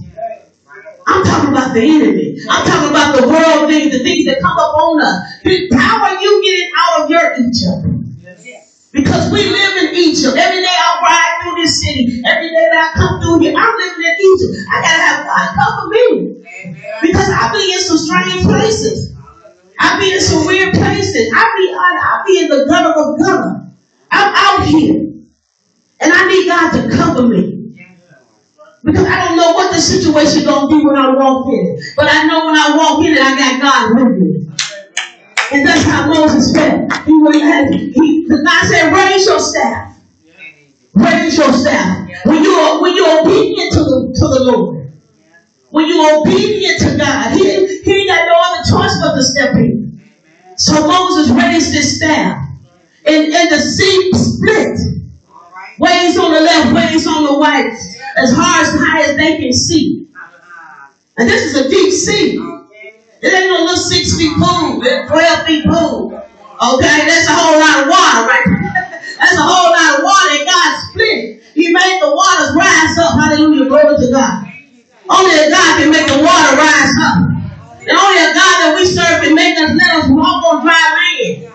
I'm 1.07 1.23
talking 1.23 1.49
about 1.51 1.73
the 1.73 1.81
enemy. 1.81 2.37
I'm 2.49 2.65
talking 2.65 2.89
about 2.89 3.15
the 3.15 3.27
world 3.27 3.69
things, 3.69 3.91
the 3.91 4.03
things 4.03 4.25
that 4.25 4.41
come 4.41 4.57
up 4.57 4.73
on 4.73 5.01
us. 5.01 5.17
How 5.77 6.03
are 6.03 6.21
you 6.21 6.41
getting 6.41 6.71
out 6.77 7.03
of 7.03 7.09
your 7.09 7.25
Egypt? 7.37 7.95
Because 8.91 9.31
we 9.31 9.43
live 9.43 9.83
in 9.83 9.93
Egypt. 9.93 10.37
Every 10.37 10.61
day 10.61 10.71
I 10.71 10.99
ride 11.03 11.43
through 11.43 11.61
this 11.61 11.81
city. 11.81 12.21
Every 12.25 12.49
day 12.49 12.67
that 12.71 12.91
I 12.95 12.97
come 12.97 13.21
through 13.21 13.39
here, 13.39 13.53
I'm 13.55 13.75
living 13.77 14.05
in 14.07 14.15
Egypt. 14.23 14.53
I 14.71 14.81
gotta 14.81 15.03
have 15.03 15.25
God 15.27 15.47
cover 15.59 15.87
me. 15.89 16.35
Because 17.01 17.29
I 17.29 17.51
be 17.51 17.73
in 17.73 17.79
some 17.81 17.97
strange 17.97 18.43
places. 18.43 19.13
I 19.79 19.99
be 19.99 20.13
in 20.13 20.21
some 20.21 20.45
weird 20.45 20.73
places. 20.73 21.31
I 21.35 21.43
be 21.57 21.73
I, 21.75 21.89
I 22.01 22.23
be 22.25 22.39
in 22.39 22.47
the 22.47 22.65
gutter 22.69 22.93
of 22.95 23.19
gutter. 23.19 23.61
I'm 24.11 24.33
out 24.33 24.65
here. 24.65 25.11
And 25.99 26.13
I 26.13 26.27
need 26.27 26.47
God 26.47 26.71
to 26.71 26.97
cover 26.97 27.27
me. 27.27 27.54
Because 28.85 29.07
I 29.07 29.25
don't 29.25 29.35
know 29.35 29.53
what 29.53 29.73
the 29.73 29.81
situation 29.81 30.45
gonna 30.45 30.67
be 30.67 30.85
when 30.85 30.95
I 30.95 31.09
walk 31.15 31.47
in. 31.51 31.81
But 31.97 32.05
I 32.07 32.27
know 32.27 32.45
when 32.45 32.55
I 32.55 32.77
walk 32.77 33.03
in 33.03 33.13
it, 33.13 33.19
I 33.19 33.35
got 33.35 33.59
God 33.59 33.95
with 33.97 34.17
me. 34.19 34.47
And 35.53 35.67
that's 35.67 35.81
how 35.81 36.07
Moses 36.07 36.53
felt. 36.53 36.93
He 37.03 37.19
went 37.19 37.35
ahead. 37.35 37.73
He, 37.73 38.25
the 38.27 38.43
God 38.45 38.63
said, 38.69 38.93
raise 38.93 39.25
your 39.25 39.39
staff. 39.39 39.97
Raise 40.93 41.35
your 41.35 41.51
staff. 41.51 42.09
When 42.25 42.43
you're 42.43 42.81
when 42.81 42.95
you're 42.95 43.21
obedient 43.21 43.73
to 43.73 43.79
the 43.79 44.15
to 44.19 44.27
the 44.27 44.43
Lord. 44.53 44.91
When 45.71 45.87
you're 45.87 46.21
obedient 46.21 46.79
to 46.81 46.97
God, 46.97 47.33
he, 47.33 47.81
he 47.81 47.91
ain't 47.91 48.07
got 48.07 48.27
no 48.27 48.37
other 48.37 48.69
choice 48.69 48.95
but 49.01 49.15
to 49.15 49.23
step 49.23 49.55
in. 49.55 49.99
So 50.57 50.87
Moses 50.87 51.31
raised 51.31 51.73
his 51.73 51.97
staff. 51.97 52.47
And, 53.07 53.33
and 53.33 53.51
the 53.51 53.59
sea 53.59 54.11
split. 54.13 54.79
Waves 55.79 56.17
on 56.17 56.31
the 56.31 56.39
left, 56.39 56.73
waves 56.73 57.05
on 57.05 57.23
the 57.23 57.39
right 57.39 57.94
as 58.15 58.31
high 58.31 58.61
as 58.61 58.71
high 58.71 59.01
as 59.03 59.17
they 59.17 59.37
can 59.37 59.53
see. 59.53 60.07
And 61.17 61.29
this 61.29 61.43
is 61.43 61.65
a 61.65 61.69
deep 61.69 61.91
sea. 61.91 62.35
It 63.21 63.33
ain't 63.33 63.51
no 63.51 63.63
little 63.63 63.77
six 63.77 64.17
feet 64.17 64.35
pool, 64.37 64.81
12 64.81 65.47
feet 65.47 65.65
pool. 65.65 66.13
Okay, 66.13 66.97
that's 67.07 67.27
a 67.27 67.35
whole 67.35 67.59
lot 67.59 67.83
of 67.83 67.89
water, 67.89 68.21
right? 68.27 68.45
that's 69.19 69.35
a 69.35 69.43
whole 69.43 69.71
lot 69.71 69.99
of 69.99 70.03
water 70.03 70.45
God 70.45 70.69
split. 70.89 71.41
He 71.53 71.71
made 71.71 71.99
the 72.01 72.11
waters 72.11 72.55
rise 72.55 72.97
up. 72.99 73.19
Hallelujah. 73.19 73.67
Glory 73.67 73.95
to 73.97 74.11
God. 74.11 74.45
Only 75.09 75.35
a 75.35 75.49
God 75.49 75.79
can 75.79 75.91
make 75.91 76.07
the 76.07 76.19
water 76.19 76.55
rise 76.57 76.93
up. 76.99 77.17
And 77.87 77.95
only 77.95 78.19
a 78.19 78.31
God 78.33 78.55
that 78.63 78.73
we 78.75 78.85
serve 78.85 79.23
can 79.23 79.35
make 79.35 79.57
us 79.57 79.71
let 79.71 80.03
us 80.03 80.07
walk 80.09 80.43
on 80.51 80.63
dry 80.63 80.73
land. 80.75 81.53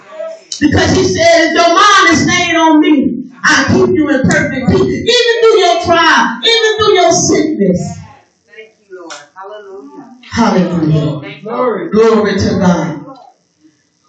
Because 0.60 0.96
he 0.96 1.04
said, 1.04 1.48
if 1.48 1.52
your 1.54 1.74
mind 1.74 2.04
is 2.12 2.22
staying 2.24 2.56
on 2.56 2.80
me, 2.80 3.19
I 3.42 3.66
keep 3.68 3.88
you 3.94 4.08
in 4.10 4.22
perfect 4.22 4.68
peace. 4.68 4.80
Even 4.80 5.42
through 5.42 5.58
your 5.58 5.84
trial, 5.84 6.40
even 6.44 6.78
through 6.78 6.94
your 6.94 7.12
sickness. 7.12 7.98
Thank 8.46 8.70
you, 8.88 9.00
Lord. 9.00 9.14
Hallelujah. 9.34 10.18
Hallelujah. 10.22 11.40
Glory. 11.42 11.90
Glory 11.90 12.38
to 12.38 12.58
God. 12.58 13.06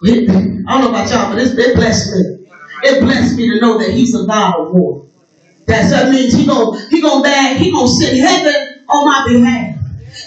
I 0.04 0.08
don't 0.08 0.64
know 0.66 0.88
about 0.88 1.10
y'all, 1.10 1.32
but 1.32 1.38
it, 1.40 1.56
it 1.58 1.76
blessed 1.76 2.12
me. 2.12 2.46
It 2.84 3.00
blessed 3.00 3.36
me 3.36 3.48
to 3.50 3.60
know 3.60 3.78
that 3.78 3.90
He's 3.90 4.14
a 4.20 4.26
God 4.26 4.54
of 4.58 4.72
war. 4.72 5.06
That's, 5.66 5.90
that 5.90 6.10
means 6.10 6.34
He 6.34 6.44
gonna 6.46 6.88
He 6.88 7.00
gonna 7.00 7.22
bag, 7.22 7.56
He 7.56 7.70
gonna 7.70 7.88
send 7.88 8.18
heaven 8.18 8.84
on 8.88 9.06
my 9.06 9.24
behalf. 9.28 9.76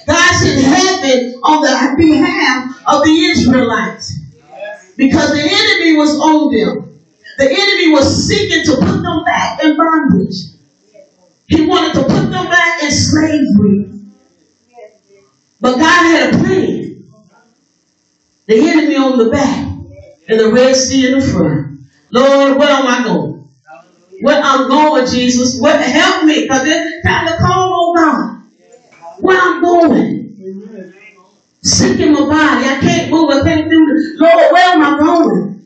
God 0.07 0.35
sent 0.35 0.61
heaven 0.63 1.39
on 1.43 1.61
the 1.61 1.95
behalf 1.97 2.81
of 2.87 3.03
the 3.03 3.11
Israelites 3.11 4.13
because 4.97 5.31
the 5.31 5.41
enemy 5.41 5.97
was 5.97 6.17
on 6.19 6.53
them. 6.53 6.84
The 7.37 7.49
enemy 7.49 7.91
was 7.91 8.27
seeking 8.27 8.63
to 8.65 8.77
put 8.77 9.01
them 9.01 9.23
back 9.25 9.63
in 9.63 9.75
bondage. 9.75 10.35
He 11.47 11.65
wanted 11.65 11.93
to 11.93 12.03
put 12.03 12.31
them 12.31 12.49
back 12.49 12.83
in 12.83 12.91
slavery. 12.91 13.99
But 15.59 15.77
God 15.77 16.05
had 16.05 16.33
a 16.33 16.37
plan. 16.37 17.03
The 18.47 18.69
enemy 18.69 18.95
on 18.95 19.17
the 19.17 19.29
back 19.29 19.65
and 20.27 20.39
the 20.39 20.51
Red 20.51 20.75
Sea 20.75 21.11
in 21.11 21.19
the 21.19 21.25
front. 21.25 21.79
Lord, 22.11 22.57
where 22.57 22.69
am 22.69 22.87
I 22.87 23.03
going? 23.03 23.47
Where 24.21 24.41
I'm 24.41 24.69
going, 24.69 25.07
Jesus. 25.07 25.59
What 25.59 25.81
help 25.81 26.25
me? 26.25 26.43
Because 26.43 26.61
it's 26.65 27.05
time 27.05 27.27
to 27.27 27.37
call 27.37 27.73
on 27.73 27.95
God. 27.95 28.43
Where 29.19 29.39
I'm 29.41 29.61
going. 29.61 30.25
Sick 31.63 31.99
in 31.99 32.13
my 32.13 32.21
body. 32.21 32.67
I 32.67 32.79
can't 32.79 33.11
move. 33.11 33.29
I 33.31 33.41
can't 33.43 33.69
do 33.69 33.85
this. 33.85 34.19
Lord, 34.19 34.51
where 34.53 34.73
am 34.73 34.83
I 34.83 34.97
going? 34.99 35.64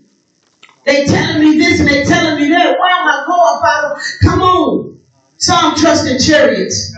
They 0.89 1.05
telling 1.05 1.39
me 1.39 1.55
this 1.59 1.79
and 1.79 1.87
they 1.87 2.03
telling 2.03 2.41
me 2.41 2.49
that. 2.49 2.75
Where 2.79 2.89
am 2.89 3.07
I 3.07 3.23
going, 3.27 3.61
Father? 3.61 4.01
Come 4.23 4.41
on. 4.41 4.99
Some 5.37 5.75
trust 5.75 6.07
in 6.07 6.17
chariots. 6.17 6.95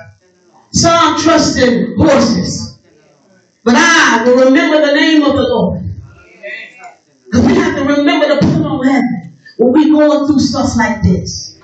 Some 0.71 1.19
trust 1.19 1.57
in 1.57 1.97
horses. 1.97 2.79
But 3.65 3.75
I 3.75 4.23
will 4.23 4.45
remember 4.45 4.85
the 4.85 4.93
name 4.93 5.23
of 5.23 5.35
the 5.35 5.41
Lord. 5.41 5.81
Because 7.25 7.45
we 7.45 7.55
have 7.55 7.75
to 7.75 7.83
remember 7.83 8.27
to 8.29 8.39
put 8.39 8.65
on 8.65 8.87
heaven 8.87 9.37
when 9.57 9.73
we 9.73 9.91
going 9.91 10.25
through 10.25 10.39
stuff 10.39 10.73
like 10.77 11.01
this. 11.01 11.59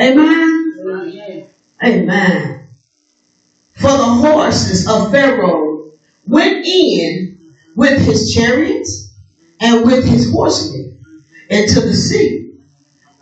Amen. 0.00 1.46
Amen. 1.84 2.66
For 3.74 3.92
the 3.92 4.04
horses 4.04 4.88
of 4.88 5.12
Pharaoh 5.12 5.92
went 6.26 6.66
in 6.66 7.38
with 7.76 8.04
his 8.04 8.34
chariots 8.34 9.14
and 9.60 9.86
with 9.86 10.04
his 10.04 10.32
horsemen 10.32 10.87
into 11.50 11.80
the 11.80 11.94
sea. 11.94 12.52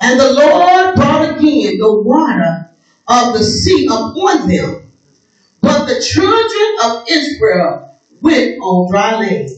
And 0.01 0.19
the 0.21 0.33
Lord 0.33 0.95
brought 0.97 1.23
again 1.23 1.79
the 1.79 2.01
water 2.03 2.67
of 3.09 3.35
the 3.35 3.43
sea 3.43 3.87
upon 3.87 4.49
them. 4.49 4.83
But 5.61 5.87
the 5.87 6.01
children 6.01 6.77
of 6.85 7.05
Israel 7.09 7.91
went 8.21 8.59
on 8.61 8.91
dry 8.91 9.19
land 9.19 9.49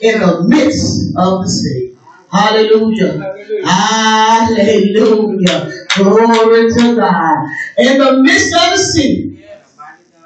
in 0.00 0.20
the 0.20 0.44
midst 0.46 1.12
of 1.16 1.42
the 1.42 1.48
sea. 1.48 1.94
Hallelujah. 2.30 3.18
Hallelujah. 3.64 5.68
Glory 5.96 6.70
to 6.70 6.94
God. 6.96 7.36
In 7.78 7.98
the 7.98 8.18
midst 8.22 8.54
of 8.54 8.70
the 8.70 8.78
sea, 8.78 9.40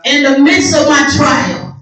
in 0.05 0.23
the 0.25 0.39
midst 0.41 0.75
of 0.75 0.89
my 0.89 1.09
trial, 1.17 1.79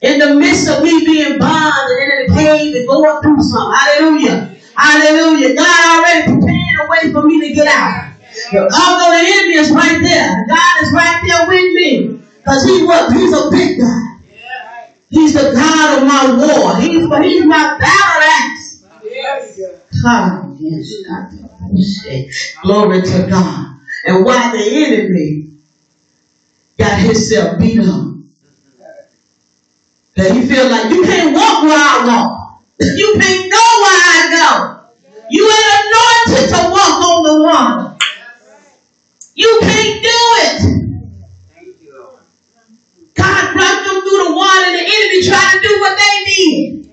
in 0.00 0.18
the 0.18 0.34
midst 0.34 0.68
of 0.68 0.82
me 0.82 1.04
being 1.06 1.38
bound 1.38 1.88
and 1.88 2.12
in 2.12 2.26
the 2.26 2.34
cave 2.40 2.74
and 2.74 2.86
going 2.88 3.22
through 3.22 3.38
something. 3.38 3.76
Hallelujah. 3.78 4.49
Hallelujah. 4.80 5.54
God 5.54 5.98
already 5.98 6.22
prepared 6.24 6.76
a 6.80 6.88
way 6.88 7.12
for 7.12 7.22
me 7.26 7.40
to 7.48 7.54
get 7.54 7.66
out. 7.68 8.12
Although 8.54 9.12
the 9.12 9.22
enemy 9.22 9.54
is 9.54 9.70
right 9.70 9.98
there, 10.02 10.34
God 10.48 10.82
is 10.82 10.92
right 10.92 11.20
there 11.26 11.46
with 11.46 11.74
me. 11.74 12.16
Because 12.38 12.64
he 12.64 12.82
was, 12.82 13.12
he's 13.12 13.32
a 13.32 13.50
big 13.50 13.78
God. 13.78 14.06
He's 15.10 15.34
the 15.34 15.52
God 15.52 15.98
of 15.98 16.08
my 16.08 16.36
war. 16.38 16.76
He's, 16.76 17.04
he's 17.04 17.44
my 17.44 17.76
battle 17.78 18.22
axe. 18.22 18.82
God, 20.02 20.56
yes, 20.58 20.92
God. 21.06 21.28
Glory 22.62 23.02
to 23.02 23.26
God. 23.28 23.66
And 24.06 24.24
why 24.24 24.50
the 24.56 24.64
enemy 24.64 25.48
got 26.78 26.98
himself 26.98 27.58
beat 27.58 27.80
up, 27.80 28.14
that 30.16 30.30
he 30.32 30.46
feel 30.46 30.70
like 30.70 30.90
you 30.90 31.02
can't 31.04 31.34
walk 31.34 31.62
where 31.64 31.76
I 31.76 32.06
walk. 32.06 32.39
You 32.80 33.14
can't 33.20 33.52
go 33.52 33.64
where 33.82 34.00
I 34.08 34.20
go. 34.32 34.80
You 35.30 35.44
ain't 35.50 35.84
anointed 35.84 36.50
to 36.50 36.70
walk 36.70 37.04
on 37.04 37.22
the 37.24 37.42
water. 37.42 37.96
You 39.34 39.58
can't 39.62 40.02
do 40.02 40.18
it. 40.42 40.62
God 43.14 43.52
brought 43.52 43.84
them 43.84 44.02
through 44.02 44.24
the 44.24 44.34
water 44.34 44.64
and 44.66 44.76
the 44.76 44.84
enemy 44.84 45.22
tried 45.26 45.52
to 45.54 45.60
do 45.68 45.80
what 45.80 45.98
they 45.98 46.24
did. 46.24 46.90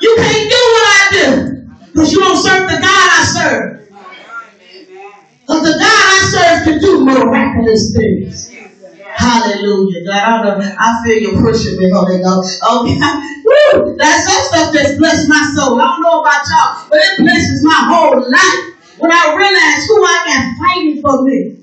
You 0.00 0.14
can't 0.18 0.50
do 0.50 0.56
what 0.74 0.86
I 0.86 1.08
do 1.12 1.66
because 1.92 2.12
you 2.12 2.20
don't 2.20 2.36
serve 2.36 2.68
the 2.68 2.78
God 2.80 2.82
I 2.84 3.24
serve. 3.24 3.88
Because 5.40 5.62
the 5.62 5.78
God 5.78 5.82
I 5.82 6.28
serve 6.30 6.64
can 6.64 6.80
do 6.80 7.04
miraculous 7.04 7.96
things. 7.96 8.53
Hallelujah. 9.24 10.04
God, 10.04 10.60
I, 10.60 10.76
I 10.76 10.88
feel 11.00 11.16
you 11.16 11.32
pushing 11.40 11.80
me, 11.80 11.88
Holy 11.88 12.20
Ghost. 12.20 12.60
Okay. 12.60 13.00
Woo. 13.48 13.96
That's 13.96 14.28
that 14.28 14.40
stuff 14.52 14.68
that's 14.72 14.98
blessed 15.00 15.28
my 15.32 15.40
soul. 15.56 15.80
I 15.80 15.96
don't 15.96 16.02
know 16.04 16.20
about 16.20 16.44
y'all, 16.44 16.84
but 16.92 17.00
it 17.00 17.24
blesses 17.24 17.64
my 17.64 17.88
whole 17.88 18.20
life 18.20 18.64
when 19.00 19.10
I 19.10 19.32
realize 19.32 19.80
who 19.88 19.96
I 20.04 20.16
got 20.28 20.42
fighting 20.60 21.00
for 21.00 21.24
me. 21.24 21.56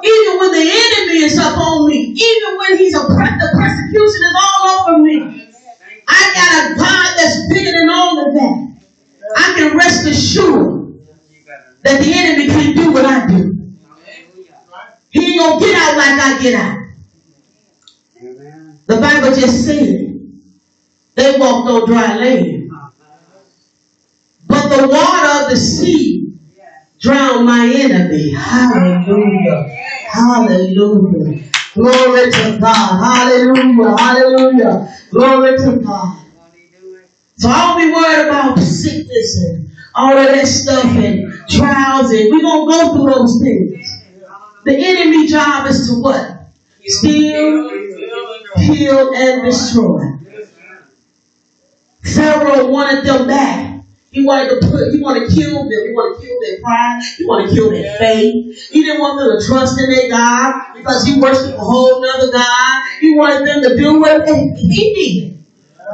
Even 0.00 0.32
when 0.38 0.52
the 0.54 0.62
enemy 0.62 1.18
is 1.26 1.36
up 1.38 1.58
on 1.58 1.86
me, 1.90 2.14
even 2.14 2.56
when 2.56 2.78
he's 2.78 2.94
a 2.94 3.02
the 3.02 3.48
persecution 3.50 4.22
is 4.30 4.36
all 4.38 4.62
over 4.86 5.02
me, 5.02 5.50
I 6.06 6.20
got 6.38 6.50
a 6.54 6.74
God 6.78 7.08
that's 7.18 7.48
bigger 7.50 7.72
than 7.74 7.90
all 7.90 8.14
of 8.14 8.32
that. 8.32 8.76
I 9.36 9.54
can 9.58 9.76
rest 9.76 10.06
assured 10.06 10.94
that 11.82 12.00
the 12.00 12.12
enemy 12.14 12.46
can't 12.46 12.76
do 12.76 12.92
what 12.92 13.04
I 13.04 13.26
do. 13.26 13.59
He 15.10 15.32
ain't 15.32 15.40
gonna 15.40 15.60
get 15.60 15.76
out 15.76 15.96
like 15.96 16.20
I 16.20 16.42
get 16.42 16.54
out. 16.54 16.78
The 18.86 19.00
Bible 19.00 19.34
just 19.34 19.64
said 19.64 20.10
they 21.14 21.38
walked 21.38 21.68
on 21.68 21.86
dry 21.86 22.16
land. 22.16 22.70
But 24.46 24.68
the 24.68 24.88
water 24.88 25.44
of 25.44 25.50
the 25.50 25.56
sea 25.56 26.32
drowned 27.00 27.46
my 27.46 27.66
enemy. 27.66 28.32
Hallelujah. 28.32 29.64
Hallelujah. 30.08 31.50
Glory 31.74 32.30
to 32.30 32.58
God. 32.60 33.04
Hallelujah. 33.04 33.96
Hallelujah. 33.96 34.96
Glory 35.10 35.56
to 35.56 35.76
God. 35.78 36.24
So 37.36 37.48
I 37.48 37.68
don't 37.68 37.78
be 37.78 37.92
worried 37.92 38.28
about 38.28 38.58
sickness 38.58 39.44
and 39.44 39.70
all 39.94 40.16
of 40.16 40.26
that 40.26 40.46
stuff 40.46 40.84
and 40.84 41.32
trials 41.48 42.10
and 42.10 42.30
we're 42.30 42.42
gonna 42.42 42.70
go 42.70 42.92
through 42.92 43.14
those 43.14 43.40
things. 43.42 43.89
The 44.64 44.76
enemy 44.76 45.26
job 45.26 45.66
is 45.66 45.88
to 45.88 46.02
what? 46.02 46.40
Steal, 46.84 47.70
kill, 48.56 49.14
and 49.14 49.44
destroy. 49.44 50.00
Pharaoh 52.02 52.66
wanted 52.68 53.04
them 53.04 53.26
back. 53.26 53.84
He 54.10 54.26
wanted 54.26 54.60
to 54.60 54.68
put, 54.68 54.92
he 54.92 55.00
wanted 55.00 55.30
to 55.30 55.36
kill 55.36 55.54
them. 55.54 55.70
He 55.70 55.92
wanted 55.92 56.20
to 56.20 56.26
kill 56.26 56.36
their 56.42 56.60
pride. 56.60 57.02
He 57.16 57.24
wanted 57.24 57.48
to 57.48 57.54
kill 57.54 57.70
their 57.70 57.96
faith. 57.98 58.68
He 58.70 58.82
didn't 58.82 59.00
want 59.00 59.20
them 59.20 59.38
to 59.38 59.46
trust 59.46 59.78
in 59.78 59.88
their 59.88 60.10
God 60.10 60.74
because 60.74 61.04
he 61.04 61.20
worshiped 61.20 61.54
a 61.56 61.60
whole 61.60 62.04
other 62.04 62.32
God. 62.32 62.82
He 63.00 63.16
wanted 63.16 63.46
them 63.46 63.62
to 63.62 63.76
do 63.76 64.00
what 64.00 64.28
he 64.28 64.94
did. 64.94 65.44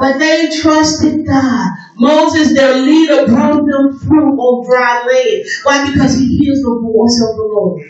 But 0.00 0.18
they 0.18 0.50
trusted 0.61 1.26
God. 1.26 1.70
Moses, 1.96 2.55
their 2.55 2.74
leader, 2.76 3.26
brought 3.26 3.64
them 3.64 3.98
through 3.98 4.37
on 4.37 4.66
dry 4.66 5.05
land. 5.07 5.44
Why? 5.62 5.90
Because 5.90 6.18
he 6.18 6.38
hears 6.38 6.61
the 6.61 6.81
voice 6.83 7.20
of 7.31 7.37
the 7.37 7.42
Lord. 7.42 7.83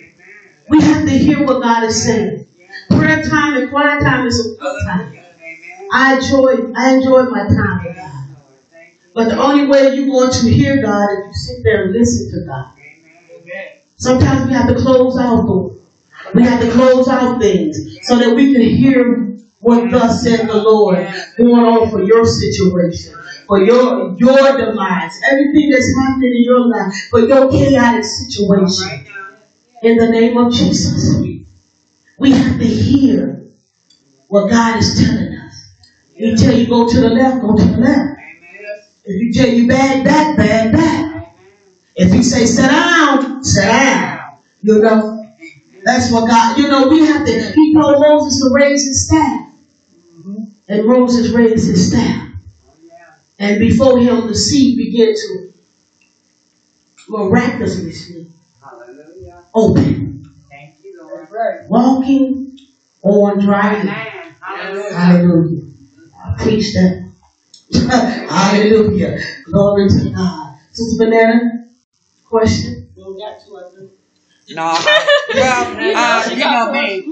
We 0.68 0.83
have 0.83 1.05
to 1.07 1.11
hear 1.11 1.44
what 1.44 1.62
God 1.62 1.85
is 1.85 2.05
saying. 2.05 2.46
Prayer 2.90 3.22
time 3.22 3.57
and 3.57 3.70
quiet 3.70 4.00
time 4.02 4.26
is 4.26 4.38
a 4.38 4.61
good 4.61 4.83
oh, 4.83 4.85
time. 4.85 5.18
I 5.92 6.16
enjoy, 6.16 6.72
I 6.76 6.94
enjoy 6.94 7.22
my 7.24 7.46
time 7.46 7.85
with 7.85 7.96
God. 7.96 8.12
But 9.14 9.29
the 9.29 9.38
only 9.38 9.66
way 9.66 9.94
you're 9.94 10.07
going 10.07 10.31
to 10.31 10.50
hear 10.50 10.83
God 10.83 11.09
is 11.11 11.26
you 11.26 11.33
sit 11.35 11.64
there 11.64 11.85
and 11.85 11.92
listen 11.92 12.31
to 12.33 12.46
God. 12.46 12.72
Sometimes 13.96 14.46
we 14.46 14.52
have 14.52 14.68
to 14.68 14.74
close 14.74 15.18
out 15.18 15.46
doors. 15.46 15.79
We 16.35 16.42
have 16.42 16.61
to 16.61 16.70
close 16.72 17.09
out 17.09 17.40
things 17.40 17.98
so 18.02 18.18
that 18.18 18.35
we 18.35 18.52
can 18.52 18.62
hear 18.62 19.38
what 19.61 19.90
thus 19.90 20.22
said 20.22 20.48
the 20.48 20.62
Lord 20.62 20.96
going 21.37 21.64
on 21.64 21.90
for 21.90 22.02
your 22.02 22.26
situation, 22.26 23.14
for 23.46 23.64
your 23.64 24.14
your 24.18 24.57
demise, 24.59 25.20
everything 25.31 25.70
that's 25.70 25.96
happening 25.98 26.33
in 26.37 26.44
your 26.44 26.68
life, 26.68 26.94
for 27.11 27.20
your 27.20 27.50
chaotic 27.50 28.05
situation. 28.05 29.07
In 29.87 29.99
the 29.99 30.11
name 30.11 30.37
of 30.37 30.53
Jesus. 30.53 31.14
We 32.18 32.33
have 32.33 32.59
to 32.59 32.66
hear 32.66 33.46
what 34.27 34.51
God 34.51 34.81
is 34.81 34.99
telling 34.99 35.33
us. 35.38 35.55
He 36.12 36.35
tell 36.35 36.53
you 36.53 36.66
go 36.66 36.88
to 36.88 37.01
the 37.01 37.09
left, 37.09 37.40
go 37.40 37.55
to 37.55 37.64
the 37.64 37.77
left. 37.77 38.20
If 39.05 39.20
he 39.20 39.33
tell 39.33 39.49
you 39.49 39.68
bad 39.68 40.05
back, 40.05 40.37
bad 40.37 40.72
back. 40.72 41.37
If 41.94 42.12
he 42.12 42.25
say 42.25 42.46
sit 42.46 42.68
down, 42.68 43.44
sit 43.44 43.66
down. 43.66 44.38
You 44.62 44.81
know, 44.81 45.25
that's 45.85 46.11
what 46.11 46.29
God, 46.29 46.59
you 46.59 46.66
know, 46.66 46.88
we 46.88 47.07
have 47.07 47.25
to, 47.25 47.53
he 47.53 47.75
told 47.75 48.01
Moses 48.01 48.40
to 48.42 48.51
raise 48.55 48.85
his 48.85 49.07
staff. 49.07 49.53
And 50.68 50.85
Moses 50.85 51.31
raised 51.31 51.68
his 51.68 51.92
staff. 51.92 52.33
And 53.38 53.61
before 53.61 54.01
him, 54.01 54.27
the 54.27 54.35
sea 54.35 54.75
began 54.77 55.14
to 55.14 55.53
miraculously 57.09 58.27
open. 59.57 60.23
You, 60.83 61.27
right. 61.31 61.61
Walking 61.69 62.57
on 63.03 63.38
dry 63.40 63.83
land. 63.83 64.35
Hallelujah. 64.92 65.62
I 66.25 66.42
preach 66.42 66.73
that. 66.75 67.03
Hallelujah. 68.31 69.19
Glory 69.45 69.88
to 69.88 70.11
God. 70.14 70.55
Sister 70.73 71.05
Banana, 71.05 71.40
question? 72.25 72.85
No, 74.51 74.79
well, 75.35 75.97
uh, 75.97 76.31
you 76.31 76.38
know 76.38 76.71
me. 76.73 77.03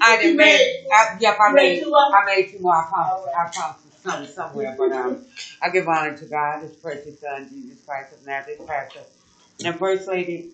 I 0.00 0.16
didn't 0.18 0.36
make. 0.36 0.60
I, 0.92 1.04
yep, 1.20 1.36
I 1.40 1.52
made. 1.52 1.82
I 1.82 2.24
made 2.26 2.48
two 2.50 2.58
more. 2.60 2.74
I 2.76 2.84
found. 2.84 3.10
I 3.36 3.46
found 3.48 3.76
something 4.02 4.28
somewhere, 4.28 4.74
but 4.76 4.92
um, 4.92 5.18
I 5.62 5.70
give 5.70 5.88
honor 5.88 6.12
to 6.12 6.26
God, 6.26 6.60
His 6.60 6.72
precious 6.76 7.18
Son, 7.20 7.46
Jesus 7.48 7.78
Christ 7.86 8.12
of 8.12 8.24
Nazareth, 8.26 8.60
Pastor, 8.66 9.04
and 9.64 9.76
First 9.78 10.06
Lady, 10.08 10.44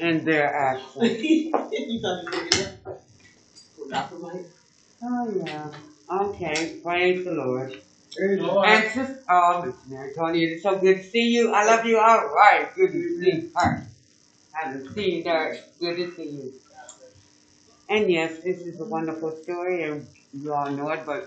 and 0.00 0.24
their 0.24 0.54
absence. 0.68 1.22
Oh 5.02 5.28
yeah. 5.30 5.70
Okay. 6.10 6.78
Praise 6.82 7.24
the 7.24 7.32
Lord. 7.32 7.76
And 8.64 8.84
sister, 8.86 9.18
oh, 9.30 9.62
missionary 9.62 10.12
Tony, 10.16 10.44
it's 10.44 10.62
so 10.62 10.78
good 10.78 10.96
to 10.98 11.02
see 11.04 11.28
you. 11.28 11.52
I 11.52 11.64
love 11.64 11.84
you. 11.84 11.98
All 11.98 12.20
right, 12.36 12.66
good 12.74 12.92
to 12.92 13.00
see 13.20 13.26
you. 13.32 13.48
I 13.56 13.66
haven't 14.52 14.94
seen 14.94 15.22
you. 15.24 15.54
Good 15.80 15.96
to 15.96 16.14
see 16.16 16.24
you. 16.24 16.52
And 17.88 18.10
yes, 18.10 18.38
this 18.44 18.58
is 18.58 18.80
a 18.80 18.84
wonderful 18.84 19.32
story, 19.42 19.82
and 19.84 20.06
you 20.32 20.52
all 20.54 20.70
know 20.70 20.90
it, 20.90 21.04
but 21.06 21.22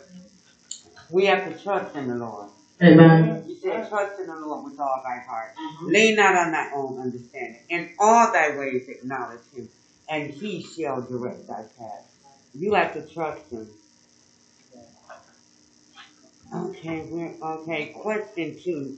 we 1.09 1.25
have 1.25 1.43
to 1.45 1.57
trust 1.63 1.95
in 1.95 2.07
the 2.07 2.15
Lord. 2.15 2.49
Amen. 2.81 3.43
You 3.47 3.55
said, 3.55 3.87
trust 3.89 4.19
in 4.19 4.27
the 4.27 4.35
Lord 4.35 4.63
with 4.65 4.79
all 4.79 5.01
thy 5.03 5.19
heart. 5.27 5.53
Lean 5.83 6.15
not 6.15 6.35
on 6.35 6.51
thy 6.51 6.69
own 6.73 6.99
understanding. 6.99 7.61
In 7.69 7.89
all 7.99 8.31
thy 8.31 8.55
ways 8.55 8.87
acknowledge 8.87 9.41
him, 9.53 9.67
and 10.09 10.29
he 10.31 10.63
shall 10.63 11.01
direct 11.01 11.47
thy 11.47 11.63
path. 11.77 12.05
You 12.53 12.73
have 12.73 12.93
to 12.93 13.01
trust 13.13 13.51
him. 13.51 13.67
Okay, 16.53 17.01
we're, 17.09 17.33
okay, 17.41 17.85
question 17.87 18.55
two. 18.63 18.95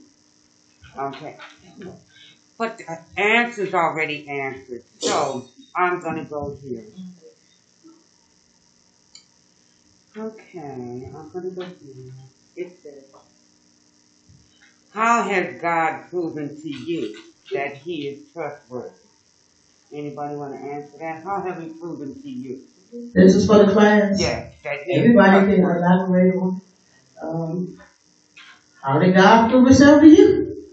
Okay. 0.98 1.36
But 2.58 2.78
the 2.78 2.98
answer's 3.20 3.74
already 3.74 4.26
answered, 4.28 4.82
so 5.00 5.44
I'm 5.76 6.00
gonna 6.00 6.24
go 6.24 6.54
here. 6.62 6.84
Okay, 10.16 11.10
I'm 11.14 11.30
gonna 11.30 11.50
go 11.50 11.62
here. 11.62 12.12
It 12.56 12.72
says, 12.82 13.04
How 14.96 15.24
has 15.24 15.58
God 15.60 16.08
proven 16.10 16.56
to 16.62 16.70
you 16.70 17.14
that 17.52 17.76
He 17.76 18.08
is 18.08 18.18
trustworthy? 18.32 18.90
Anybody 19.92 20.36
want 20.36 20.54
to 20.54 20.60
answer 20.60 20.98
that? 21.00 21.22
How 21.24 21.42
have 21.42 21.60
He 21.60 21.68
proven 21.68 22.16
to 22.22 22.30
you? 22.30 22.58
This 23.14 23.34
is 23.34 23.46
for 23.46 23.58
the 23.64 23.72
class. 23.72 24.10
Yes, 24.18 24.46
Everybody 24.92 25.44
can 25.46 25.60
elaborate 25.62 26.32
on, 26.32 26.56
um, 27.22 27.76
how 28.84 28.98
did 28.98 29.14
God 29.14 29.50
prove 29.50 29.66
himself 29.66 30.00
to 30.02 30.08
you? 30.08 30.64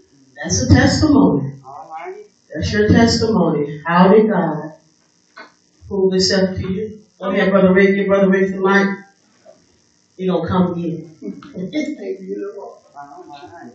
That's 0.42 0.60
a 0.60 0.68
testimony. 0.68 1.52
Alrighty. 1.64 2.24
That's 2.54 2.72
your 2.72 2.88
testimony. 2.88 3.78
How 3.86 4.08
did 4.08 4.28
God 4.28 4.68
prove 5.88 6.12
himself 6.12 6.54
to 6.56 6.72
you? 6.72 6.98
Go 7.20 7.30
ahead, 7.30 7.50
Brother 7.50 7.72
Rick. 7.72 7.94
Give 7.96 8.06
Brother 8.08 8.30
Rick 8.30 8.52
the 8.52 8.60
mic. 8.60 8.86
He 10.18 10.28
gonna 10.28 10.48
come 10.48 10.72
in. 10.76 11.04
Thank 11.52 12.20
you, 12.20 12.52
Lord. 12.56 12.78
Alright. 12.96 13.72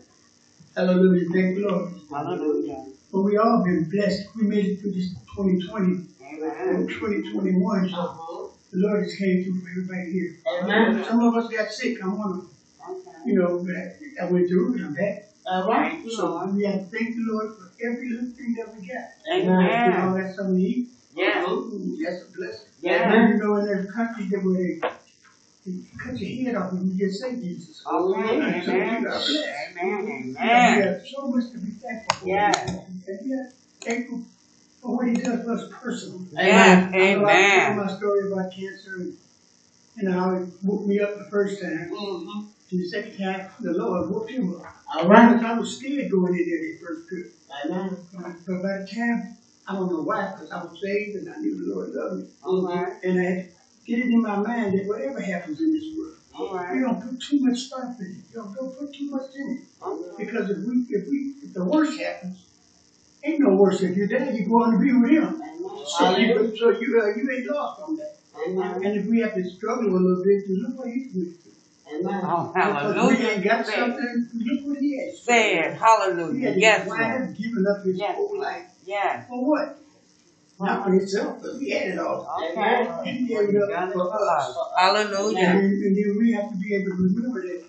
Hallelujah. 0.75 1.29
Thank 1.33 1.57
you, 1.57 1.67
Lord. 1.69 1.93
Hallelujah. 2.09 2.85
But 3.11 3.21
we 3.21 3.37
all 3.37 3.63
been 3.63 3.89
blessed. 3.89 4.27
We 4.35 4.43
made 4.43 4.65
it 4.65 4.81
through 4.81 4.91
this 4.91 5.09
2020 5.35 6.05
Amen. 6.21 6.75
and 6.75 6.89
2021. 6.89 7.89
So 7.89 7.95
uh-huh. 7.95 8.47
the 8.71 8.77
Lord 8.77 9.03
just 9.05 9.17
came 9.17 9.43
through 9.43 9.61
for 9.61 9.69
everybody 9.69 10.11
here. 10.11 10.37
Amen. 10.61 11.03
Some 11.05 11.21
of 11.21 11.35
us 11.35 11.51
got 11.51 11.71
sick. 11.71 11.97
I'm 12.03 12.17
one 12.17 12.31
of 12.31 12.37
them. 12.37 12.49
Okay. 12.89 13.17
You 13.25 13.39
know, 13.39 13.65
but 13.65 14.23
I, 14.23 14.31
went 14.31 14.47
through 14.47 14.75
and 14.75 14.85
I'm 14.85 14.93
back. 14.93 15.29
All 15.45 15.67
right. 15.67 15.99
So 16.07 16.45
we 16.47 16.63
have 16.65 16.79
to 16.79 16.85
thank 16.85 17.15
the 17.15 17.25
Lord 17.27 17.55
for 17.55 17.71
every 17.83 18.09
little 18.09 18.29
thing 18.29 18.55
that 18.57 18.73
we 18.73 18.87
got. 18.87 19.09
Amen. 19.33 19.93
All 19.93 20.09
Amen. 20.09 20.27
got 20.27 20.35
something 20.35 20.57
to 20.57 20.61
eat. 20.61 20.89
Yeah. 21.15 21.45
That's 22.03 22.23
a 22.23 22.31
blessing. 22.37 22.67
Yeah. 22.81 23.29
You 23.29 23.37
know, 23.37 23.55
in 23.57 23.65
that 23.65 23.91
country 23.91 24.25
that 24.29 24.43
where 24.43 24.53
they, 24.53 24.79
they 25.65 25.73
cut 25.97 26.17
your 26.17 26.45
head 26.45 26.55
off 26.55 26.73
when 26.73 26.89
you 26.89 26.97
get 26.97 27.11
sick, 27.11 27.39
Jesus. 27.41 27.85
Okay. 27.85 28.61
So 28.65 28.71
we 28.73 28.79
Amen. 28.79 29.05
Amen. 29.07 30.33
We 30.33 30.37
Amen. 30.37 30.83
have 30.83 31.07
so 31.07 31.27
much 31.27 31.51
to 31.51 31.57
be 31.57 31.71
thankful 31.71 32.19
for. 32.19 32.27
Yeah. 32.27 32.67
And 33.07 33.19
yeah, 33.23 33.49
thankful 33.81 34.23
for 34.81 34.97
what 34.97 35.07
he 35.07 35.15
does 35.15 35.43
for 35.43 35.51
us 35.51 35.69
personally. 35.81 36.27
I 36.37 37.15
know 37.15 37.25
I 37.25 37.73
told 37.75 37.87
my 37.87 37.97
story 37.97 38.31
about 38.31 38.51
cancer 38.51 38.95
and, 38.95 39.17
and 39.97 40.13
how 40.13 40.31
it 40.35 40.47
woke 40.63 40.85
me 40.85 40.99
up 40.99 41.17
the 41.17 41.25
first 41.25 41.61
time. 41.61 41.91
Mm-hmm. 41.91 42.39
And 42.71 42.79
the 42.79 42.85
second 42.87 43.17
time, 43.17 43.49
the 43.59 43.73
Lord 43.73 44.09
woke 44.09 44.29
him 44.29 44.55
up. 44.55 44.73
All 44.95 45.07
right. 45.07 45.33
Because 45.33 45.45
I 45.45 45.59
was 45.59 45.77
scared 45.77 46.11
going 46.11 46.33
in 46.35 46.49
there 46.49 46.59
the 46.59 46.77
first 46.85 47.09
trip. 47.09 47.33
Amen. 47.65 47.97
But 48.13 48.61
by 48.61 48.77
the 48.77 48.87
time, 48.93 49.37
I 49.67 49.73
don't 49.73 49.91
know 49.91 50.01
why, 50.01 50.31
because 50.31 50.51
I 50.51 50.63
was 50.63 50.81
saved 50.81 51.15
and 51.17 51.33
I 51.33 51.37
knew 51.37 51.65
the 51.65 51.75
Lord 51.75 51.89
loved 51.89 52.21
me. 52.21 52.29
Alright. 52.43 53.03
And 53.03 53.19
I 53.19 53.23
had 53.23 53.45
to 53.45 53.58
get 53.89 53.99
it 54.05 54.11
in 54.13 54.21
my 54.21 54.37
mind 54.37 54.73
that 54.77 54.85
whatever 54.87 55.19
happens 55.21 55.59
in 55.59 55.73
this 55.73 55.87
world, 55.97 56.13
we 56.73 56.79
don't 56.81 57.01
put 57.01 57.19
too 57.19 57.39
much 57.41 57.57
stuff 57.57 57.97
in 57.99 58.05
it. 58.13 58.21
You 58.29 58.35
don't, 58.37 58.53
don't 58.53 58.73
put 58.77 58.93
too 58.93 59.09
much 59.09 59.25
in 59.35 59.49
it. 59.57 59.61
Okay. 59.81 60.23
Because 60.25 60.49
if 60.51 60.57
we, 60.63 60.73
if 60.89 61.03
we, 61.09 61.17
if 61.41 61.53
the 61.53 61.65
worst 61.65 61.99
happens, 61.99 62.45
ain't 63.25 63.39
no 63.41 63.55
worse. 63.55 63.81
If 63.81 63.95
you're 63.95 64.07
dead, 64.07 64.35
you're 64.35 64.47
going 64.47 64.71
to 64.73 64.79
be 64.79 64.93
with 64.93 65.11
him. 65.11 65.35
So 65.97 66.15
you, 66.17 66.51
so 66.57 66.69
you, 66.69 67.01
uh, 67.01 67.07
you 67.17 67.25
ain't 67.35 67.47
lost 67.47 67.79
on 67.81 67.95
that. 67.97 68.13
Amen. 68.47 68.85
And 68.85 68.95
if 68.95 69.05
we 69.07 69.19
have 69.21 69.33
to 69.33 69.43
struggle 69.45 69.89
a 69.89 69.99
little 69.99 70.21
bit, 70.23 70.39
then 70.47 70.57
look 70.61 70.77
what 70.77 70.89
he's 70.89 71.07
doing. 71.11 71.27
Amen. 71.91 72.21
Oh, 72.25 72.51
Because 72.53 72.55
we 72.55 72.61
hallelujah. 72.61 73.25
ain't 73.27 73.43
got 73.43 73.65
Say 73.65 73.75
something, 73.75 74.25
look 74.33 74.59
what 74.63 74.77
he 74.79 74.99
has. 75.01 75.19
Say 75.19 75.57
it. 75.59 75.71
He 75.71 75.77
Hallelujah. 75.77 76.47
had 76.47 76.55
Yes, 76.57 76.85
Lord. 76.85 77.01
up 77.01 77.35
giving 77.35 77.65
up 77.69 77.77
his 77.83 77.97
Yes. 77.99 78.15
whole 78.15 78.39
life. 78.39 78.63
Yes. 78.85 79.23
For 79.27 79.43
what? 79.49 79.67
Not 80.59 80.83
for 80.83 80.91
himself, 80.91 81.37
but 81.41 81.51
he 81.57 81.71
had 81.71 81.87
it 81.93 81.99
all. 81.99 82.27
Okay. 82.51 82.87
He 83.05 83.27
gave 83.27 83.49
it 83.49 83.55
up 83.71 83.91
for 83.93 84.05
for 84.05 84.29
us. 84.37 84.47
us. 84.49 84.57
Hallelujah. 84.77 85.39
And, 85.39 85.59
then- 85.63 85.79
and 85.83 85.95
then 85.95 86.17
we 86.19 86.31
have 86.33 86.49
to 86.49 86.57
be 86.57 86.75
able 86.75 86.91
to 86.91 86.95
remember 87.15 87.41
that 87.41 87.63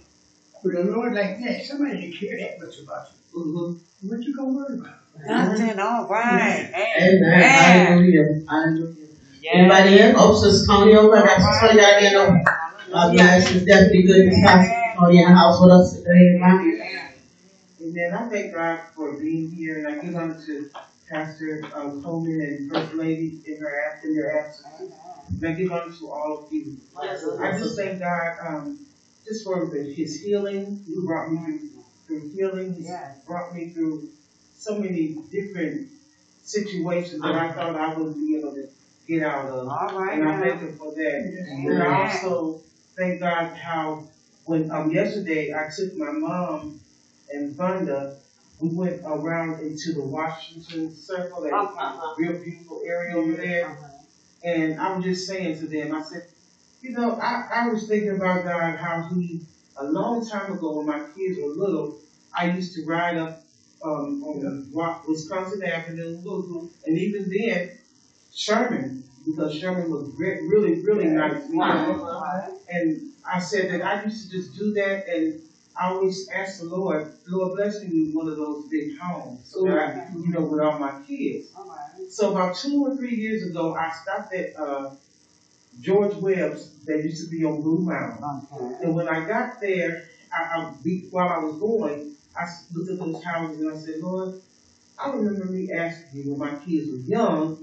with 0.63 0.75
a 0.77 0.83
Lord 0.91 1.15
like 1.15 1.39
that, 1.39 1.65
somebody 1.65 2.01
didn't 2.01 2.15
care 2.17 2.37
that 2.37 2.59
much 2.59 2.79
about 2.81 3.07
you. 3.33 3.41
Mm-hmm. 3.41 4.09
What 4.09 4.25
you 4.25 4.35
gonna 4.35 4.53
worry 4.53 4.79
about? 4.79 4.97
Nothing. 5.27 5.79
All 5.79 6.07
right. 6.09 6.69
Amen. 6.75 6.87
Amen. 6.99 7.43
Hallelujah. 7.43 8.25
Hallelujah. 8.49 9.07
Yes. 9.41 9.53
Anybody 9.55 10.01
else? 10.01 10.17
Oh, 10.19 10.35
Sister 10.35 10.67
Tony 10.67 10.95
over 10.97 11.15
there. 11.15 11.29
Sister 11.29 11.67
Tony 11.69 11.77
got 11.77 12.03
in 12.03 12.17
over. 12.17 12.33
God 12.91 13.13
bless. 13.13 13.51
It's 13.51 13.65
definitely 13.65 14.03
good 14.03 14.23
to 14.31 14.37
have 14.47 14.59
Sister 14.61 14.95
Tony 14.99 15.19
in 15.19 15.25
the 15.27 15.33
house 15.35 15.57
with 15.61 15.71
us 15.71 15.93
today. 15.93 16.27
Amen. 16.43 17.11
Amen. 17.83 18.15
I 18.15 18.29
thank 18.29 18.53
God 18.53 18.79
for 18.95 19.17
being 19.17 19.49
here, 19.51 19.79
and 19.79 19.87
I 19.89 20.03
give 20.05 20.15
honor 20.17 20.37
to 20.47 20.67
Pastor 21.11 21.61
um, 21.77 22.01
Coleman 22.03 22.41
and 22.41 22.67
First 22.69 22.93
Lady 22.95 23.35
in 23.45 23.59
her 23.59 23.73
ab- 23.89 24.05
in 24.05 24.15
their 24.15 24.39
absence. 24.39 24.69
And 25.41 25.49
I 25.49 25.53
give 25.53 25.71
honor 25.71 25.91
to 25.99 26.09
all 26.09 26.35
of 26.39 26.43
you. 26.51 26.75
I 27.41 27.51
just 27.53 27.77
thank 27.77 27.99
God 28.01 28.31
um, 28.47 28.77
just 29.27 29.45
for 29.45 29.67
the, 29.71 29.89
His 29.95 30.17
healing. 30.17 30.77
He 30.87 30.95
brought 31.05 31.29
me 31.29 31.39
through, 31.45 31.61
through 32.07 32.27
healing. 32.33 32.73
He 32.75 32.83
Yes. 32.85 33.13
brought 33.27 33.53
me 33.53 33.67
through 33.73 34.03
so 34.55 34.75
many 34.75 35.15
different 35.31 35.83
situations 36.43 37.21
that 37.23 37.35
I 37.37 37.49
thought 37.49 37.77
I 37.77 37.89
wouldn't 37.89 38.19
be 38.19 38.35
able 38.37 38.53
to 38.53 38.65
get 39.09 39.23
out 39.23 39.47
of. 39.47 39.69
All 39.69 39.89
right. 39.93 40.15
And 40.15 40.25
I 40.25 40.33
now. 40.33 40.41
thank 40.41 40.61
Him 40.61 40.73
for 40.79 40.89
that. 40.95 41.43
Amen. 41.51 41.73
And 41.73 41.83
I 41.83 42.09
also 42.11 42.55
thank 42.97 43.21
God 43.21 43.49
how 43.55 43.99
when 44.45 44.67
um 44.71 44.91
yesterday 44.91 45.49
I 45.57 45.65
took 45.75 45.89
my 45.97 46.11
mom 46.13 46.71
and 47.31 47.51
Vonda, 47.57 48.07
we 48.61 48.71
went 48.71 49.01
around 49.05 49.61
into 49.61 49.93
the 49.93 50.03
Washington 50.03 50.91
Circle, 50.95 51.43
that 51.43 51.53
Uh-huh. 51.55 52.15
real 52.19 52.39
beautiful 52.41 52.81
area 52.87 53.17
over 53.17 53.35
there. 53.35 53.77
And 54.45 54.79
I'm 54.81 55.03
just 55.03 55.27
saying 55.27 55.59
to 55.59 55.67
them, 55.67 55.93
I 55.95 56.03
said, 56.03 56.23
you 56.83 56.93
know, 56.93 57.19
I, 57.21 57.45
I 57.53 57.69
was 57.69 57.87
thinking 57.87 58.11
about 58.11 58.45
God, 58.45 58.77
how 58.77 59.03
He 59.11 59.41
a 59.77 59.85
long 59.85 60.25
time 60.25 60.53
ago 60.53 60.77
when 60.77 60.87
my 60.87 61.01
kids 61.15 61.39
were 61.41 61.51
little, 61.51 61.95
I 62.35 62.47
used 62.47 62.75
to 62.75 62.85
ride 62.87 63.17
up 63.17 63.37
um, 63.85 64.21
on 64.23 64.41
the 64.41 64.67
Wa- 64.73 64.97
Wisconsin 65.07 65.63
Avenue, 65.65 66.17
and 66.87 66.99
even 66.99 67.29
then, 67.31 67.71
Sherman, 68.35 69.03
because 69.27 69.55
Sherman 69.55 69.91
was 69.91 70.09
re- 70.17 70.39
really, 70.49 70.81
really 70.83 71.07
nice. 71.07 71.33
know. 71.51 72.01
And 72.69 73.01
I 73.31 73.41
said 73.41 73.69
that 73.71 73.83
I 73.83 74.03
used 74.03 74.29
to 74.31 74.37
just 74.39 74.55
do 74.55 74.73
that, 74.73 75.07
and 75.09 75.35
I 75.77 75.87
always 75.87 76.27
ask 76.33 76.57
the 76.59 76.65
Lord, 76.65 77.05
Lord, 77.27 77.53
bless 77.53 77.81
me 77.81 77.89
with 78.03 78.13
one 78.13 78.29
of 78.29 78.37
those 78.37 78.65
big 78.71 78.89
homes, 79.01 79.39
so 79.45 79.63
that 79.65 79.79
I, 79.79 79.93
you 80.13 80.31
know, 80.31 80.43
with 80.43 80.61
all 80.61 80.79
my 80.79 80.93
kids. 81.07 81.51
All 81.57 81.65
right. 81.67 82.07
So 82.09 82.29
about 82.31 82.55
two 82.55 82.81
or 82.81 82.91
three 82.95 83.15
years 83.15 83.43
ago, 83.43 83.75
I 83.79 83.91
stopped 83.91 84.33
at 84.33 84.47
uh, 84.57 84.87
George 85.81 86.15
Webb's 86.15 86.69
that 86.87 86.99
used 86.99 87.19
to 87.19 87.27
be 87.29 87.45
on 87.45 87.61
Bluemound. 87.61 88.23
Okay. 88.53 88.75
And 88.83 88.95
when 88.95 89.09
I 89.09 89.21
got 89.21 89.49
there, 89.61 89.97
I, 90.33 90.59
I 90.61 90.67
while 91.11 91.31
I 91.31 91.37
was 91.37 91.55
going, 91.57 92.05
I 92.37 92.45
looked 92.73 92.89
at 92.89 92.99
those 92.99 93.21
houses 93.23 93.59
and 93.59 93.71
I 93.71 93.75
said, 93.75 93.97
Lord, 93.99 94.31
I 94.99 95.09
remember 95.09 95.47
me 95.47 95.69
asking 95.73 96.09
you 96.13 96.31
when 96.31 96.39
my 96.39 96.53
kids 96.53 96.89
were 96.89 96.97
young 96.97 97.55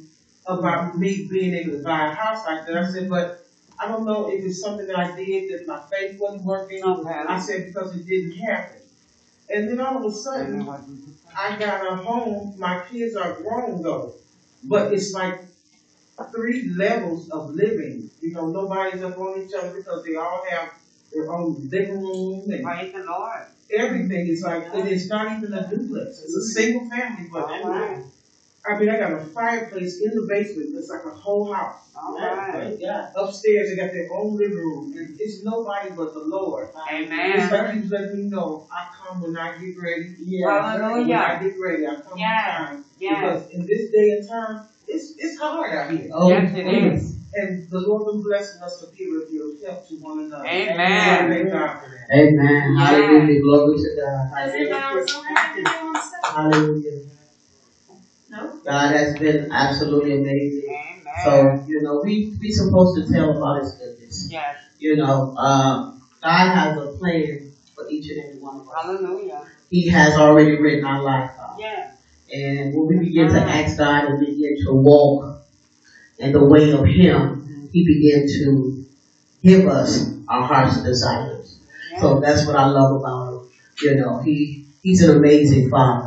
about 0.47 0.93
me 0.93 1.25
being 1.29 1.53
able 1.53 1.71
to 1.71 1.77
buy 1.83 2.05
a 2.05 2.09
house 2.09 2.43
like 2.45 2.63
that. 2.65 2.75
I 2.75 2.83
said, 2.83 3.07
but 3.07 3.27
I 3.79 3.87
don't 3.87 4.05
know 4.05 4.29
if 4.29 4.43
it's 4.43 4.61
something 4.61 4.87
that 4.87 4.97
I 4.97 5.15
did 5.15 5.51
that 5.51 5.67
my 5.67 5.81
faith 5.91 6.19
wasn't 6.19 6.43
working. 6.43 6.83
I 6.83 7.39
said 7.39 7.67
because 7.67 7.95
it 7.95 8.05
didn't 8.07 8.37
happen. 8.37 8.81
And 9.49 9.69
then 9.69 9.79
all 9.79 9.97
of 9.97 10.05
a 10.05 10.15
sudden, 10.15 10.67
I 11.37 11.57
got 11.57 11.91
a 11.91 11.95
home. 11.95 12.55
My 12.57 12.83
kids 12.89 13.15
are 13.15 13.33
grown 13.33 13.81
though, 13.81 14.15
but 14.63 14.85
mm-hmm. 14.85 14.95
it's 14.95 15.13
like 15.13 15.41
three 16.35 16.69
levels 16.69 17.29
of 17.29 17.51
living. 17.51 18.09
You 18.21 18.33
know, 18.33 18.47
nobody's 18.47 19.03
up 19.03 19.17
on 19.17 19.41
each 19.41 19.53
other 19.53 19.73
because 19.73 20.03
they 20.03 20.15
all 20.15 20.43
have 20.49 20.73
their 21.13 21.31
own 21.31 21.69
living 21.69 22.01
room 22.01 22.49
and 22.49 22.63
Praise 22.63 22.93
the 22.93 23.03
Lord. 23.03 23.45
everything. 23.71 24.27
It's 24.27 24.41
like 24.41 24.65
and 24.73 24.87
it's 24.87 25.07
not 25.07 25.37
even 25.37 25.53
a 25.53 25.69
duplex. 25.69 26.21
It's 26.23 26.35
a 26.35 26.39
mm-hmm. 26.39 26.69
single 26.69 26.89
family, 26.89 27.29
but 27.31 27.47
right. 27.63 28.03
I 28.67 28.77
mean, 28.77 28.89
I 28.89 28.97
got 28.97 29.11
a 29.13 29.19
fireplace 29.19 29.97
in 29.99 30.13
the 30.13 30.25
basement. 30.27 30.71
It's 30.75 30.89
like 30.89 31.03
a 31.05 31.15
whole 31.15 31.45
house. 31.51 31.89
All 31.95 32.15
right. 32.15 32.75
Yeah. 32.77 33.05
Upstairs, 33.15 33.67
they 33.69 33.75
got 33.75 33.91
their 33.91 34.05
own 34.11 34.35
living 34.37 34.57
room, 34.57 34.91
and 34.95 35.15
it's 35.17 35.41
nobody 35.41 35.89
but 35.95 36.13
the 36.13 36.19
Lord. 36.21 36.67
It's 36.87 37.05
Amen. 37.05 37.49
like 37.51 37.71
He's 37.71 37.89
letting 37.89 38.13
me 38.13 38.23
know 38.29 38.63
I 38.71 38.83
come 38.95 39.19
when 39.21 39.35
I 39.35 39.49
get 39.57 39.73
ready. 39.77 40.13
Yeah. 40.17 40.45
When 40.75 41.11
I 41.11 41.39
get 41.39 41.53
ready, 41.59 41.85
I 41.85 41.95
come 41.95 42.17
Yes. 42.17 42.45
in 42.59 42.65
time. 42.65 42.77
Yes. 42.99 43.21
Because 43.21 43.47
in 43.51 43.65
this 43.65 43.89
day 43.89 44.09
and 44.11 44.27
time, 44.27 44.57
it's 44.87 45.13
it's 45.17 45.37
hard 45.37 45.73
out 45.73 45.91
here. 45.91 46.07
Oh, 46.13 46.29
Yes, 46.29 46.53
it 46.53 46.65
is. 46.67 47.13
And 47.33 47.61
the 47.69 47.79
Lord 47.79 48.05
been 48.05 48.21
blessing 48.21 48.61
us 48.63 48.77
to 48.79 48.87
be 48.87 49.03
able 49.03 49.21
to 49.21 49.25
give 49.29 49.67
help 49.67 49.85
to 49.87 49.93
one 49.95 50.19
another. 50.19 50.45
Amen. 50.47 50.79
I 50.79 51.29
thank 51.29 51.51
God 51.51 51.75
for 51.79 51.89
that. 51.89 52.07
Amen. 52.15 52.73
Yeah. 52.77 52.85
Hallelujah. 52.85 53.41
Glory 53.41 53.77
to 53.77 53.89
God. 53.95 54.23
Does 54.43 54.53
anybody 54.53 54.77
No? 58.37 58.59
God 58.63 58.91
has 58.93 59.17
been 59.17 59.51
absolutely 59.51 60.13
amazing. 60.13 60.69
Amen. 60.69 61.03
So, 61.23 61.63
you 61.65 61.81
know, 61.81 62.01
we 62.03 62.31
we 62.39 62.51
supposed 62.51 62.95
to 62.97 63.13
tell 63.13 63.35
about 63.35 63.61
his 63.61 63.73
goodness. 63.73 64.27
Yes. 64.29 64.55
You 64.77 64.97
know, 64.97 65.35
um, 65.35 66.01
God 66.21 66.47
has 66.53 66.77
a 66.77 66.97
plan 66.97 67.51
for 67.73 67.89
each 67.89 68.09
and 68.09 68.19
every 68.27 68.39
one 68.39 68.57
of 68.57 68.67
us. 68.67 68.73
Hallelujah. 68.75 69.43
He 69.69 69.89
has 69.89 70.15
already 70.15 70.59
written 70.59 70.85
our 70.85 71.01
life 71.01 71.31
out. 71.39 71.59
And 72.31 72.73
when 72.75 72.87
we 72.87 73.07
begin 73.07 73.29
to 73.29 73.39
ask 73.41 73.77
God 73.77 74.05
and 74.05 74.19
begin 74.19 74.55
to 74.65 74.73
walk 74.73 75.39
in 76.19 76.31
the 76.31 76.45
way 76.45 76.71
of 76.71 76.85
Him, 76.85 77.69
He 77.71 77.85
begin 77.85 78.27
to 78.27 78.83
give 79.43 79.67
us 79.67 80.05
our 80.27 80.43
heart's 80.43 80.83
desires. 80.83 81.59
So 81.99 82.19
that's 82.19 82.45
what 82.45 82.55
I 82.55 82.67
love 82.67 82.99
about 82.99 83.33
Him. 83.33 83.49
You 83.81 83.95
know, 83.95 84.19
He 84.19 84.65
He's 84.83 85.01
an 85.01 85.17
amazing 85.17 85.69
Father. 85.69 86.06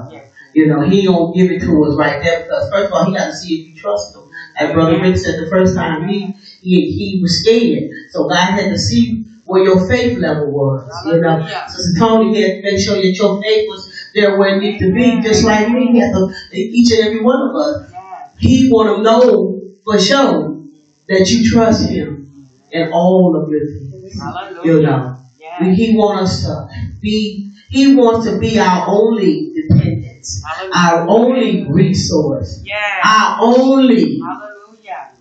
You 0.61 0.66
know, 0.68 0.83
He 0.88 1.05
don't 1.05 1.35
give 1.35 1.51
it 1.51 1.61
to 1.61 1.85
us 1.85 1.96
right 1.96 2.23
there 2.23 2.42
because 2.42 2.70
first 2.70 2.87
of 2.87 2.92
all, 2.92 3.05
He 3.07 3.14
got 3.16 3.27
to 3.27 3.37
see 3.37 3.55
if 3.55 3.68
you 3.68 3.75
trust 3.81 4.14
Him. 4.14 4.23
As 4.59 4.73
Brother 4.75 5.01
Rick 5.01 5.16
said 5.16 5.40
the 5.40 5.49
first 5.49 5.75
time, 5.75 6.09
he 6.09 6.18
he 6.61 6.90
he 6.96 7.18
was 7.23 7.40
scared, 7.40 7.90
so 8.11 8.29
God 8.29 8.51
had 8.59 8.68
to 8.70 8.79
see 8.79 9.25
where 9.46 9.64
your 9.64 9.88
faith 9.88 10.18
level 10.18 10.51
was. 10.51 10.87
You 11.07 11.20
know. 11.20 11.46
Sister 11.68 11.99
Tony 11.99 12.40
had 12.42 12.57
to 12.57 12.62
make 12.62 12.79
sure 12.81 12.96
that 12.96 13.14
your 13.16 13.40
faith 13.42 13.68
was 13.68 14.11
there 14.14 14.38
where 14.38 14.57
it 14.57 14.61
needed 14.61 14.81
to 14.81 14.92
be, 14.92 15.20
just 15.23 15.44
like 15.44 15.68
me. 15.70 15.92
He 15.92 15.99
had 15.99 16.12
to, 16.12 16.33
each 16.53 16.90
and 16.92 17.01
every 17.07 17.23
one 17.23 17.40
of 17.49 17.55
us. 17.57 17.92
He 18.38 18.68
want 18.70 18.96
to 18.96 19.03
know 19.03 19.61
for 19.85 19.99
sure 19.99 20.61
that 21.09 21.29
you 21.31 21.51
trust 21.51 21.88
Him 21.88 22.49
in 22.70 22.92
all 22.92 23.37
of 23.40 23.49
your 23.49 23.61
things. 23.66 24.20
You 24.64 24.83
know, 24.83 25.16
He 25.61 25.94
wants 25.96 26.33
us 26.33 26.42
to 26.44 26.68
be. 27.01 27.50
He 27.70 27.94
wants 27.94 28.26
to 28.26 28.37
be 28.38 28.59
our 28.59 28.85
only 28.88 29.52
dependence, 29.54 30.42
Hallelujah. 30.44 30.74
our 30.74 31.09
only 31.09 31.66
resource, 31.70 32.61
Yes. 32.64 33.00
our 33.04 33.38
only 33.40 34.18
Hallelujah. 34.18 35.14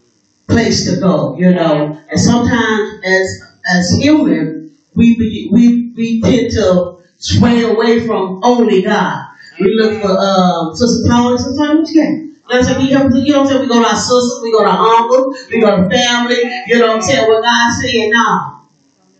place 0.47 0.91
to 0.91 0.99
go, 0.99 1.37
you 1.37 1.53
know. 1.53 1.95
And 2.09 2.19
sometimes 2.19 2.89
as 3.05 3.27
as 3.71 3.91
human, 4.01 4.71
we 4.95 5.15
be, 5.19 5.49
we 5.53 5.93
we 5.95 6.21
tend 6.21 6.51
to 6.53 6.97
sway 7.19 7.61
away 7.61 7.99
from 8.07 8.39
only 8.43 8.81
God. 8.81 9.21
We 9.59 9.67
look 9.79 10.01
for 10.01 10.09
um 10.17 10.75
Sister 10.75 11.07
Paula, 11.07 11.37
Paula, 11.37 11.77
what 11.77 11.87
you 11.89 12.01
got? 12.01 12.09
Know 12.09 12.55
what 12.55 12.57
I'm 12.57 12.63
saying? 12.63 12.77
We 12.79 12.89
help, 12.89 13.11
you 13.13 13.31
know 13.33 13.41
what 13.41 13.45
I'm 13.45 13.47
saying? 13.47 13.61
We 13.61 13.67
go 13.67 13.79
to 13.83 13.87
our 13.89 13.95
sisters, 13.95 14.39
we 14.41 14.51
go 14.51 14.63
to 14.63 14.69
our 14.71 14.95
uncles, 14.97 15.37
we 15.51 15.61
go 15.61 15.69
to 15.77 15.87
family, 15.87 16.41
you 16.67 16.79
know 16.79 16.87
what 16.87 16.95
I'm 16.95 17.01
saying? 17.03 17.27
What 17.29 17.43
God's 17.43 17.77
saying, 17.79 18.09
nah. 18.09 18.55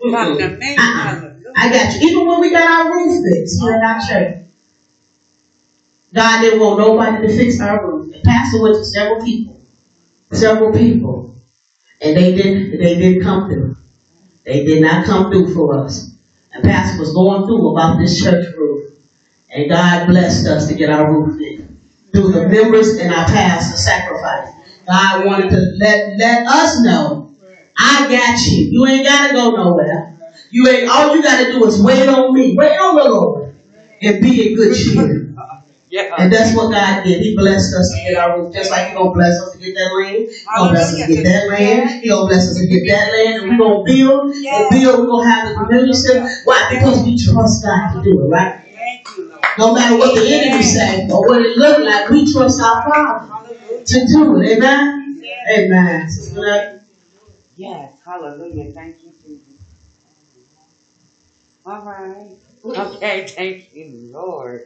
Come 0.01 0.15
I 1.55 1.69
got 1.71 1.93
you. 1.93 2.07
Even 2.09 2.27
when 2.27 2.41
we 2.41 2.51
got 2.51 2.67
our 2.69 2.91
roof 2.91 3.23
fixed 3.33 3.61
here 3.61 3.73
in 3.73 3.81
our 3.81 3.99
church, 4.01 4.45
God 6.13 6.41
didn't 6.41 6.59
want 6.59 6.79
nobody 6.79 7.27
to 7.27 7.37
fix 7.37 7.59
our 7.61 7.85
roof. 7.87 8.11
The 8.13 8.21
pastor 8.21 8.61
went 8.61 8.75
to 8.75 8.85
several 8.85 9.23
people, 9.23 9.61
several 10.31 10.73
people, 10.73 11.35
and 12.01 12.17
they 12.17 12.35
didn't. 12.35 12.79
They 12.79 12.95
didn't 12.97 13.21
come 13.21 13.49
through. 13.49 13.75
They 14.45 14.65
did 14.65 14.81
not 14.81 15.05
come 15.05 15.31
through 15.31 15.53
for 15.53 15.77
us. 15.83 16.11
And 16.51 16.63
pastor 16.63 16.99
was 16.99 17.13
going 17.13 17.45
through 17.45 17.71
about 17.71 17.99
this 17.99 18.19
church 18.21 18.45
roof, 18.57 18.91
and 19.51 19.69
God 19.69 20.07
blessed 20.07 20.47
us 20.47 20.67
to 20.67 20.73
get 20.73 20.89
our 20.89 21.11
roof 21.11 21.37
fixed 21.37 21.69
through 22.11 22.31
the 22.31 22.47
members 22.47 22.97
and 22.97 23.13
our 23.13 23.25
pastor 23.25 23.77
sacrifice. 23.77 24.47
God 24.87 25.25
wanted 25.25 25.49
to 25.51 25.61
let 25.77 26.17
let 26.17 26.47
us 26.47 26.81
know, 26.83 27.31
I 27.77 28.07
got 28.09 28.39
you. 28.47 28.69
You 28.71 28.87
ain't 28.87 29.05
gotta 29.05 29.33
go 29.33 29.51
nowhere. 29.51 30.18
You 30.51 30.67
ain't 30.67 30.89
all 30.89 31.15
you 31.15 31.23
gotta 31.23 31.51
do 31.51 31.65
is 31.65 31.81
wait 31.83 32.07
on 32.09 32.33
me. 32.33 32.55
Wait 32.57 32.77
on 32.77 32.95
the 32.95 33.03
Lord 33.09 33.55
and 34.01 34.21
be 34.21 34.49
in 34.51 34.55
good 34.55 34.75
cheer. 34.75 35.35
Yeah. 35.89 36.13
And 36.19 36.31
that's 36.31 36.55
what 36.55 36.71
God 36.71 37.03
did. 37.03 37.21
He 37.21 37.35
blessed 37.35 37.73
us 37.73 37.89
to 37.95 38.03
get 38.05 38.15
our 38.17 38.39
roof, 38.39 38.53
just 38.53 38.69
like 38.69 38.89
He 38.89 38.93
gonna 38.93 39.11
bless 39.11 39.41
us 39.41 39.53
to 39.53 39.57
get 39.57 39.73
that 39.73 39.89
land. 39.97 40.29
He 40.29 40.47
gonna 40.55 40.69
bless 40.69 40.93
us 40.93 41.01
to 41.01 41.07
get 41.07 41.23
that 41.23 41.49
land. 41.49 41.89
He 42.01 42.09
gonna 42.09 42.27
bless 42.27 42.47
us 42.47 42.57
to 42.61 42.67
get 42.67 42.83
that 42.93 43.11
land, 43.11 43.41
and 43.41 43.49
we 43.49 43.57
gonna 43.57 43.83
build 43.83 44.21
and 44.29 44.65
build. 44.69 45.01
We 45.01 45.07
gonna 45.09 45.29
have 45.29 45.47
the 45.49 45.53
community 45.55 45.93
center. 45.93 46.29
Why? 46.45 46.67
Because 46.69 47.01
we 47.01 47.17
trust 47.17 47.63
God 47.65 47.93
to 47.93 48.01
do 48.03 48.21
it, 48.21 48.27
right? 48.29 48.61
Thank 48.69 49.17
you, 49.17 49.29
Lord. 49.29 49.45
No 49.57 49.73
matter 49.73 49.97
what 49.97 50.13
the 50.13 50.29
enemy 50.29 50.61
say 50.61 51.07
or 51.09 51.27
what 51.27 51.41
it 51.41 51.57
look 51.57 51.81
like, 51.81 52.09
we 52.09 52.31
trust 52.31 52.61
our 52.61 52.83
Father 52.85 53.55
to 53.83 54.07
do 54.13 54.41
it. 54.41 54.57
Amen. 54.57 55.23
Amen. 55.57 56.07
Sister 56.07 56.79
Yes, 57.57 57.91
hallelujah. 58.05 58.71
Thank 58.71 58.95
you, 59.03 59.11
Jesus. 59.21 59.48
All 61.69 61.81
right. 61.81 62.37
Okay, 62.65 63.27
thank 63.35 63.67
you, 63.73 64.09
Lord. 64.11 64.63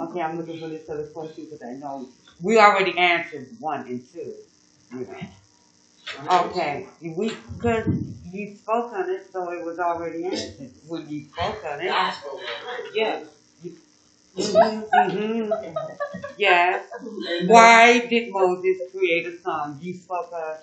Okay, 0.00 0.20
I'm 0.20 0.36
looking 0.36 0.58
for 0.58 0.68
this 0.68 0.88
other 0.88 1.04
question 1.04 1.46
because 1.46 1.62
I 1.62 1.74
know 1.74 2.06
we 2.40 2.58
already 2.58 2.96
answered 2.98 3.46
one 3.60 3.84
and 3.86 4.00
two. 4.12 4.34
Yeah. 4.96 5.26
Okay, 6.30 6.86
we 7.00 7.32
because 7.52 7.84
you 8.24 8.48
spoke 8.48 8.92
on 8.92 9.08
it, 9.10 9.22
so 9.32 9.50
it 9.50 9.62
was 9.62 9.78
already 9.78 10.24
answered 10.24 10.70
when 10.86 11.08
you 11.08 11.22
spoke 11.22 11.64
on 11.64 11.80
it. 11.80 11.92
Yeah. 12.94 13.18
Mm-hmm, 14.36 15.10
hmm 15.10 15.50
Yes. 16.36 16.82
Why 17.46 18.00
did 18.00 18.24
Moses 18.28 18.76
create 18.92 19.26
a 19.26 19.32
song? 19.42 19.76
You 19.80 19.94
spoke 19.94 20.28
of 20.32 20.58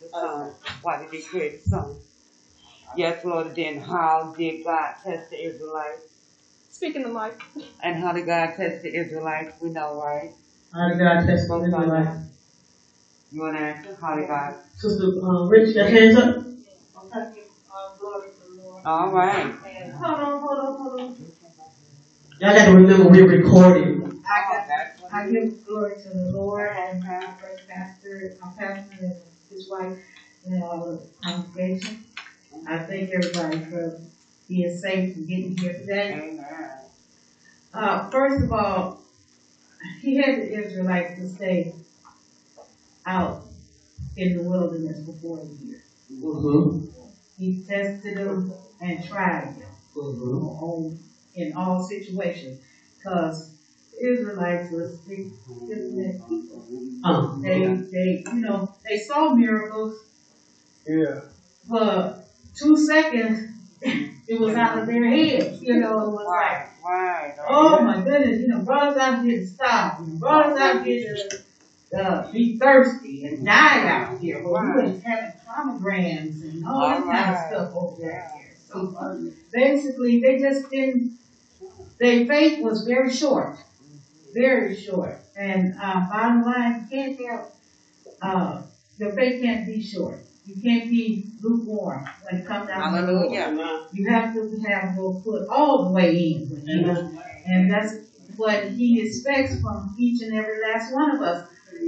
the 0.00 0.08
song. 0.08 0.52
Why 0.82 0.98
did 0.98 1.10
he 1.10 1.20
create 1.20 1.54
a 1.54 1.68
song? 1.68 1.96
Yes, 2.96 3.24
Lord. 3.24 3.54
Then 3.54 3.78
how 3.78 4.34
did 4.36 4.64
God 4.64 4.94
test 5.04 5.30
the 5.30 5.44
Israelites? 5.44 6.02
Speaking 6.70 7.04
of 7.04 7.12
Mike. 7.12 7.40
And 7.82 7.96
how 7.96 8.12
did 8.12 8.26
God 8.26 8.54
test 8.56 8.82
the 8.82 8.94
Israelites? 8.94 9.52
We 9.60 9.70
know, 9.70 10.00
right? 10.00 10.32
How 10.72 10.88
did 10.88 10.98
God 10.98 11.26
test 11.26 11.48
my 11.48 11.56
life? 11.84 12.18
You 13.32 13.42
want 13.42 13.56
to 13.56 13.60
answer? 13.60 13.96
How 14.00 14.16
did 14.16 14.26
God? 14.28 14.56
Sister 14.76 15.04
um, 15.22 15.48
Rich, 15.48 15.74
your 15.76 15.86
hands 15.86 16.16
up. 16.16 16.44
All 18.84 19.10
right. 19.10 19.52
Hold 19.92 20.20
on, 20.20 20.40
hold 20.40 20.58
on, 20.58 20.76
hold 20.76 21.00
on. 21.00 21.16
Y'all 22.40 22.54
got 22.54 22.64
to 22.64 22.74
remember 22.74 23.08
we're 23.08 23.26
recording. 23.26 24.22
I 24.26 24.66
got, 24.66 25.12
I 25.12 25.28
give 25.28 25.66
glory 25.66 25.96
to 26.02 26.08
the 26.08 26.30
Lord 26.32 26.70
and 26.74 27.02
my 27.02 27.34
great 27.40 27.68
pastor, 27.68 28.34
my 28.40 28.48
pastor 28.56 28.96
and 29.00 29.14
his 29.50 29.68
wife, 29.68 29.98
and 30.46 30.62
all 30.62 30.78
the 30.86 31.06
congregation. 31.22 31.98
I 32.66 32.78
thank 32.78 33.10
everybody 33.12 33.58
for 33.68 33.96
being 34.48 34.70
safe 34.70 35.14
and 35.14 35.26
getting 35.26 35.56
here 35.58 35.72
today. 35.72 36.12
Amen. 36.32 36.68
Uh, 37.72 38.08
first 38.10 38.40
of 38.40 38.52
all, 38.52 38.96
he 40.00 40.16
had 40.16 40.36
the 40.36 40.52
Israelites 40.54 41.14
to 41.16 41.26
stay 41.28 41.70
out 43.06 43.38
in 44.16 44.32
the 44.34 44.42
wilderness 44.42 45.02
for 45.04 45.12
40 45.12 45.46
years. 45.60 45.80
Mm-hmm. 46.12 46.78
He 47.38 47.56
tested 47.66 48.16
them 48.16 48.50
and 48.80 49.02
tried 49.04 49.54
them 49.54 49.68
Mm-hmm. 49.96 50.44
on, 50.44 50.94
in 51.34 51.52
all 51.54 51.80
situations. 51.80 52.56
Because 52.96 53.50
Israelites 54.00 54.70
were 54.70 54.86
people. 55.06 55.36
Um, 57.04 57.40
They, 57.42 57.60
they, 57.90 58.22
you 58.32 58.40
know, 58.40 58.68
they 58.84 58.96
saw 58.96 59.28
miracles 59.30 59.92
Yeah. 60.86 61.16
for 61.68 62.14
two 62.60 62.76
seconds. 62.76 63.40
It 64.28 64.38
was 64.38 64.54
out 64.54 64.78
of 64.78 64.86
their 64.86 65.08
heads. 65.08 65.60
You 65.60 65.80
know, 65.80 66.00
it 66.00 66.10
was 66.12 66.24
like, 66.26 66.26
Right. 66.26 66.66
Right. 66.84 67.34
Oh 67.48 67.82
my 67.82 68.02
goodness, 68.02 68.40
you 68.40 68.48
know, 68.48 68.62
brothers 68.62 68.96
out 68.98 69.22
here 69.22 69.40
to. 69.40 69.96
You 70.04 70.18
brought 70.18 70.58
out 70.58 70.82
here 70.84 71.14
to 71.90 71.98
uh, 71.98 72.30
be 72.30 72.56
thirsty 72.56 73.24
and 73.24 73.44
die 73.44 73.88
out 73.88 74.18
here. 74.18 74.40
But 74.42 74.52
we 74.52 74.82
was 74.82 75.02
having 75.02 75.32
pomegranates 75.46 76.40
and 76.42 76.64
all 76.64 76.88
that 76.88 77.04
kind 77.04 77.30
of 77.30 77.36
stuff 77.48 77.70
over 77.74 78.00
there. 78.00 78.30
So 78.68 78.94
uh, 78.96 79.16
basically, 79.52 80.20
they 80.20 80.38
just 80.38 80.70
didn't, 80.70 81.10
their 81.98 82.26
faith 82.26 82.62
was 82.62 82.84
very 82.84 83.12
short. 83.12 83.56
Very 84.32 84.74
short. 84.76 85.20
And 85.36 85.74
uh, 85.80 86.06
bottom 86.08 86.42
line, 86.42 86.86
can't 86.90 87.18
help, 87.20 87.52
uh, 88.22 88.62
your 88.98 89.12
faith 89.12 89.40
can't 89.40 89.66
be 89.66 89.82
short. 89.82 90.20
You 90.50 90.60
can't 90.60 90.88
be 90.88 91.22
lukewarm 91.40 92.02
when 92.22 92.36
it 92.40 92.44
comes 92.44 92.66
down 92.66 92.90
to 92.90 92.96
the 93.06 93.12
Lord. 93.12 93.36
Hallelujah. 93.38 93.78
You 93.92 94.10
have 94.10 94.32
to 94.32 94.48
have 94.68 94.90
your 94.94 95.12
foot 95.22 95.44
all 95.48 95.80
the 95.86 95.90
way 95.90 96.10
in 96.10 96.48
with 96.50 96.64
you. 96.66 97.06
And 97.44 97.70
that's 97.70 97.92
what 98.36 98.64
He 98.64 99.00
expects 99.00 99.56
from 99.60 99.92
each 99.96 100.20
and 100.20 100.32
every 100.34 100.60
last 100.60 100.92
one 100.92 101.10
of 101.10 101.20
us 101.20 101.38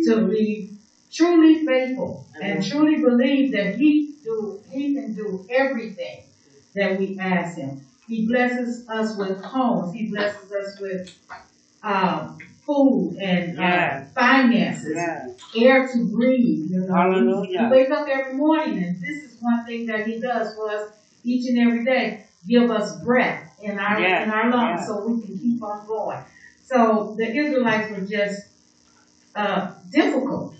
to 0.05 0.27
be 0.29 0.67
truly 1.13 1.57
faithful 1.67 2.21
and 2.41 2.63
truly 2.63 2.97
believe 3.01 3.51
that 3.53 3.75
He 3.77 4.05
do 4.23 4.55
He 4.71 4.93
can 4.93 5.13
do 5.13 5.41
everything 5.51 6.21
that 6.75 6.97
we 6.97 7.15
ask 7.19 7.57
Him. 7.57 7.75
He 8.07 8.25
blesses 8.25 8.83
us 8.89 9.15
with 9.17 9.41
homes. 9.43 9.91
He 9.93 10.07
blesses 10.07 10.51
us 10.53 10.77
with 10.81 11.01
um, 11.83 12.37
food 12.67 13.17
and 13.21 13.59
uh, 13.59 14.01
finances, 14.15 14.99
air 15.57 15.87
to 15.93 16.05
breathe. 16.11 16.65
You 16.69 16.85
know, 16.87 16.95
Hallelujah. 16.95 17.69
we 17.71 17.79
wake 17.79 17.91
up 17.91 18.07
every 18.09 18.35
morning, 18.35 18.79
and 18.83 19.01
this 19.01 19.23
is 19.25 19.37
one 19.41 19.65
thing 19.65 19.87
that 19.87 20.07
He 20.07 20.19
does 20.19 20.53
for 20.55 20.71
us 20.71 20.83
each 21.25 21.47
and 21.47 21.59
every 21.59 21.85
day: 21.85 22.19
give 22.47 22.71
us 22.71 22.97
breath 23.05 23.41
in 23.61 23.79
our 23.79 24.01
Yeah, 24.01 24.23
in 24.23 24.31
our 24.31 24.51
lungs, 24.51 24.81
yeah. 24.81 24.85
so 24.87 25.05
we 25.05 25.15
can 25.19 25.37
keep 25.37 25.63
on 25.63 25.85
going. 25.87 26.21
So 26.65 27.15
the 27.17 27.37
Israelites 27.37 27.91
were 27.91 28.01
just 28.01 28.47
uh, 29.35 29.67
difficult. 29.91 30.53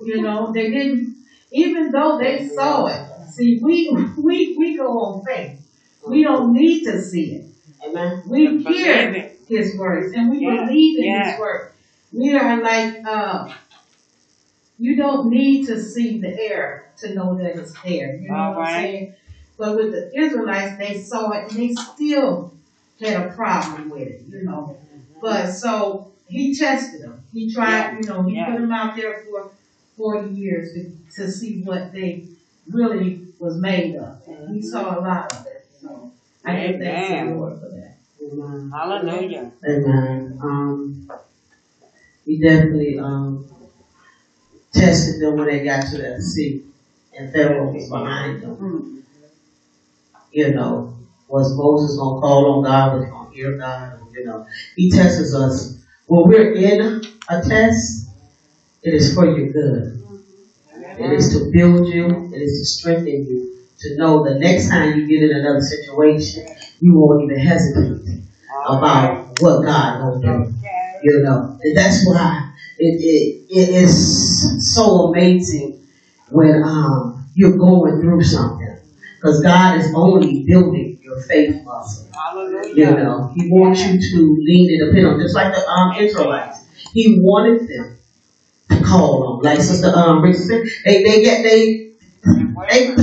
You 0.00 0.22
know, 0.22 0.50
they 0.52 0.68
didn't, 0.70 1.12
even 1.52 1.90
though 1.90 2.16
they 2.18 2.40
saw 2.42 2.86
it. 2.86 3.00
See, 3.30 3.58
we 3.62 3.88
we 4.16 4.54
we 4.56 4.76
go 4.76 4.84
on 4.84 5.22
faith. 5.26 5.54
We 6.06 6.22
don't 6.22 6.52
need 6.52 6.82
to 6.84 6.98
see 6.98 7.32
it. 7.34 7.44
Amen. 7.86 8.18
We 8.26 8.56
hear 8.58 9.08
it. 9.14 9.27
His 9.48 9.78
words 9.78 10.12
and 10.12 10.30
we 10.30 10.44
Yeah, 10.44 10.66
believe 10.66 10.98
in 10.98 11.04
yeah. 11.04 11.30
His 11.32 11.40
word. 11.40 11.70
We 12.12 12.34
are 12.34 12.62
like, 12.62 12.94
uh, 13.04 13.50
you 14.78 14.96
don't 14.96 15.30
need 15.30 15.66
to 15.66 15.80
see 15.80 16.18
the 16.20 16.36
air 16.38 16.92
to 16.98 17.14
know 17.14 17.36
that 17.36 17.56
it's 17.58 17.72
there. 17.84 18.16
You 18.16 18.28
know 18.28 18.34
All 18.38 18.54
what 18.56 18.68
I'm 18.68 18.74
saying? 18.82 19.12
But 19.58 19.76
with 19.76 19.90
the 19.92 20.10
Israelites, 20.16 20.78
they 20.78 20.94
saw 20.96 21.30
it 21.32 21.50
and 21.50 21.50
they 21.58 21.70
still 21.70 22.52
had 23.00 23.16
a 23.16 23.28
problem 23.34 23.90
with 23.90 24.02
it, 24.02 24.22
you 24.28 24.44
know. 24.44 24.76
But 25.20 25.48
so 25.52 26.12
he 26.28 26.54
tested 26.56 27.02
them. 27.02 27.24
He 27.32 27.50
tried, 27.50 27.96
you 27.96 28.02
know, 28.08 28.22
he 28.22 28.36
Yeah. 28.36 28.46
put 28.52 28.60
them 28.60 28.72
out 28.72 28.94
there 28.96 29.20
for 29.24 29.50
40 29.96 30.30
years 30.30 30.72
to, 30.74 30.92
to 31.16 31.30
see 31.30 31.62
what 31.64 31.92
they 31.92 32.24
really 32.68 33.26
was 33.40 33.58
made 33.58 33.96
of. 33.96 34.16
And 34.26 34.54
he 34.54 34.62
saw 34.62 34.98
a 34.98 35.00
lot 35.00 35.32
of 35.32 35.46
it. 35.46 35.66
So 35.80 36.10
I 36.44 36.54
give 36.54 36.78
thanks 36.78 37.08
to 37.08 37.26
the 37.26 37.34
Lord 37.34 37.58
for 37.58 37.68
that. 37.68 37.97
Amen. 38.22 38.70
Hallelujah. 38.72 39.50
Amen. 39.68 40.38
Um, 40.42 41.06
he 42.24 42.38
definitely 42.38 42.96
um, 42.98 43.44
tested 44.72 45.20
them 45.20 45.36
when 45.36 45.46
they 45.48 45.60
got 45.60 45.82
to 45.86 45.98
that 45.98 46.20
sea, 46.20 46.60
and 47.16 47.30
Pharaoh 47.32 47.70
was 47.72 47.88
behind 47.88 48.40
them. 48.42 49.02
You 50.30 50.50
know, 50.52 50.94
was 51.28 51.52
Moses 51.54 51.96
gonna 51.96 52.18
call 52.20 52.46
on 52.56 52.62
God? 52.62 52.92
Was 52.92 53.02
he 53.02 53.08
gonna 53.10 53.28
hear 53.30 53.52
God? 53.56 53.92
You 54.14 54.24
know, 54.24 54.42
he 54.74 54.90
tests 54.90 55.34
us 55.34 55.74
when 56.06 56.26
we're 56.26 56.52
in 56.54 56.80
a 57.28 57.40
test. 57.42 58.04
It 58.82 58.94
is 58.94 59.12
for 59.12 59.26
your 59.26 59.46
good. 59.48 60.00
It 60.98 61.12
is 61.12 61.28
to 61.30 61.48
build 61.52 61.86
you. 61.86 62.28
It 62.32 62.40
is 62.42 62.58
to 62.58 62.64
strengthen 62.64 63.24
you. 63.24 63.48
To 63.80 63.96
know 63.96 64.22
the 64.22 64.34
next 64.38 64.68
time 64.68 64.94
you 64.94 65.06
get 65.06 65.22
in 65.22 65.32
another 65.36 65.60
situation, 65.60 66.44
you 66.80 66.94
won't 66.94 67.24
even 67.24 67.38
hesitate 67.38 68.22
about 68.66 69.40
what 69.40 69.62
God 69.64 70.00
gonna 70.00 70.20
do. 70.20 70.54
You 71.02 71.22
know, 71.22 71.58
and 71.62 71.76
that's 71.76 72.06
why 72.08 72.52
it, 72.78 73.00
it, 73.00 73.46
it 73.50 73.68
is 73.68 74.74
so 74.74 75.08
amazing 75.12 75.86
when 76.30 76.62
um, 76.64 77.26
you're 77.34 77.56
going 77.56 78.00
through 78.00 78.22
something. 78.24 78.76
Because 79.16 79.40
God 79.40 79.78
is 79.80 79.92
only 79.94 80.44
building 80.46 80.98
your 81.02 81.20
faith 81.22 81.64
muscle. 81.64 82.08
You 82.74 82.90
know, 82.90 83.32
He 83.34 83.48
wants 83.50 83.80
you 83.84 83.98
to 83.98 84.36
lean 84.40 84.80
and 84.80 84.90
depend 84.90 85.06
on, 85.08 85.20
just 85.20 85.34
like 85.34 85.52
the 85.52 85.66
um, 85.66 85.96
Israelites. 85.96 86.58
He 86.92 87.18
wanted 87.20 87.68
them 87.68 87.98
to 88.70 88.84
call 88.84 89.38
on. 89.38 89.42
Like 89.42 89.60
Sister 89.60 89.92
um, 89.94 90.22
Rich 90.22 90.36
said, 90.36 90.62
they, 90.84 91.02
they 91.02 91.22
get, 91.22 91.42
they, 91.42 91.92
they, 92.68 92.94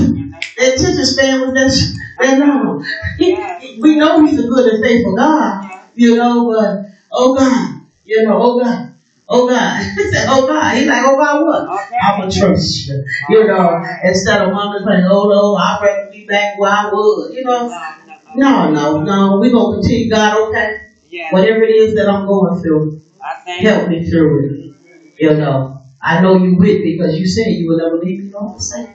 their 0.57 0.73
attention 0.73 1.05
span 1.05 1.41
was 1.41 1.53
that, 1.53 1.99
that 2.19 2.39
long. 2.39 2.86
He, 3.17 3.36
we 3.82 3.95
know 3.97 4.26
He's 4.26 4.39
a 4.39 4.47
good 4.47 4.73
and 4.73 4.84
faithful 4.84 5.15
God, 5.15 5.65
you 5.95 6.15
know, 6.15 6.49
but, 6.49 6.86
oh 7.11 7.36
God, 7.36 7.82
you 8.03 8.23
know, 8.23 8.38
oh 8.39 8.59
God, 8.63 8.91
oh 9.28 9.47
God. 9.47 9.82
He 9.95 10.11
said, 10.11 10.28
oh 10.30 10.47
God. 10.47 10.76
He's 10.76 10.88
like, 10.88 11.03
oh 11.03 11.17
God, 11.17 11.41
what? 11.41 11.86
Okay. 11.86 11.97
I'm 12.01 12.19
going 12.19 12.30
to 12.32 12.39
trust 12.39 12.88
you. 12.88 13.03
You 13.30 13.47
know, 13.47 13.71
instead 14.03 14.41
of 14.41 14.51
mom 14.51 14.73
saying, 14.78 15.05
oh 15.09 15.26
no, 15.26 15.55
I'd 15.55 15.80
rather 15.82 16.11
be 16.11 16.26
back 16.26 16.57
where 16.57 16.71
I 16.71 16.86
was. 16.86 17.34
You 17.34 17.43
know, 17.43 17.71
no, 18.36 18.71
no, 18.71 19.03
no. 19.03 19.39
We're 19.39 19.51
going 19.51 19.82
to 19.82 19.88
continue, 19.88 20.11
God, 20.11 20.49
okay? 20.49 20.76
Yeah. 21.09 21.30
Whatever 21.32 21.63
it 21.63 21.71
is 21.71 21.95
that 21.95 22.09
I'm 22.09 22.26
going 22.26 22.59
through, 22.61 22.99
help 23.61 23.88
me 23.89 24.09
through 24.09 24.45
it. 24.45 24.73
You 25.17 25.34
know, 25.38 25.80
I 26.01 26.21
know 26.21 26.36
you 26.36 26.57
with 26.57 26.80
me 26.82 26.97
because 26.97 27.17
you 27.17 27.26
said 27.26 27.45
you 27.47 27.67
would 27.69 27.78
never 27.78 27.97
leave 28.03 28.19
me 28.23 28.30
nor 28.32 28.49
forsake. 28.51 28.95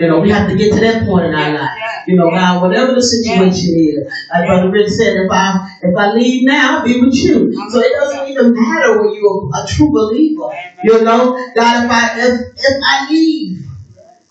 You 0.00 0.08
know, 0.08 0.20
we 0.20 0.30
have 0.30 0.48
to 0.48 0.56
get 0.56 0.74
to 0.74 0.80
that 0.80 1.06
point 1.06 1.26
in 1.26 1.34
our 1.34 1.52
life. 1.54 1.78
You 2.06 2.16
know, 2.16 2.30
God, 2.30 2.62
whatever 2.62 2.94
the 2.94 3.02
situation 3.02 3.74
is, 3.76 4.12
like 4.32 4.46
Brother 4.46 4.70
Rich 4.70 4.90
said, 4.90 5.14
if 5.16 5.30
I 5.30 5.78
if 5.82 5.96
I 5.96 6.12
leave 6.12 6.46
now, 6.46 6.78
I'll 6.78 6.84
be 6.84 7.00
with 7.00 7.14
you. 7.14 7.52
So 7.70 7.80
it 7.80 7.92
doesn't 7.92 8.28
even 8.28 8.54
matter 8.54 8.98
when 9.00 9.14
you're 9.14 9.50
a 9.54 9.66
true 9.66 9.90
believer. 9.90 10.50
You 10.84 11.04
know, 11.04 11.36
God, 11.54 11.84
if 11.84 11.90
I 11.90 12.20
if 12.20 12.40
if 12.56 12.82
I 12.86 13.10
leave, 13.10 13.66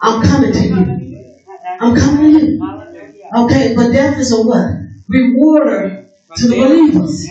I'm 0.02 0.24
coming 0.24 0.52
to 0.52 0.68
you. 0.68 1.36
I'm 1.80 1.96
coming 1.96 2.34
to 2.40 2.46
you. 2.46 2.78
Okay, 3.36 3.76
but 3.76 3.92
death 3.92 4.18
is 4.18 4.32
a 4.32 4.42
what? 4.42 4.72
Rewarder 5.08 6.06
to 6.36 6.48
the 6.48 6.56
believers. 6.56 7.28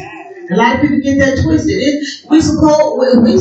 A 0.48 0.54
lot 0.54 0.76
of 0.76 0.80
people 0.82 1.00
get 1.00 1.18
that 1.18 1.42
twisted. 1.42 1.74
It, 1.74 2.30
we 2.30 2.40
suppose 2.40 2.98
we, 3.00 3.34
we 3.34 3.40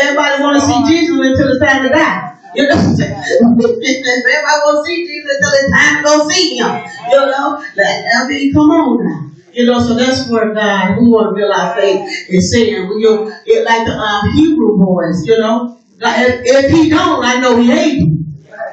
everybody 0.00 0.42
want 0.42 0.56
to 0.56 0.66
see 0.66 0.88
Jesus 0.88 1.18
until 1.20 1.52
it's 1.52 1.60
time 1.60 1.82
to 1.82 1.88
die. 1.90 2.29
You 2.54 2.66
know, 2.66 2.74
everybody 2.74 4.60
to 4.66 4.82
see 4.84 5.06
Jesus 5.06 5.30
until 5.34 5.52
it's 5.54 5.72
time 5.72 5.96
to 5.96 6.02
go 6.02 6.28
see 6.28 6.56
him. 6.56 6.82
You 7.10 7.26
know, 7.26 7.62
I 7.62 8.26
mean, 8.28 8.52
come 8.52 8.70
on 8.70 9.06
now. 9.06 9.30
You 9.52 9.66
know, 9.66 9.80
so 9.80 9.94
that's 9.94 10.28
where 10.30 10.54
God, 10.54 10.96
we 10.98 11.06
want 11.08 11.34
to 11.34 11.40
build 11.40 11.52
our 11.52 11.74
faith 11.74 12.08
is 12.28 12.52
saying, 12.52 12.88
we 12.88 13.02
you 13.02 13.32
it, 13.46 13.64
like 13.64 13.84
the 13.84 13.92
um, 13.92 14.30
Hebrew 14.32 14.78
boys, 14.78 15.26
you 15.26 15.38
know, 15.38 15.78
if, 16.00 16.40
if 16.44 16.70
he 16.70 16.88
don't, 16.88 17.24
I 17.24 17.40
know 17.40 17.56
he 17.56 17.72
able. 17.72 18.16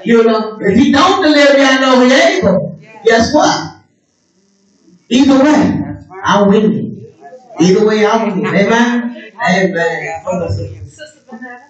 You 0.03 0.23
know, 0.23 0.57
if 0.61 0.78
he 0.78 0.91
don't 0.91 1.23
deliver 1.23 1.57
I 1.57 1.80
know 1.80 2.01
he 2.01 2.13
able. 2.13 2.80
Guess 3.03 3.34
what? 3.34 3.75
Either 5.09 5.43
way, 5.43 5.82
I 6.23 6.43
win 6.43 6.73
it. 6.73 7.15
Either 7.59 7.86
way, 7.88 8.05
I 8.05 8.23
win. 8.25 8.45
Amen. 8.45 9.32
Amen. 9.49 10.21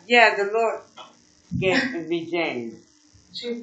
Yeah, 0.08 0.36
the 0.36 0.51
Lord 0.53 0.82
gave 1.60 2.08
me 2.08 2.30
James. 2.30 2.74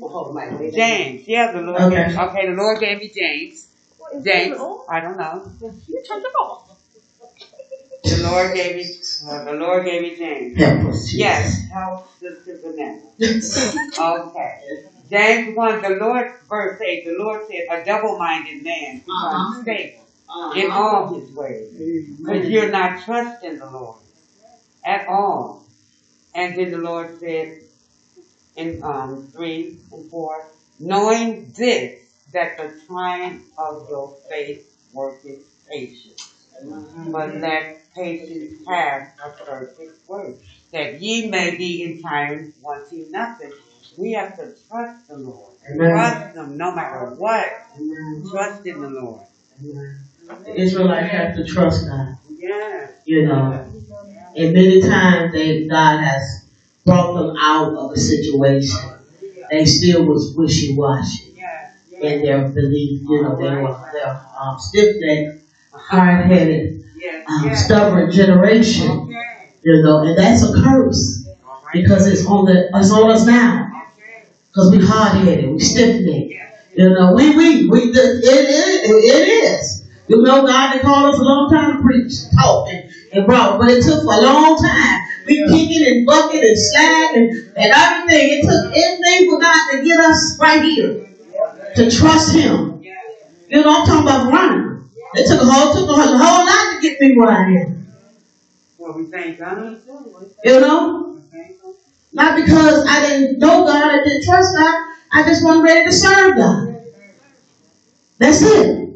Hold 0.00 0.28
on, 0.28 0.34
Mike. 0.34 0.72
James. 0.72 1.22
Yeah, 1.26 1.52
the 1.52 1.60
Lord. 1.60 1.80
Okay. 1.82 2.06
Gave, 2.08 2.18
okay, 2.18 2.46
the 2.46 2.52
Lord 2.56 2.78
gave 2.80 2.98
me 2.98 3.10
James. 3.14 3.68
James. 4.24 4.56
I 4.88 5.00
don't 5.00 5.16
know. 5.16 5.42
You 5.88 6.02
turned 6.08 6.22
it 6.24 6.34
off. 6.40 6.60
The 8.04 8.22
Lord 8.22 8.54
gave 8.54 8.76
me. 8.76 8.86
Uh, 9.26 9.44
the 9.44 9.52
Lord 9.54 9.84
gave 9.84 10.02
me 10.02 10.14
James. 10.16 10.56
Help 10.58 10.84
us, 10.92 11.12
Yes. 11.14 11.62
Help 11.72 12.06
Sister 12.20 12.58
Vanessa. 12.62 13.72
Okay. 13.98 14.58
James 15.10 15.56
1, 15.56 15.82
the 15.82 15.90
Lord, 16.00 16.26
verse 16.48 16.80
8, 16.80 17.04
the 17.04 17.14
Lord 17.18 17.40
said, 17.46 17.80
a 17.80 17.84
double-minded 17.84 18.62
man 18.62 18.98
becomes 18.98 19.06
Uh-huh. 19.34 19.62
stable 19.62 20.06
Uh-huh. 20.28 20.60
in 20.60 20.70
all 20.70 21.14
his 21.14 21.30
ways. 21.34 21.68
Because 22.18 22.48
you're 22.48 22.70
not 22.70 23.00
trusting 23.04 23.58
the 23.58 23.66
Lord 23.66 23.96
at 24.84 25.06
all. 25.08 25.62
And 26.34 26.56
then 26.58 26.70
the 26.72 26.78
Lord 26.78 27.18
said 27.20 27.58
in 28.56 28.82
um, 28.82 29.28
3 29.32 29.76
and 29.92 30.10
4, 30.10 30.50
knowing 30.80 31.52
this, 31.56 32.00
that 32.32 32.56
the 32.56 32.72
trying 32.86 33.40
of 33.58 33.86
your 33.88 34.14
faith 34.28 34.64
worketh 34.92 35.42
patience. 35.70 36.30
But 37.10 37.34
let 37.40 37.80
patience 37.94 38.66
have 38.66 39.02
a 39.24 39.44
perfect 39.44 40.08
work, 40.08 40.34
that 40.72 41.00
ye 41.00 41.28
may 41.28 41.56
be 41.56 41.82
in 41.82 42.00
time 42.00 42.50
wanting 42.62 43.10
nothing. 43.10 43.52
We 43.96 44.12
have 44.12 44.36
to 44.36 44.52
trust 44.68 45.08
the 45.08 45.16
Lord. 45.16 45.52
Amen. 45.70 45.90
Trust 45.90 46.36
Him 46.36 46.56
no 46.56 46.74
matter 46.74 47.14
what. 47.16 47.46
Amen. 47.76 48.24
Trust 48.30 48.66
in 48.66 48.80
the 48.80 48.88
Lord. 48.88 49.22
Amen. 49.60 49.98
The 50.44 50.60
Israelites 50.60 51.10
have 51.10 51.34
to 51.34 51.44
trust 51.44 51.86
God. 51.86 52.14
Yeah. 52.38 52.88
You 53.04 53.26
know, 53.26 53.68
and 54.36 54.52
many 54.52 54.80
times 54.80 55.32
they 55.32 55.66
God 55.66 56.00
has 56.00 56.43
brought 56.84 57.14
them 57.14 57.36
out 57.38 57.74
of 57.74 57.92
a 57.92 57.96
situation. 57.96 58.78
They 59.50 59.64
still 59.64 60.04
was 60.04 60.34
wishy 60.36 60.74
washy 60.74 61.36
in 62.00 62.22
their 62.22 62.48
belief. 62.48 63.02
You 63.02 63.22
know, 63.22 63.36
they 63.36 63.56
were 63.56 63.90
they're 63.92 64.20
um, 64.40 64.58
stiff 64.58 64.96
necked, 64.98 65.44
hard 65.72 66.26
headed, 66.26 66.84
um, 67.28 67.54
stubborn 67.54 68.10
generation. 68.10 69.08
You 69.62 69.82
know, 69.82 70.00
and 70.00 70.18
that's 70.18 70.42
a 70.42 70.52
curse 70.52 71.26
because 71.72 72.06
it's 72.06 72.26
on 72.26 72.44
the 72.46 72.70
it's 72.74 72.92
on 72.92 73.10
us 73.10 73.26
now. 73.26 73.70
Because 74.48 74.70
we 74.70 74.84
hard 74.84 75.24
headed, 75.24 75.50
we 75.50 75.58
stiff 75.60 76.00
necked. 76.00 76.44
You 76.76 76.90
know, 76.90 77.12
we 77.14 77.36
we 77.36 77.68
we 77.68 77.80
it, 77.90 77.96
it 77.96 78.90
it 78.90 79.28
is. 79.28 79.84
You 80.06 80.22
know, 80.22 80.46
God 80.46 80.72
had 80.72 80.82
called 80.82 81.14
us 81.14 81.18
a 81.18 81.22
long 81.22 81.50
time 81.50 81.76
to 81.78 81.82
preach, 81.82 82.12
talk, 82.38 82.68
and, 82.70 82.90
and 83.12 83.26
brought, 83.26 83.58
but 83.58 83.70
it 83.70 83.82
took 83.82 84.02
a 84.02 84.06
long 84.06 84.56
time. 84.62 85.03
We 85.26 85.44
kicking 85.48 85.86
and 85.88 86.06
bucking 86.06 86.42
and 86.42 86.56
slagging 86.74 87.16
and, 87.16 87.56
and 87.56 87.72
everything. 87.72 88.28
It 88.32 88.42
took 88.42 88.64
everything 88.76 89.30
for 89.30 89.40
God 89.40 89.70
to 89.70 89.82
get 89.82 90.00
us 90.00 90.38
right 90.40 90.62
here 90.62 91.08
to 91.76 91.90
trust 91.90 92.34
Him. 92.34 92.82
You 93.48 93.62
know, 93.62 93.80
I'm 93.80 93.86
talking 93.86 94.02
about 94.02 94.30
running. 94.30 94.88
It 95.14 95.28
took 95.28 95.40
a 95.40 95.44
whole, 95.46 95.72
took 95.72 95.88
a 95.88 95.92
whole, 95.92 96.18
whole 96.18 96.46
lot 96.46 96.72
to 96.72 96.80
get 96.80 97.00
me 97.00 97.16
where 97.16 97.30
I 97.30 97.42
am. 97.42 97.86
Well, 98.78 98.96
we 98.96 99.04
thank 99.04 99.38
God. 99.38 99.80
You 100.44 100.60
know, 100.60 101.18
not 102.12 102.36
because 102.36 102.84
I 102.86 103.00
didn't 103.00 103.38
know 103.38 103.64
God, 103.64 103.82
I 103.82 103.96
didn't 104.02 104.24
trust 104.24 104.54
God. 104.54 104.74
I 105.12 105.22
just 105.22 105.44
wasn't 105.44 105.64
ready 105.64 105.84
to 105.84 105.92
serve 105.92 106.36
God. 106.36 106.74
That's 108.18 108.42
it. 108.42 108.94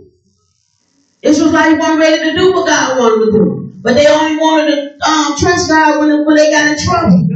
Israelites 1.22 1.80
weren't 1.80 1.98
ready 1.98 2.30
to 2.30 2.36
do 2.36 2.52
what 2.52 2.66
God 2.66 2.98
wanted 2.98 3.24
to 3.24 3.32
do. 3.32 3.67
But 3.80 3.94
they 3.94 4.06
only 4.06 4.36
wanted 4.36 4.74
to 4.74 5.08
um, 5.08 5.36
trust 5.38 5.68
God 5.68 6.00
when, 6.00 6.26
when 6.26 6.36
they 6.36 6.50
got 6.50 6.72
in 6.72 6.78
trouble. 6.78 7.28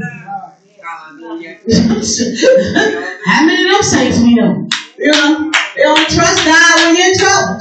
How 3.24 3.46
many 3.46 3.62
of 3.64 3.70
them 3.70 3.82
saints 3.82 4.18
we 4.18 4.34
know? 4.34 4.68
You 4.98 5.12
know, 5.12 5.52
they 5.76 5.82
don't 5.82 6.10
trust 6.10 6.44
God 6.44 6.80
when 6.82 6.96
you're 6.96 7.06
in 7.06 7.18
trouble. 7.18 7.58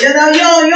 You 0.00 0.12
know, 0.12 0.28
you 0.30 0.38
don't, 0.38 0.66
you 0.66 0.74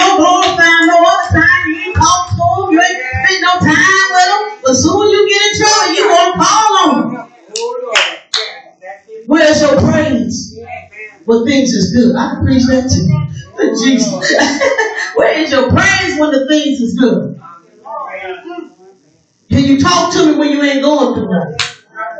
find 0.56 0.86
no 0.86 1.02
other 1.02 1.28
time. 1.34 1.66
You 1.66 1.78
ain't 1.86 1.94
to 1.96 2.02
them. 2.38 2.70
You 2.70 2.80
ain't 2.80 2.98
spend 3.26 3.42
no 3.42 3.52
time 3.58 4.06
with 4.14 4.26
them. 4.30 4.42
But 4.62 4.74
soon 4.74 5.02
as 5.02 5.10
you 5.12 5.20
get 5.28 5.42
in 5.42 5.52
trouble, 5.58 5.94
you 5.94 6.04
want 6.08 6.30
to 6.34 6.38
call 6.38 6.70
on 6.78 7.14
them. 7.14 7.28
Where's 9.26 9.60
your 9.60 9.76
praise? 9.80 10.58
When 11.24 11.44
things 11.44 11.70
is 11.70 11.92
good. 11.92 12.16
I 12.16 12.34
can 12.34 12.44
preach 12.44 12.64
that 12.66 12.88
too. 12.88 13.37
Jesus. 13.58 14.34
Where 15.14 15.38
is 15.38 15.50
your 15.50 15.68
praise 15.70 16.18
when 16.18 16.30
the 16.30 16.46
things 16.48 16.80
is 16.80 16.98
good? 16.98 17.40
Can 19.50 19.64
you 19.64 19.80
talk 19.80 20.12
to 20.12 20.26
me 20.26 20.36
when 20.36 20.50
you 20.50 20.62
ain't 20.62 20.82
going 20.82 21.14
through 21.14 21.28
nothing? 21.30 21.56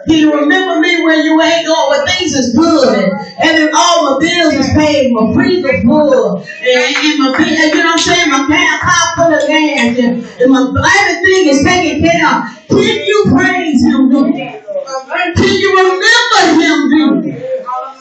Can 0.08 0.16
you 0.16 0.34
remember 0.34 0.80
me 0.80 1.02
when 1.02 1.24
you 1.24 1.40
ain't 1.40 1.66
going 1.66 1.90
when 1.90 2.06
things 2.08 2.32
is 2.32 2.56
good 2.56 3.04
and, 3.38 3.58
then 3.58 3.70
all 3.74 4.10
my 4.10 4.18
bills 4.18 4.54
is 4.54 4.66
paid, 4.74 5.12
my 5.12 5.34
freezer 5.34 5.82
full, 5.82 6.38
and, 6.38 6.46
and 6.46 7.18
my 7.18 7.34
and 7.36 7.74
you 7.74 7.76
know 7.76 7.84
what 7.84 7.92
I'm 7.92 7.98
saying, 7.98 8.30
my 8.30 8.78
car, 8.80 9.14
full 9.16 9.34
of 9.34 9.46
gas, 9.46 9.98
and, 9.98 10.24
and 10.24 10.50
my 10.50 10.64
everything 10.98 11.48
is 11.48 11.62
taken 11.62 12.02
care 12.02 12.26
of. 12.26 12.42
Can 12.68 12.78
you 12.78 13.24
praise 13.28 13.84
him? 13.84 14.10
Can 15.36 15.54
you 15.54 15.70
remember 15.76 16.40
him? 16.62 16.78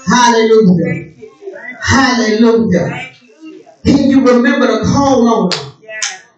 Hallelujah. 0.08 1.12
Hallelujah. 1.82 3.07
Can 3.88 4.10
you 4.12 4.20
remember 4.26 4.68
to 4.68 4.84
call 4.84 5.28
on 5.28 5.52
him? 5.52 5.74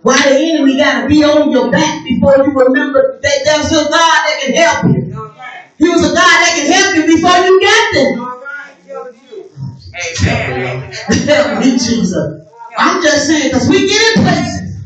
Why 0.03 0.21
the 0.21 0.35
enemy 0.37 0.77
got 0.77 1.01
to 1.01 1.07
be 1.07 1.23
on 1.23 1.51
your 1.51 1.71
back 1.71 2.05
before 2.05 2.37
you 2.37 2.53
remember 2.53 3.19
that 3.21 3.41
there's 3.43 3.71
a 3.71 3.89
God 3.89 3.91
that 3.91 4.39
can 4.39 4.53
help 4.53 4.85
you. 4.85 5.01
He 5.77 5.89
was 5.89 6.03
a 6.03 6.13
God 6.13 6.15
that 6.15 6.53
can 6.55 6.71
help 6.71 6.95
you 6.95 7.15
before 7.15 7.37
you 7.43 7.59
got 7.59 7.93
there. 7.93 8.15
Help 11.25 11.59
me, 11.59 11.71
Jesus. 11.71 12.47
I'm 12.77 13.01
just 13.01 13.27
saying, 13.27 13.49
because 13.49 13.67
we 13.67 13.87
get 13.87 14.17
in 14.17 14.23
places 14.23 14.77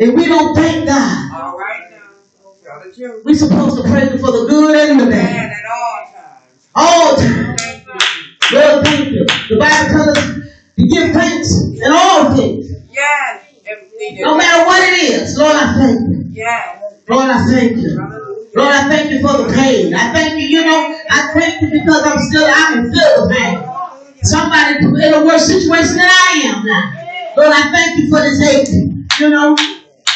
and 0.00 0.14
we 0.14 0.26
don't 0.26 0.54
thank 0.54 0.86
God. 0.86 1.32
All 1.34 1.58
right 1.58 1.90
now. 1.90 1.98
Tell 2.62 2.82
the 2.84 2.94
truth. 2.94 3.24
We're 3.24 3.34
supposed 3.34 3.82
to 3.82 3.88
Him 3.88 4.18
for 4.18 4.30
the 4.32 4.46
good 4.48 4.90
and 4.90 5.00
the 5.00 5.06
bad. 5.06 5.50
At 5.50 5.64
all 5.72 6.12
times. 6.12 6.68
All 6.74 7.16
the 7.16 7.22
time. 7.22 7.56
Lord, 8.52 8.84
thank 8.84 9.08
you. 9.08 9.24
The 9.48 9.56
Bible 9.58 9.90
tells 9.90 10.18
us 10.18 10.33
give 10.76 11.12
thanks 11.12 11.48
in 11.72 11.92
all 11.92 12.34
things. 12.36 12.70
Yes. 12.90 13.44
Everything 13.66 14.22
No 14.22 14.36
matter 14.36 14.66
what 14.66 14.82
it 14.82 15.02
is. 15.02 15.38
Lord, 15.38 15.56
I 15.56 15.74
thank 15.74 16.00
you. 16.00 16.24
Yes. 16.30 16.94
Lord, 17.08 17.26
I 17.30 17.46
thank 17.46 17.76
you. 17.78 17.96
Lord, 18.54 18.68
I 18.72 18.88
thank 18.88 19.10
you 19.10 19.20
for 19.20 19.38
the 19.38 19.52
pain. 19.52 19.94
I 19.94 20.12
thank 20.12 20.40
you, 20.40 20.46
you 20.46 20.64
know, 20.64 20.96
I 21.10 21.32
thank 21.34 21.62
you 21.62 21.70
because 21.70 22.02
I'm 22.04 22.18
still, 22.18 22.44
I 22.44 22.70
can 22.72 22.92
feel 22.92 23.26
the 23.26 23.34
pain. 23.34 23.68
Somebody 24.22 24.76
in 24.78 25.14
a 25.14 25.24
worse 25.24 25.46
situation 25.46 25.96
than 25.96 26.08
I 26.08 26.42
am 26.44 26.64
now. 26.64 26.92
Lord, 27.36 27.52
I 27.52 27.72
thank 27.72 27.98
you 27.98 28.10
for 28.10 28.20
this 28.20 28.40
ache, 28.42 28.68
you 29.20 29.30
know, 29.30 29.56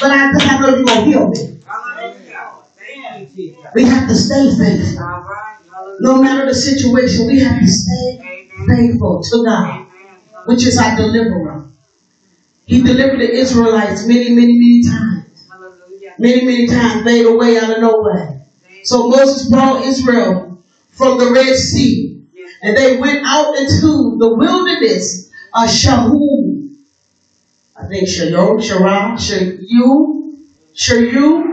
but 0.00 0.10
I, 0.10 0.32
cause 0.32 0.42
I 0.42 0.58
know 0.60 0.68
you're 0.76 0.84
going 0.84 0.98
to 0.98 1.04
heal 1.04 1.28
me. 1.28 1.60
Hallelujah. 1.66 2.52
Thank 2.76 3.20
you, 3.20 3.26
Jesus. 3.34 3.66
We 3.74 3.84
have 3.84 4.08
to 4.08 4.14
stay 4.14 4.50
faithful. 4.56 5.04
All 5.04 5.20
right. 5.22 5.56
No 6.00 6.22
matter 6.22 6.46
the 6.46 6.54
situation, 6.54 7.26
we 7.26 7.40
have 7.40 7.60
to 7.60 7.66
stay 7.66 8.18
faithful 8.66 9.22
to 9.22 9.44
God. 9.44 9.87
Which 10.48 10.64
is 10.64 10.78
our 10.78 10.96
deliverer. 10.96 11.68
He 12.64 12.82
delivered 12.82 13.20
the 13.20 13.30
Israelites 13.30 14.06
many, 14.06 14.30
many, 14.30 14.54
many 14.58 14.82
times. 14.82 15.46
Hallelujah. 15.50 16.14
Many, 16.18 16.44
many 16.46 16.66
times 16.66 17.04
made 17.04 17.26
a 17.26 17.36
way 17.36 17.58
out 17.58 17.70
of 17.70 17.82
nowhere. 17.82 18.46
So 18.82 19.08
Moses 19.08 19.50
brought 19.50 19.84
Israel 19.84 20.62
from 20.92 21.18
the 21.18 21.30
Red 21.32 21.54
Sea, 21.54 22.24
and 22.62 22.74
they 22.74 22.96
went 22.96 23.26
out 23.26 23.56
into 23.58 24.16
the 24.18 24.34
wilderness 24.38 25.30
of 25.52 25.68
Shahum. 25.68 26.70
I 27.76 27.86
think 27.86 28.08
Shayom, 28.08 28.56
Shara, 28.58 29.18
Shayu, 29.18 30.34
Shayu. 30.74 31.44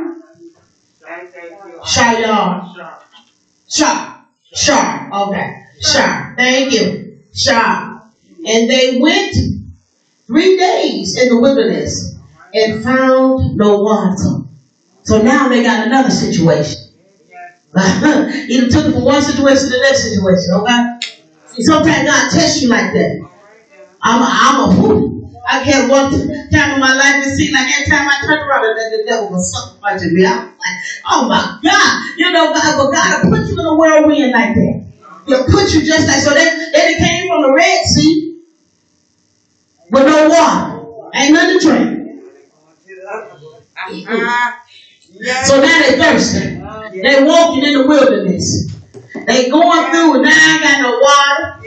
Shayar, 1.85 2.63
Shah, 3.69 4.21
Shah, 4.53 5.09
okay, 5.11 5.53
Shah. 5.81 6.33
Thank 6.37 6.71
you, 6.71 7.17
Shah. 7.33 7.94
And 8.45 8.69
they 8.69 8.99
went 8.99 9.35
three 10.27 10.57
days 10.57 11.19
in 11.21 11.29
the 11.29 11.39
wilderness 11.39 12.15
and 12.53 12.83
found 12.83 13.55
no 13.55 13.81
water. 13.81 14.45
So 15.03 15.21
now 15.21 15.49
they 15.49 15.63
got 15.63 15.87
another 15.87 16.09
situation. 16.09 16.81
he 18.47 18.69
took 18.69 18.85
it 18.85 18.93
from 18.93 19.03
one 19.03 19.21
situation 19.21 19.63
to 19.63 19.69
the 19.69 19.79
next 19.81 20.03
situation, 20.03 20.53
okay? 20.55 21.61
Sometimes 21.61 22.07
God 22.07 22.29
tests 22.31 22.61
you 22.61 22.69
like 22.69 22.93
that. 22.93 23.27
I'm 24.01 24.21
a, 24.21 24.27
I'm 24.29 24.69
a 24.69 24.75
fool. 24.75 25.33
I 25.47 25.59
had 25.59 25.89
one 25.89 26.09
time 26.11 26.73
in 26.75 26.79
my 26.79 26.95
life, 26.95 27.25
it 27.25 27.35
seemed 27.35 27.53
like 27.53 27.67
every 27.67 27.85
time 27.91 28.07
I 28.07 28.17
turned 28.25 28.41
around, 28.41 28.63
the, 28.63 28.97
the 28.97 29.03
devil 29.05 29.29
was 29.29 29.51
something 29.51 29.81
punching 29.81 30.13
me. 30.13 30.25
I 30.25 30.45
was 30.45 30.53
like, 30.57 31.01
oh 31.05 31.27
my 31.27 31.59
God. 31.63 32.17
You 32.17 32.31
know, 32.31 32.53
God, 32.53 32.77
but 32.77 32.91
God 32.91 33.23
will 33.23 33.37
put 33.37 33.47
you 33.47 33.59
in 33.59 33.65
a 33.65 33.75
whirlwind 33.75 34.31
like 34.31 34.55
that. 34.55 34.85
He'll 35.27 35.45
put 35.45 35.73
you 35.73 35.85
just 35.85 36.07
like, 36.07 36.21
so 36.21 36.33
they, 36.33 36.71
they 36.73 36.95
came 36.97 37.27
from 37.27 37.41
the 37.43 37.53
Red 37.53 37.83
Sea 37.85 38.34
with 39.91 40.05
no 40.05 40.29
water. 40.29 40.85
Ain't 41.15 41.33
nothing 41.33 41.59
to 41.59 41.65
drink. 41.65 42.05
So 45.43 45.61
now 45.61 45.81
they 45.81 45.97
thirsty. 45.97 47.01
They 47.01 47.23
walking 47.23 47.63
in 47.63 47.73
the 47.73 47.85
wilderness. 47.87 48.73
They 49.25 49.49
going 49.49 49.91
through, 49.91 50.13
and 50.15 50.23
now 50.23 50.29
I 50.31 50.53
ain't 50.53 50.63
got 50.63 50.81
no 50.81 50.99
water. 50.99 51.61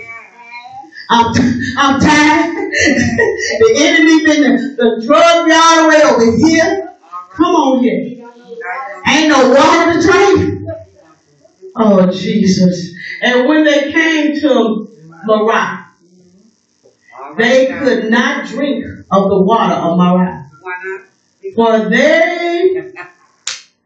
I'm, 1.10 1.34
I'm 1.78 2.00
tired. 2.00 2.54
the 2.54 3.72
enemy 3.76 4.24
been 4.24 4.42
the, 4.42 4.74
the 4.76 5.06
drug 5.06 5.46
me 5.46 5.54
all 5.54 5.82
the 5.82 5.88
way 5.88 6.02
over 6.02 6.36
here. 6.36 6.94
Come 7.30 7.54
on 7.54 7.82
here. 7.82 8.28
Ain't 9.08 9.28
no 9.28 9.50
water 9.50 9.94
to 9.94 10.06
drink. 10.06 10.68
Oh 11.76 12.10
Jesus. 12.10 12.94
And 13.22 13.48
when 13.48 13.64
they 13.64 13.90
came 13.92 14.38
to 14.40 14.88
Marah, 15.24 15.87
they 17.36 17.66
could 17.66 18.10
not 18.10 18.46
drink 18.46 18.84
of 19.10 19.28
the 19.28 19.42
water 19.42 19.74
of 19.74 19.98
Marah. 19.98 20.44
For 21.54 21.88
they 21.88 22.92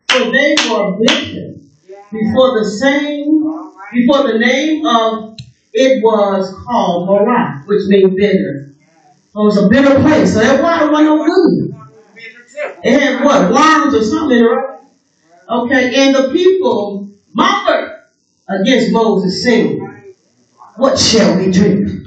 for 0.09 0.31
they 0.31 0.55
were 0.71 0.99
bitter 1.01 1.55
before 2.11 2.61
the 2.61 2.71
same 2.79 3.43
before 3.93 4.33
the 4.33 4.39
name 4.39 4.87
of 4.87 5.37
it 5.73 6.03
was 6.03 6.55
called 6.67 7.09
Marah, 7.09 7.63
which 7.67 7.83
means 7.87 8.15
bitter. 8.17 8.75
So 9.33 9.43
it 9.43 9.45
was 9.45 9.57
a 9.57 9.69
bitter 9.69 10.01
place. 10.01 10.35
So 10.35 10.41
that 10.41 10.63
water 10.63 10.91
wasn't 10.91 11.09
no 11.09 11.25
good. 11.25 11.73
It 12.85 13.01
had 13.01 13.25
what? 13.25 13.51
Worms 13.51 13.95
or 13.95 14.03
something, 14.03 14.43
right? 14.45 14.81
Okay, 15.49 16.07
and 16.07 16.15
the 16.15 16.31
people 16.33 17.11
murmured 17.33 18.03
against 18.49 18.93
Moses, 18.93 19.43
saying, 19.43 19.81
What 20.77 20.99
shall 20.99 21.37
we 21.39 21.51
drink? 21.51 22.02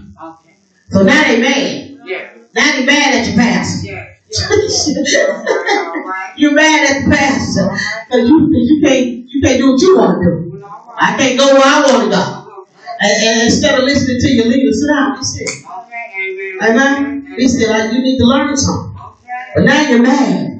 So 0.90 1.04
now 1.04 1.24
they 1.24 1.42
mad. 1.42 2.00
Yeah. 2.06 2.30
Now 2.54 2.72
they 2.76 2.86
mad 2.86 3.16
at 3.16 3.28
your 3.28 3.36
pastor. 3.36 3.88
Yeah. 3.88 4.12
Yeah. 4.36 5.44
All 5.48 6.04
right. 6.04 6.34
you 6.36 6.52
mad 6.52 6.90
at 6.90 7.06
the 7.06 7.16
pastor. 7.16 7.70
Cause 8.10 8.28
you, 8.28 8.50
you 8.52 8.82
can't, 8.84 9.08
you 9.30 9.42
can't 9.42 9.60
do 9.60 9.72
what 9.72 9.82
you 9.82 9.98
want 9.98 10.22
to 10.22 10.26
do. 10.26 10.66
I 10.98 11.16
can't 11.18 11.40
go 11.40 11.54
where 11.54 11.64
I 11.64 11.82
want 11.82 12.04
to 12.04 12.10
go. 12.10 12.66
And, 13.00 13.28
and 13.28 13.42
instead 13.44 13.78
of 13.78 13.86
listening 13.86 14.18
to 14.20 14.30
your 14.30 14.46
leader, 14.48 14.72
sit 14.72 14.88
down, 14.90 15.18
be 15.18 15.24
still. 15.24 15.72
Okay. 15.80 16.60
Amen. 16.62 16.72
Amen? 16.72 17.36
Be 17.38 17.48
still. 17.48 17.70
Like, 17.70 17.94
you 17.94 18.02
need 18.02 18.18
to 18.18 18.26
learn 18.26 18.58
something. 18.58 19.00
But 19.56 19.64
now 19.64 19.90
you're 19.90 20.02
mad 20.02 20.60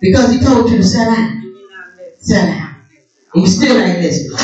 because 0.00 0.32
he 0.32 0.40
told 0.40 0.70
you 0.70 0.78
to 0.78 0.82
sit 0.84 1.04
down. 1.04 1.42
You're. 1.42 2.10
Sit 2.18 2.36
down. 2.36 2.76
And 3.34 3.42
you 3.42 3.48
still 3.48 3.80
ain't 3.80 4.00
listening. 4.00 4.38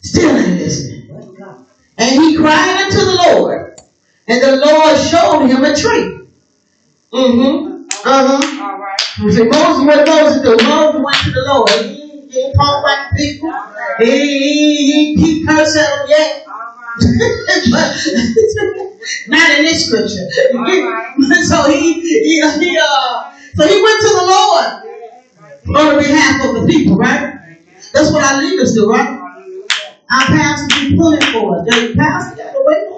Still 0.00 0.36
ain't 0.36 0.58
listening. 0.58 1.10
And 1.98 2.22
he 2.22 2.36
cried 2.36 2.84
unto 2.84 2.96
the 2.96 3.22
Lord 3.28 3.61
And 4.28 4.42
the 4.42 4.56
Lord 4.64 4.98
showed 4.98 5.46
him 5.46 5.64
a 5.64 5.74
tree. 5.74 6.26
Mm-hmm. 7.12 7.82
Uh-huh. 8.04 8.64
All 8.64 8.78
right. 8.78 9.00
See, 9.00 9.44
Moses, 9.44 9.84
what 9.84 10.06
Moses 10.06 10.42
do? 10.42 10.56
Moses 10.64 11.00
went 11.04 11.16
to 11.24 11.30
the 11.30 11.44
Lord. 11.46 11.70
He, 11.70 12.28
he 12.30 12.40
ain't 12.40 12.56
talk 12.56 12.84
the 12.84 13.16
people. 13.16 13.52
He, 13.98 14.10
he, 14.10 14.86
he, 14.86 15.14
he 15.16 15.46
cursed 15.46 15.76
at 15.76 15.98
them 15.98 16.06
yet. 16.08 16.46
Right. 16.46 17.96
Not 19.26 19.50
in 19.58 19.64
this 19.64 19.86
scripture. 19.86 20.26
Alright. 20.54 21.16
so 21.48 21.70
he, 21.70 22.00
he, 22.00 22.40
he, 22.40 22.78
uh, 22.80 23.32
so 23.54 23.66
he 23.66 23.82
went 23.82 24.00
to 24.00 24.08
the 24.08 24.24
Lord 24.26 24.82
on 25.76 25.98
behalf 25.98 26.44
of 26.46 26.60
the 26.60 26.66
people, 26.66 26.96
right? 26.96 27.38
That's 27.92 28.10
what 28.12 28.24
our 28.24 28.40
leaders 28.42 28.72
do, 28.74 28.88
right? 28.90 29.18
Our 30.10 30.26
pastors 30.26 30.90
be 30.90 30.96
pulling 30.96 31.20
for 31.20 31.58
us. 31.58 31.66
The 31.66 31.94
pastor 31.96 32.36
got 32.36 32.52
to 32.52 32.62
wait. 32.66 32.91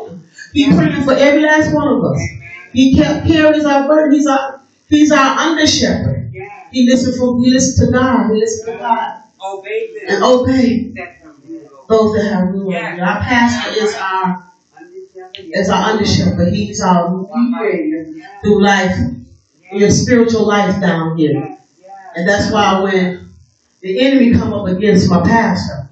He 0.55 0.72
praying 0.72 1.02
for 1.05 1.12
every 1.12 1.42
last 1.42 1.74
one 1.74 1.88
of 1.88 2.05
us. 2.05 2.20
He 2.72 2.94
kept 2.96 3.26
carries 3.26 3.64
our 3.64 3.86
burden. 3.88 4.14
He's 4.16 4.26
our, 4.26 4.61
he's 4.88 5.12
our 5.12 5.38
under 5.38 5.66
shepherd. 5.66 6.32
He 6.72 6.88
listen 6.88 7.12
for, 7.18 7.38
we 7.38 7.50
listen 7.52 7.86
to 7.86 7.92
God. 7.92 8.30
We 8.30 8.38
listen 8.38 8.72
to 8.72 8.78
God 8.78 9.20
Obey 9.44 9.92
them. 9.94 10.05
and 10.09 10.24
obey 10.24 10.92
Set 10.94 11.22
them 11.22 11.34
rule. 11.46 11.84
those 11.88 12.14
that 12.16 12.32
have 12.32 12.48
rule. 12.48 12.72
Yeah. 12.72 12.98
Our 13.05 13.20
pastor 13.20 13.70
is 13.84 13.94
our 13.94 14.40
is 15.36 15.68
our 15.70 15.90
under 15.90 16.05
shepherd. 16.07 16.52
He's 16.52 16.80
our 16.80 17.14
leader 17.14 18.07
through 18.42 18.62
life, 18.62 18.96
your 19.72 19.90
spiritual 19.90 20.46
life 20.46 20.80
down 20.80 21.16
here. 21.16 21.59
And 22.16 22.28
that's 22.28 22.50
why 22.52 22.80
when 22.80 23.28
the 23.82 24.00
enemy 24.07 24.32
come 24.32 24.52
up 24.55 24.66
against 24.68 25.11
my 25.11 25.22
pastor, 25.22 25.90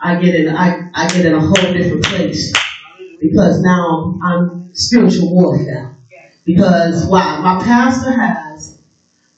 I 0.00 0.20
get 0.20 0.34
in 0.34 0.48
I, 0.48 0.90
I 0.94 1.08
get 1.08 1.26
in 1.26 1.34
a 1.34 1.40
whole 1.40 1.72
different 1.72 2.04
place. 2.04 2.52
Because 3.20 3.60
now 3.60 4.18
I'm 4.22 4.74
spiritual 4.74 5.32
warfare. 5.32 5.96
Because 6.44 7.06
why? 7.06 7.40
My 7.40 7.62
pastor 7.62 8.12
has 8.12 8.80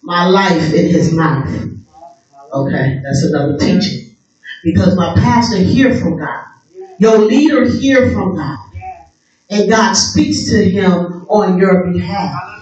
my 0.02 0.26
life 0.26 0.72
in 0.72 0.88
his 0.88 1.12
mouth. 1.12 1.48
Okay, 2.52 3.00
that's 3.02 3.22
another 3.24 3.58
teaching. 3.58 4.16
Because 4.62 4.96
my 4.96 5.14
pastor 5.14 5.58
hear 5.58 5.94
from 5.96 6.18
God. 6.18 6.44
Your 6.98 7.18
leader 7.18 7.68
hear 7.68 8.10
from 8.12 8.36
God. 8.36 8.58
And 9.48 9.68
God 9.68 9.94
speaks 9.94 10.50
to 10.50 10.68
him 10.68 11.26
on 11.28 11.58
your 11.58 11.90
behalf. 11.90 12.60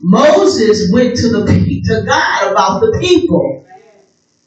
Moses 0.00 0.90
went 0.92 1.16
to 1.16 1.28
the 1.28 1.44
to 1.84 2.02
God 2.06 2.52
about 2.52 2.80
the 2.80 2.98
people 3.00 3.64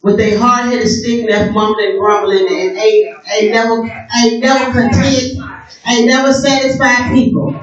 with 0.02 0.18
their 0.18 0.38
hard 0.38 0.66
headed 0.66 0.88
stick 0.88 1.28
left 1.30 1.52
mumbling, 1.52 1.92
and 1.92 2.00
grumbling, 2.00 2.48
and 2.48 2.78
ain't, 2.78 3.18
ain't 3.34 3.52
never 3.52 4.08
ain't 4.24 4.44
never 4.44 4.72
content, 4.72 5.40
ain't 5.88 6.08
never 6.08 6.34
satisfied 6.34 7.14
people. 7.14 7.56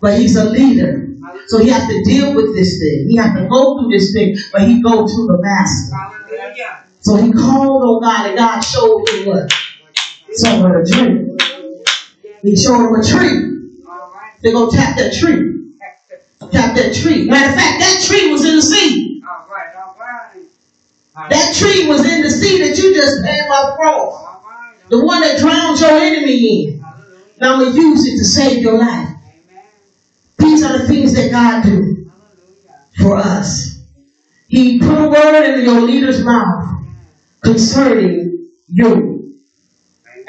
But 0.00 0.18
he's 0.18 0.36
a 0.36 0.44
leader. 0.44 1.08
So 1.48 1.58
he 1.58 1.68
has 1.70 1.88
to 1.88 2.04
deal 2.04 2.34
with 2.34 2.54
this 2.54 2.78
thing. 2.78 3.06
He 3.08 3.16
has 3.16 3.34
to 3.36 3.48
go 3.48 3.80
through 3.80 3.90
this 3.90 4.12
thing, 4.12 4.36
but 4.52 4.62
he 4.62 4.82
go 4.82 5.06
to 5.06 5.26
the 5.26 5.38
master. 5.40 5.96
So 7.00 7.16
he 7.16 7.32
called 7.32 7.82
on 7.82 8.02
God 8.02 8.26
and 8.26 8.36
God 8.36 8.60
showed 8.60 9.08
him 9.08 9.26
what? 9.26 9.52
Him 10.42 10.66
a 10.66 10.84
dream. 10.84 11.38
He 12.42 12.56
showed 12.56 12.86
him 12.86 12.94
a 12.94 13.02
tree. 13.04 13.52
They're 14.42 14.52
gonna 14.52 14.70
tap 14.70 14.96
that 14.98 15.14
tree. 15.14 15.72
Tap 16.52 16.76
that 16.76 16.94
tree. 16.94 17.28
Matter 17.28 17.48
of 17.50 17.54
fact, 17.54 17.80
that 17.80 18.04
tree 18.06 18.30
was 18.30 18.44
in 18.44 18.56
the 18.56 18.62
sea. 18.62 19.22
That 21.30 21.54
tree 21.56 21.88
was 21.88 22.04
in 22.04 22.22
the 22.22 22.30
sea 22.30 22.58
that 22.58 22.76
you 22.76 22.94
just 22.94 23.24
came 23.24 23.50
up 23.50 23.76
from. 23.76 24.35
The 24.88 25.04
one 25.04 25.20
that 25.20 25.38
drowns 25.38 25.80
your 25.80 25.90
enemy 25.90 26.64
in. 26.64 26.84
Now 27.40 27.54
I'm 27.54 27.64
gonna 27.64 27.76
use 27.76 28.06
it 28.06 28.16
to 28.18 28.24
save 28.24 28.62
your 28.62 28.78
life. 28.78 29.08
These 30.38 30.62
are 30.62 30.78
the 30.78 30.86
things 30.86 31.14
that 31.14 31.30
God 31.30 31.64
do 31.64 32.10
for 32.98 33.16
us. 33.16 33.80
He 34.48 34.78
put 34.78 34.96
a 34.96 35.08
word 35.08 35.58
in 35.58 35.64
your 35.64 35.80
leader's 35.80 36.24
mouth 36.24 36.84
concerning 37.42 38.48
you. 38.68 39.34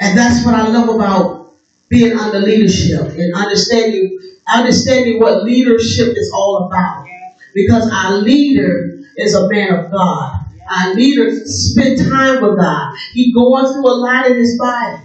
And 0.00 0.18
that's 0.18 0.44
what 0.44 0.54
I 0.54 0.68
love 0.68 0.94
about 0.94 1.52
being 1.88 2.18
under 2.18 2.40
leadership 2.40 3.00
and 3.00 3.34
understanding 3.34 4.18
understanding 4.52 5.20
what 5.20 5.44
leadership 5.44 6.14
is 6.16 6.32
all 6.34 6.66
about. 6.66 7.06
Because 7.54 7.90
our 7.92 8.18
leader 8.18 9.00
is 9.16 9.34
a 9.34 9.48
man 9.48 9.74
of 9.74 9.90
God. 9.90 10.47
Our 10.70 10.94
leader 10.94 11.30
spend 11.44 11.98
time 11.98 12.42
with 12.42 12.58
God. 12.58 12.94
He 13.12 13.32
going 13.32 13.72
through 13.72 13.86
a 13.86 13.96
lot 13.96 14.30
in 14.30 14.36
his 14.36 14.58
body. 14.58 15.02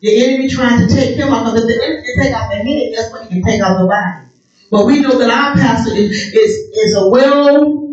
The 0.00 0.24
enemy 0.24 0.48
trying 0.48 0.86
to 0.86 0.94
take 0.94 1.16
him 1.16 1.32
off. 1.32 1.44
Because 1.44 1.68
if 1.68 1.78
the 1.78 1.84
enemy 1.84 2.02
can 2.06 2.24
take 2.24 2.34
out 2.34 2.50
the 2.50 2.56
head, 2.56 2.92
that's 2.94 3.12
what? 3.12 3.22
He 3.28 3.40
can 3.40 3.42
take 3.42 3.60
out 3.60 3.78
the 3.78 3.86
body. 3.86 4.26
But 4.70 4.86
we 4.86 5.00
know 5.00 5.18
that 5.18 5.30
our 5.30 5.54
pastor 5.54 5.92
is, 5.92 6.10
is, 6.10 6.50
is 6.74 6.96
a 6.96 7.08
well 7.08 7.90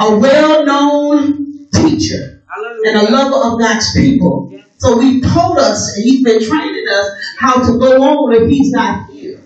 a 0.00 0.16
well 0.18 0.64
known 0.64 1.68
teacher 1.72 2.42
and 2.84 2.96
a 2.96 3.10
lover 3.10 3.54
of 3.54 3.60
God's 3.60 3.92
people. 3.94 4.52
So 4.78 4.98
he 4.98 5.20
told 5.20 5.58
us 5.58 5.94
and 5.94 6.04
he's 6.04 6.24
been 6.24 6.42
training 6.42 6.84
us 6.90 7.10
how 7.38 7.62
to 7.66 7.78
go 7.78 8.02
on 8.02 8.34
if 8.34 8.48
he's 8.48 8.72
not 8.72 9.10
here. 9.10 9.42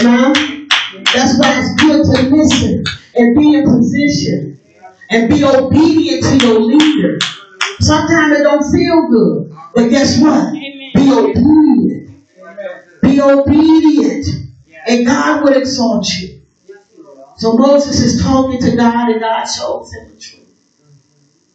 Amen. 0.00 0.68
That's 1.12 1.38
why 1.38 1.60
it's 1.60 1.82
good 1.82 2.02
to 2.02 2.34
listen 2.34 2.84
and 3.14 3.38
be 3.38 3.54
in 3.54 3.64
position 3.64 4.53
and 5.14 5.28
be 5.28 5.44
obedient 5.44 6.24
to 6.24 6.44
your 6.44 6.60
leader. 6.60 7.18
Sometimes 7.80 8.36
it 8.36 8.42
don't 8.42 8.68
feel 8.72 9.08
good, 9.08 9.56
but 9.74 9.88
guess 9.88 10.20
what? 10.20 10.52
Be 10.52 11.12
obedient. 11.12 12.10
Be 13.00 13.20
obedient, 13.20 14.26
and 14.88 15.06
God 15.06 15.44
will 15.44 15.56
exalt 15.56 16.06
you. 16.18 16.42
So 17.36 17.56
Moses 17.56 18.00
is 18.00 18.22
talking 18.22 18.60
to 18.60 18.76
God, 18.76 19.08
and 19.10 19.20
God 19.20 19.44
shows 19.44 19.92
him 19.92 20.14
the 20.14 20.20
truth. 20.20 20.40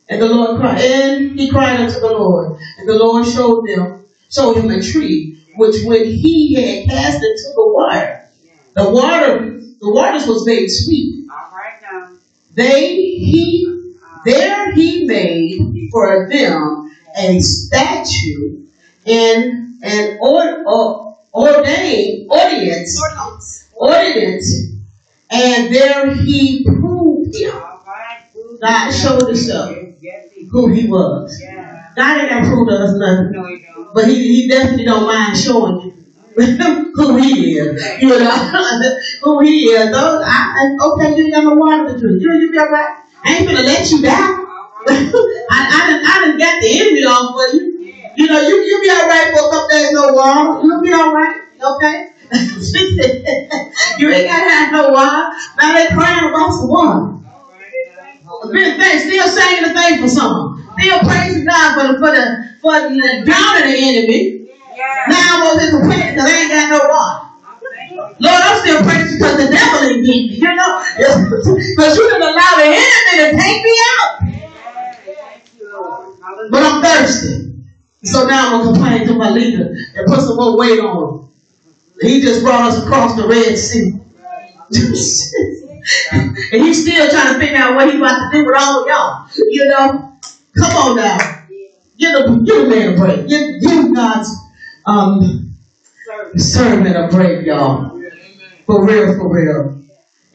And 0.07 0.21
the 0.21 0.27
Lord 0.27 0.59
cried, 0.61 0.79
and 0.79 1.37
he 1.37 1.49
cried 1.49 1.81
unto 1.81 1.99
the 1.99 2.11
Lord, 2.13 2.59
and 2.77 2.87
the 2.87 2.97
Lord 2.97 3.27
showed 3.27 3.67
them, 3.67 4.05
showed 4.31 4.57
him 4.57 4.71
a 4.71 4.81
tree, 4.81 5.43
which 5.55 5.83
when 5.83 6.05
he 6.05 6.55
had 6.55 6.89
cast 6.89 7.17
into 7.17 7.51
the 7.55 7.67
water, 7.67 8.29
the 8.73 8.89
water, 8.89 9.59
the 9.81 9.91
waters 9.91 10.27
was 10.27 10.45
made 10.45 10.67
sweet. 10.69 11.18
All 12.57 12.67
right 12.67 12.71
now. 12.71 12.73
They 12.73 12.95
he 12.95 13.93
there 14.25 14.73
he 14.73 15.05
made 15.07 15.89
for 15.91 16.27
them 16.29 16.91
a 17.17 17.39
statue 17.39 18.65
and 19.05 19.81
an 19.81 20.17
or, 20.21 20.63
or, 20.67 21.17
ordained 21.33 22.29
audience 22.29 23.01
ordinance, 23.75 24.71
and 25.31 25.73
there 25.73 26.13
he 26.15 26.65
proved 26.65 27.35
him 27.35 27.61
God 28.61 28.91
showed 28.91 29.27
himself. 29.27 29.75
Yes, 30.01 30.31
he 30.33 30.45
who 30.45 30.67
he 30.69 30.87
was. 30.87 31.41
God 31.95 32.21
ain't 32.21 32.29
got 32.29 32.41
to 32.41 32.47
prove 32.47 32.67
to 32.69 32.75
us 32.75 32.91
nothing, 32.95 33.31
No, 33.31 33.47
you 33.47 33.63
don't. 33.65 33.93
but 33.93 34.07
he, 34.07 34.15
he 34.15 34.47
definitely 34.47 34.85
don't 34.85 35.05
mind 35.05 35.37
showing 35.37 35.79
you 35.81 35.88
who 36.39 37.17
he 37.17 37.57
is. 37.57 38.01
You 38.01 38.09
know 38.09 38.91
who 39.23 39.39
he 39.41 39.65
is. 39.65 39.91
Those, 39.91 40.23
I, 40.25 40.67
okay, 40.81 41.15
you 41.15 41.23
ain't 41.25 41.33
got 41.33 41.43
no 41.43 41.55
water 41.55 41.85
to 41.87 41.99
drink. 41.99 42.21
You 42.21 42.33
you 42.33 42.51
be 42.51 42.59
alright. 42.59 42.95
I 43.23 43.35
ain't 43.35 43.45
gonna 43.47 43.61
let 43.61 43.89
you 43.91 44.01
down. 44.01 44.45
I, 44.87 45.59
I 45.59 45.91
done, 45.91 46.01
I 46.05 46.19
done 46.25 46.37
got 46.37 46.61
the 46.61 46.79
enemy 46.79 47.03
off 47.03 47.35
for 47.35 47.55
you. 47.55 47.93
You 48.15 48.27
know, 48.27 48.39
you, 48.39 48.55
you 48.55 48.81
be 48.81 48.89
alright 48.89 49.33
for 49.33 49.47
a 49.47 49.49
couple 49.51 49.69
days, 49.69 49.91
no 49.91 50.13
water. 50.13 50.61
You'll 50.63 50.81
be 50.81 50.93
alright, 50.93 51.37
okay? 51.61 52.07
you 53.97 54.09
ain't 54.09 54.27
gotta 54.27 54.49
have 54.49 54.71
no 54.71 54.89
water. 54.89 55.29
Now 55.57 55.73
they 55.73 55.87
crying 55.87 56.29
about 56.29 56.51
some 56.51 56.69
water. 56.69 57.15
Been 58.51 58.99
still 58.99 59.27
saying 59.27 59.63
the 59.63 59.73
thing 59.73 60.01
for 60.01 60.07
some. 60.07 60.65
Still 60.79 60.99
praising 60.99 61.45
God 61.45 61.73
for 61.75 61.93
the 61.93 61.99
for 61.99 62.11
the 62.11 62.53
for 62.61 62.73
the 62.89 63.23
down 63.25 63.57
of 63.57 63.63
the 63.63 63.75
enemy. 63.75 64.48
Now 64.79 65.35
I'm 65.35 65.43
over 65.43 65.59
here 65.59 65.71
complaining 65.71 66.19
I 66.19 66.29
ain't 66.29 66.49
got 66.49 66.69
no 66.69 66.79
water. 66.87 67.25
Lord, 68.19 68.41
I'm 68.43 68.59
still 68.59 68.81
praising 68.83 69.17
because 69.17 69.37
the 69.37 69.51
devil 69.51 69.89
ain't 69.89 70.05
getting 70.05 70.27
me, 70.27 70.35
you 70.35 70.55
know? 70.55 70.83
Because 71.75 71.97
you 71.97 72.09
didn't 72.09 72.21
allow 72.21 72.55
the 72.55 72.63
enemy 72.63 73.15
to 73.19 73.37
take 73.37 73.63
me 73.63 73.73
out. 73.99 74.09
But 76.51 76.63
I'm 76.63 76.81
thirsty. 76.81 77.55
So 78.03 78.25
now 78.25 78.45
I'm 78.45 78.51
gonna 78.63 78.71
complain 78.71 79.07
to 79.07 79.13
my 79.15 79.29
leader 79.29 79.75
and 79.95 80.07
put 80.07 80.21
some 80.21 80.37
more 80.37 80.57
weight 80.57 80.79
on 80.79 81.19
him. 81.19 81.29
He 82.01 82.21
just 82.21 82.43
brought 82.43 82.71
us 82.71 82.81
across 82.83 83.15
the 83.15 83.27
Red 83.27 83.57
Sea. 83.57 83.93
and 86.11 86.61
he's 86.63 86.81
still 86.83 87.09
trying 87.09 87.33
to 87.33 87.39
figure 87.39 87.57
out 87.57 87.75
what 87.75 87.87
he's 87.87 87.95
about 87.95 88.31
to 88.31 88.37
do 88.37 88.45
with 88.45 88.55
all 88.57 88.81
of 88.81 88.87
y'all. 88.87 89.27
You 89.35 89.65
know? 89.65 90.13
Come 90.57 90.71
on 90.77 90.95
now. 90.95 91.17
Give 91.97 92.13
the, 92.13 92.43
give 92.45 92.63
the 92.63 92.69
man 92.69 92.93
a 92.93 92.97
break. 92.97 93.27
Give 93.27 93.93
God's 93.93 94.29
um, 94.89 95.55
servant 96.37 96.95
a 96.95 97.07
break, 97.07 97.45
y'all. 97.45 97.99
For 98.65 98.85
real, 98.85 99.13
for 99.15 99.33
real. 99.33 99.75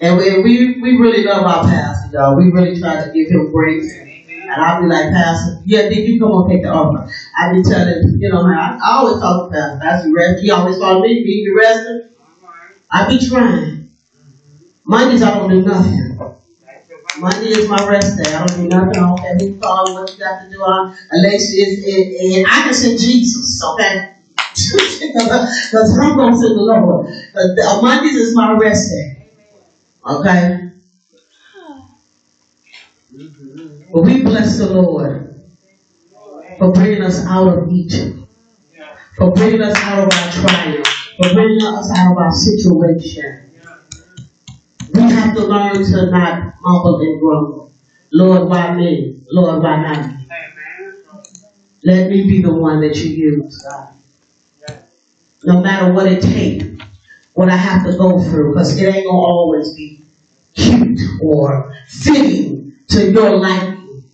And 0.00 0.18
we, 0.18 0.42
we, 0.42 0.80
we 0.82 0.98
really 0.98 1.24
love 1.24 1.44
our 1.44 1.64
pastor, 1.64 2.10
y'all. 2.12 2.36
We 2.36 2.50
really 2.50 2.78
try 2.78 2.96
to 3.04 3.10
give 3.10 3.30
him 3.30 3.50
grace. 3.50 3.92
And 3.94 4.62
I'll 4.62 4.80
be 4.80 4.86
like, 4.86 5.10
Pastor, 5.10 5.56
yeah, 5.64 5.88
did 5.88 6.06
you 6.06 6.20
come 6.20 6.30
on 6.30 6.48
take 6.48 6.62
the 6.62 6.68
offering? 6.68 7.08
I 7.36 7.50
be 7.50 7.62
telling, 7.62 8.02
you 8.18 8.28
know, 8.30 8.46
I, 8.46 8.76
I 8.82 8.98
always 8.98 9.18
talk 9.18 9.48
to 9.48 9.50
Pastor. 9.50 9.78
Pastor, 9.80 10.08
rest. 10.14 10.34
He 10.40 10.50
always 10.50 10.78
told 10.78 11.02
me, 11.02 11.22
be 11.24 11.42
you 11.44 11.56
resting? 11.56 12.00
I 12.90 13.08
be 13.08 13.18
trying. 13.18 13.84
Mondays 14.84 15.22
I 15.22 15.30
don't 15.30 15.48
do 15.48 15.62
nothing. 15.62 16.18
Monday 17.18 17.48
is 17.48 17.68
my 17.68 17.78
rest 17.86 18.18
day. 18.22 18.34
I 18.34 18.44
don't 18.44 18.56
do 18.56 18.68
nothing. 18.68 18.90
I 18.96 19.00
don't 19.00 19.18
care 19.18 19.34
who 19.38 19.54
call 19.54 19.94
what 19.94 20.10
you 20.12 20.18
got 20.18 20.38
to 20.40 20.48
do. 20.48 20.60
on 20.60 20.90
it's, 21.52 21.52
it, 21.54 22.08
it, 22.12 22.46
I 22.46 22.62
can 22.62 22.74
send 22.74 22.98
Jesus, 22.98 23.62
okay? 23.72 24.13
Because 24.54 25.98
I'm 26.00 26.16
going 26.16 26.32
to 26.32 26.48
the 26.48 26.54
Lord. 26.56 27.06
But 27.34 27.64
uh, 27.64 27.82
Mondays 27.82 28.14
is 28.14 28.36
my 28.36 28.52
rest. 28.52 28.92
Okay? 30.06 30.70
But 33.92 34.02
we 34.02 34.22
bless 34.22 34.58
the 34.58 34.72
Lord 34.72 35.34
for 36.58 36.72
bringing 36.72 37.02
us 37.02 37.24
out 37.26 37.46
of 37.46 37.70
Egypt, 37.70 38.18
for 39.16 39.32
bringing 39.32 39.62
us 39.62 39.76
out 39.78 39.98
of 40.00 40.04
our 40.04 40.32
trial, 40.32 40.82
for 41.16 41.34
bringing 41.34 41.62
us 41.62 41.90
out 41.96 42.12
of 42.12 42.18
our 42.18 42.32
situation. 42.32 43.50
We 44.92 45.02
have 45.02 45.34
to 45.36 45.46
learn 45.46 45.74
to 45.74 46.10
not 46.10 46.54
mumble 46.60 47.00
and 47.00 47.20
grumble. 47.20 47.72
Lord, 48.12 48.48
why 48.48 48.74
me? 48.74 49.20
Lord, 49.30 49.62
why 49.62 49.82
not 49.82 50.06
me? 50.06 50.26
Let 51.84 52.08
me 52.08 52.22
be 52.22 52.42
the 52.42 52.54
one 52.54 52.80
that 52.80 52.96
you 52.96 53.10
use, 53.10 53.62
God. 53.62 53.93
No 55.44 55.60
matter 55.60 55.92
what 55.92 56.06
it 56.06 56.22
takes, 56.22 56.64
what 57.34 57.48
I 57.48 57.56
have 57.56 57.84
to 57.84 57.96
go 57.96 58.22
through, 58.22 58.52
because 58.52 58.76
it 58.78 58.86
ain't 58.86 59.06
gonna 59.06 59.18
always 59.18 59.74
be 59.74 60.02
cute 60.54 60.98
or 61.22 61.74
fitting 61.88 62.72
to 62.90 63.12
your 63.12 63.36
liking. 63.36 64.04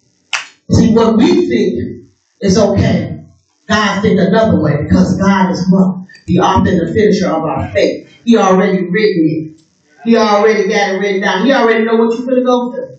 See, 0.71 0.95
what 0.95 1.17
we 1.17 1.49
think 1.49 2.07
is 2.41 2.59
okay, 2.59 3.25
God 3.67 4.03
think 4.03 4.19
another 4.21 4.61
way, 4.61 4.85
because 4.85 5.19
God 5.19 5.51
is 5.51 5.65
what? 5.71 6.07
The 6.27 6.39
author 6.39 6.71
and 6.71 6.89
the 6.89 6.93
finisher 6.93 7.29
of 7.29 7.45
our 7.45 7.71
faith. 7.71 8.09
He 8.25 8.37
already 8.37 8.83
written 8.89 9.27
it. 9.29 9.63
He 10.05 10.17
already 10.17 10.69
got 10.69 10.95
it 10.95 10.99
written 10.99 11.21
down. 11.21 11.45
He 11.45 11.53
already 11.53 11.85
know 11.85 11.97
what 11.97 12.17
you're 12.19 12.27
gonna 12.27 12.45
go 12.45 12.73
through. 12.73 12.97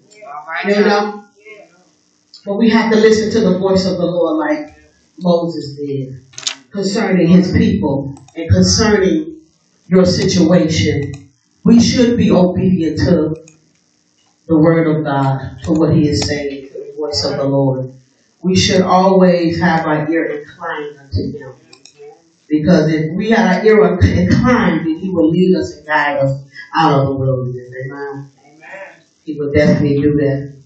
You 0.68 0.82
know? 0.82 1.26
But 2.46 2.56
we 2.56 2.70
have 2.70 2.92
to 2.92 3.00
listen 3.00 3.32
to 3.32 3.50
the 3.50 3.58
voice 3.60 3.86
of 3.86 3.98
the 3.98 4.06
Lord 4.06 4.38
like 4.38 4.76
Moses 5.18 5.76
did 5.76 6.24
concerning 6.72 7.28
his 7.28 7.52
people 7.52 8.21
and 8.36 8.50
concerning 8.50 9.42
your 9.88 10.06
situation. 10.06 11.12
We 11.64 11.80
should 11.80 12.18
be 12.18 12.32
obedient 12.32 12.98
to 13.00 13.36
the 14.48 14.58
word 14.58 14.88
of 14.88 15.04
God, 15.04 15.58
to 15.64 15.72
what 15.72 15.96
he 15.96 16.08
is 16.10 16.28
saying, 16.28 16.70
to 16.70 16.74
the 16.74 16.94
voice 16.98 17.24
of 17.24 17.38
the 17.38 17.44
Lord. 17.44 17.94
We 18.42 18.56
should 18.56 18.82
always 18.82 19.60
have 19.60 19.86
our 19.86 20.10
ear 20.10 20.42
inclined 20.42 20.98
unto 20.98 21.38
him. 21.38 21.54
Because 22.50 22.92
if 22.92 23.14
we 23.14 23.30
had 23.30 23.60
our 23.60 23.66
ear 23.66 24.00
inclined, 24.02 24.86
then 24.86 24.98
he 24.98 25.10
will 25.10 25.30
lead 25.30 25.56
us 25.56 25.78
and 25.78 25.86
guide 25.86 26.18
us 26.18 26.44
out 26.76 27.00
of 27.00 27.08
the 27.08 27.14
wilderness. 27.14 27.72
Amen. 27.86 28.32
Amen. 28.46 29.04
He 29.24 29.40
will 29.40 29.52
definitely 29.52 30.02
do 30.02 30.16
that. 30.18 30.62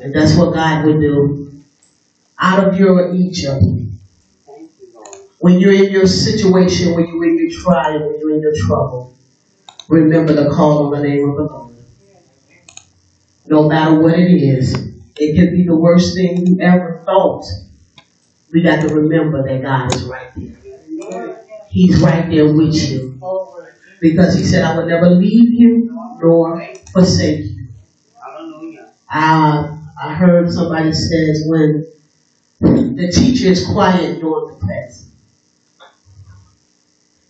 And 0.00 0.14
that's 0.14 0.36
what 0.36 0.54
God 0.54 0.86
would 0.86 1.00
do. 1.00 1.59
Out 2.40 2.68
of 2.68 2.78
your 2.78 3.14
Egypt. 3.14 3.62
When 5.40 5.58
you're 5.58 5.72
in 5.72 5.92
your 5.92 6.06
situation, 6.06 6.94
when 6.94 7.06
you're 7.06 7.24
in 7.24 7.38
your 7.38 7.60
trial, 7.60 8.08
when 8.08 8.18
you're 8.18 8.34
in 8.36 8.40
your 8.42 8.54
trouble, 8.66 9.14
remember 9.88 10.32
the 10.32 10.50
call 10.50 10.86
on 10.86 11.00
the 11.00 11.08
name 11.08 11.28
of 11.28 11.36
the 11.36 11.42
Lord. 11.42 11.74
No 13.46 13.68
matter 13.68 14.00
what 14.00 14.18
it 14.18 14.30
is, 14.32 14.74
it 15.16 15.38
could 15.38 15.50
be 15.52 15.64
the 15.66 15.76
worst 15.76 16.14
thing 16.14 16.46
you 16.46 16.58
ever 16.60 17.02
thought. 17.04 17.44
We 18.52 18.62
got 18.62 18.86
to 18.86 18.94
remember 18.94 19.42
that 19.42 19.62
God 19.62 19.94
is 19.94 20.04
right 20.04 20.30
there. 20.36 21.46
He's 21.68 22.00
right 22.00 22.28
there 22.30 22.52
with 22.52 22.74
you. 22.74 23.20
Because 24.00 24.34
he 24.34 24.44
said, 24.44 24.64
I 24.64 24.76
will 24.76 24.86
never 24.86 25.10
leave 25.10 25.52
you 25.52 25.90
nor 26.20 26.64
forsake 26.92 27.44
you. 27.44 27.68
Uh, 29.12 29.76
I 30.02 30.14
heard 30.14 30.52
somebody 30.52 30.92
says 30.92 31.44
when 31.46 31.84
the 32.60 33.12
teacher 33.12 33.48
is 33.48 33.66
quiet 33.66 34.20
during 34.20 34.54
the 34.54 34.60
class, 34.60 35.10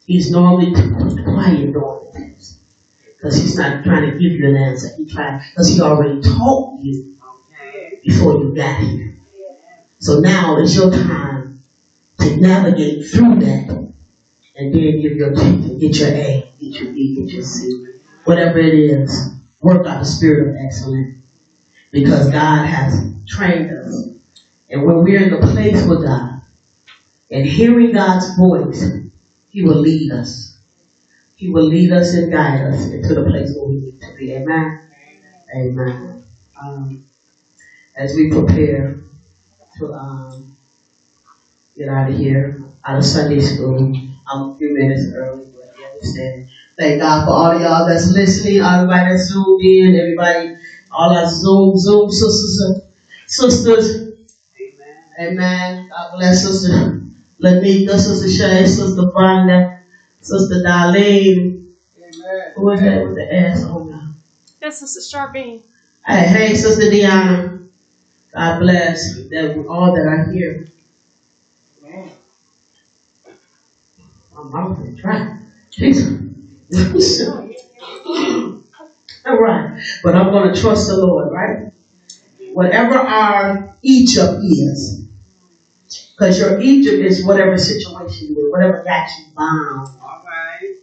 he's 0.06 0.30
normally 0.30 0.72
quiet 0.72 1.72
during 1.72 1.72
the 1.72 2.10
test 2.14 2.58
because 3.06 3.36
he's 3.36 3.56
not 3.56 3.84
trying 3.84 4.10
to 4.10 4.18
give 4.18 4.32
you 4.32 4.48
an 4.48 4.56
answer. 4.56 4.88
He 4.96 5.06
trying 5.06 5.40
because 5.50 5.68
he 5.68 5.80
already 5.80 6.20
taught 6.20 6.80
you 6.80 7.16
before 8.04 8.34
you 8.38 8.54
got 8.54 8.80
here. 8.80 9.14
So 9.98 10.20
now 10.20 10.58
it's 10.58 10.74
your 10.74 10.90
time 10.90 11.62
to 12.20 12.36
navigate 12.36 13.06
through 13.06 13.40
that 13.40 13.68
and 14.56 14.74
then 14.74 15.00
give 15.00 15.12
your 15.12 15.34
teacher, 15.34 15.74
get 15.78 15.96
your 15.96 16.08
A, 16.08 16.52
get 16.58 16.80
your 16.80 16.92
B, 16.92 17.14
get 17.14 17.32
your 17.34 17.42
C, 17.42 17.86
whatever 18.24 18.58
it 18.58 18.74
is. 18.74 19.36
Work 19.62 19.86
out 19.86 19.98
the 20.00 20.06
spirit 20.06 20.48
of 20.48 20.56
excellence 20.64 21.18
because 21.92 22.30
God 22.30 22.64
has 22.64 23.12
trained 23.28 23.70
us. 23.70 24.09
And 24.70 24.86
when 24.86 25.02
we're 25.02 25.22
in 25.24 25.30
the 25.30 25.46
place 25.52 25.86
with 25.86 26.04
God 26.04 26.42
and 27.30 27.46
hearing 27.46 27.92
God's 27.92 28.26
voice, 28.36 28.84
He 29.50 29.62
will 29.64 29.80
lead 29.80 30.12
us. 30.12 30.58
He 31.36 31.50
will 31.50 31.64
lead 31.64 31.92
us 31.92 32.14
and 32.14 32.32
guide 32.32 32.62
us 32.72 32.86
into 32.86 33.14
the 33.14 33.24
place 33.24 33.52
where 33.56 33.68
we 33.68 33.76
need 33.76 34.00
to 34.00 34.14
be. 34.18 34.32
Amen. 34.32 34.80
Amen. 35.56 36.24
Um, 36.60 37.02
as 37.96 38.14
we 38.14 38.30
prepare 38.30 39.00
to 39.78 39.92
um, 39.92 40.52
get 41.76 41.88
out 41.88 42.10
of 42.10 42.16
here, 42.16 42.62
out 42.84 42.98
of 42.98 43.04
Sunday 43.04 43.40
school, 43.40 43.96
I'm 44.28 44.42
a 44.42 44.54
few 44.56 44.72
minutes 44.72 45.06
early, 45.14 45.46
but 45.54 45.84
understand. 45.84 46.46
Thank 46.78 47.00
God 47.00 47.24
for 47.26 47.32
all 47.32 47.50
of 47.52 47.60
y'all 47.60 47.86
that's 47.88 48.12
listening, 48.12 48.60
everybody 48.60 49.10
that's 49.10 49.28
zoomed 49.32 49.62
in, 49.62 49.94
everybody 49.96 50.54
all 50.92 51.16
our 51.16 51.26
Zoom, 51.28 51.76
Zoom 51.76 52.10
sisters 52.10 52.80
sisters. 53.26 54.09
Amen. 55.20 55.32
Amen. 55.32 55.88
God 55.90 56.12
bless 56.16 56.42
Sister 56.42 57.00
Lanika, 57.42 57.98
Sister 57.98 58.30
Shay, 58.30 58.66
Sister 58.66 59.02
Brenda, 59.14 59.80
Sister 60.20 60.62
Darlene. 60.66 61.66
Amen. 61.98 62.52
Who 62.56 62.70
is 62.70 62.80
that 62.80 63.04
with 63.04 63.14
the 63.16 63.34
ass 63.34 63.64
on 63.64 63.90
now? 63.90 64.08
That's 64.60 64.80
Sister 64.80 65.02
Sharpine. 65.02 65.62
Hey, 66.06 66.26
hey, 66.26 66.54
Sister 66.54 66.90
Deanna. 66.90 67.68
God 68.32 68.60
bless 68.60 69.16
that 69.28 69.66
all 69.68 69.92
that 69.92 70.06
are 70.06 70.32
here. 70.32 70.68
My 74.32 74.42
mouth 74.42 74.80
is 74.88 74.96
dry. 74.96 75.38
Jesus. 75.70 76.12
All 79.26 79.36
right. 79.36 79.82
But 80.02 80.14
I'm 80.14 80.30
going 80.30 80.54
to 80.54 80.60
trust 80.60 80.88
the 80.88 80.96
Lord, 80.96 81.30
right? 81.32 81.72
Whatever 82.52 82.96
our 82.96 83.76
Egypt 83.82 84.38
is, 84.42 85.09
because 86.20 86.38
your 86.38 86.60
Egypt 86.60 87.02
is 87.02 87.24
whatever 87.24 87.56
situation 87.56 88.34
you're 88.34 88.44
in, 88.44 88.50
whatever 88.50 88.84
got 88.84 89.08
you 89.18 89.24
bound. 89.34 89.88
All 90.02 90.22
right. 90.26 90.76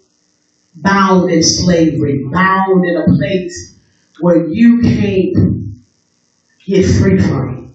Bound 0.78 1.30
in 1.30 1.44
slavery, 1.44 2.24
bound 2.32 2.84
in 2.84 2.98
a 2.98 3.06
place 3.18 3.78
where 4.20 4.48
you 4.48 4.82
can't 4.82 5.76
get 6.66 6.88
free 6.88 7.20
from. 7.20 7.72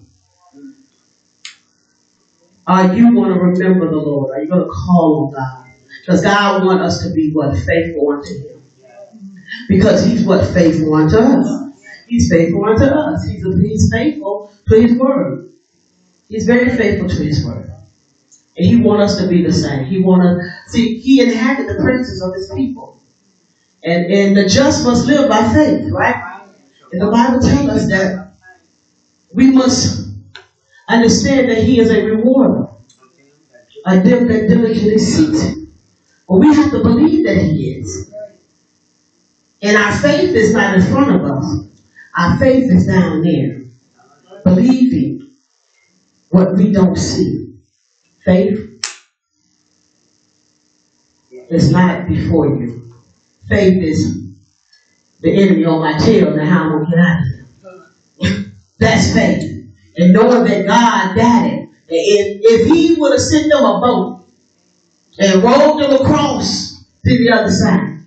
Are 2.67 2.93
you 2.93 3.13
going 3.13 3.33
to 3.33 3.39
remember 3.39 3.89
the 3.89 3.95
Lord? 3.95 4.31
Are 4.31 4.41
you 4.41 4.49
going 4.49 4.63
to 4.63 4.69
call 4.69 5.27
on 5.27 5.33
God? 5.33 5.73
Because 6.01 6.21
God 6.21 6.65
wants 6.65 6.97
us 6.97 7.07
to 7.07 7.13
be 7.13 7.31
what? 7.31 7.55
Faithful 7.55 8.11
unto 8.11 8.33
Him. 8.39 8.61
Because 9.69 10.05
he's 10.05 10.25
what? 10.25 10.45
Faithful 10.53 10.93
unto 10.95 11.17
us. 11.17 11.47
He's 12.07 12.29
faithful 12.29 12.65
unto 12.65 12.83
us. 12.83 13.25
He's, 13.25 13.45
he's 13.61 13.89
faithful 13.89 14.51
to 14.67 14.81
his 14.81 14.99
word. 14.99 15.52
He's 16.33 16.47
very 16.47 16.75
faithful 16.75 17.07
to 17.09 17.23
his 17.23 17.45
word. 17.45 17.71
And 18.57 18.65
he 18.65 18.77
wants 18.77 19.13
us 19.13 19.21
to 19.21 19.27
be 19.27 19.43
the 19.45 19.53
same. 19.53 19.85
He 19.85 19.99
want 19.99 20.23
to 20.23 20.71
see 20.71 20.97
he 20.97 21.21
inhabited 21.21 21.69
the 21.69 21.79
princes 21.79 22.23
of 22.23 22.33
his 22.33 22.51
people. 22.55 22.99
And 23.83 24.11
and 24.11 24.35
the 24.35 24.49
just 24.49 24.83
must 24.83 25.05
live 25.05 25.29
by 25.29 25.53
faith, 25.53 25.91
right? 25.91 26.49
And 26.91 26.99
the 26.99 27.11
Bible 27.11 27.39
tells 27.39 27.69
us 27.69 27.87
that 27.89 28.33
we 29.35 29.51
must 29.51 30.09
understand 30.89 31.51
that 31.51 31.63
he 31.63 31.79
is 31.79 31.91
a 31.91 32.03
rewarder. 32.03 32.67
A 33.85 33.99
them 33.99 34.27
that 34.27 34.47
diligently 34.47 34.97
seeks 34.97 35.39
him. 35.39 35.71
But 36.27 36.37
we 36.37 36.47
have 36.47 36.71
to 36.71 36.79
believe 36.81 37.27
that 37.27 37.37
he 37.37 37.75
is. 37.75 38.11
And 39.61 39.77
our 39.77 39.95
faith 39.99 40.33
is 40.35 40.55
not 40.55 40.73
in 40.73 40.81
front 40.81 41.15
of 41.15 41.29
us. 41.29 41.67
Our 42.17 42.39
faith 42.39 42.71
is 42.71 42.87
down 42.87 43.21
there. 43.21 43.61
Believing 44.43 45.12
what 46.33 46.55
we 46.55 46.71
don't 46.71 46.95
see. 46.95 47.53
Faith 48.25 48.81
is 51.51 51.71
not 51.71 52.07
before 52.07 52.47
you. 52.47 52.91
Faith 53.47 53.83
is 53.83 54.33
the 55.21 55.31
enemy 55.31 55.63
on 55.65 55.81
my 55.81 55.95
tail. 55.99 56.35
Now 56.35 56.45
how 56.45 56.63
am 56.63 56.69
I 56.69 56.71
gonna 56.71 56.89
get 56.89 56.99
out 56.99 57.19
of 57.19 57.27
here? 57.27 58.53
That's 58.79 59.13
faith. 59.13 59.69
And 59.97 60.11
knowing 60.13 60.45
that 60.45 60.65
God 60.65 61.15
got 61.15 61.45
it. 61.53 61.69
If, 61.87 62.39
if 62.41 62.67
he 62.67 62.95
would 62.99 63.11
have 63.11 63.21
sent 63.21 63.51
them 63.51 63.63
a 63.63 63.79
boat 63.79 64.25
and 65.19 65.43
rolled 65.43 65.83
them 65.83 65.91
across 66.01 66.83
to 67.05 67.17
the 67.17 67.29
other 67.31 67.51
side, 67.51 67.99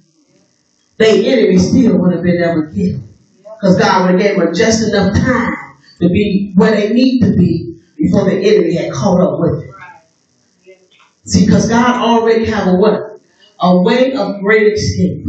their 0.96 1.14
enemy 1.14 1.58
still 1.58 1.96
would 1.98 2.12
have 2.12 2.24
been 2.24 2.42
able 2.42 2.66
to 2.66 2.74
get 2.74 2.92
them. 2.94 3.08
Because 3.44 3.78
God 3.78 4.02
would 4.02 4.20
have 4.20 4.20
gave 4.20 4.36
them 4.36 4.52
just 4.52 4.88
enough 4.88 5.14
time 5.16 5.54
to 6.00 6.08
be 6.08 6.52
where 6.56 6.72
they 6.72 6.92
need 6.92 7.20
to 7.20 7.36
be 7.36 7.65
before 7.96 8.24
the 8.24 8.36
enemy 8.36 8.74
had 8.74 8.92
caught 8.92 9.20
up 9.20 9.40
with 9.40 9.60
them. 9.60 9.74
See, 11.24 11.44
because 11.44 11.68
God 11.68 11.96
already 11.96 12.44
have 12.46 12.68
a 12.68 12.74
what? 12.76 13.20
A 13.60 13.82
way 13.82 14.12
of 14.12 14.40
great 14.40 14.72
escape. 14.72 15.26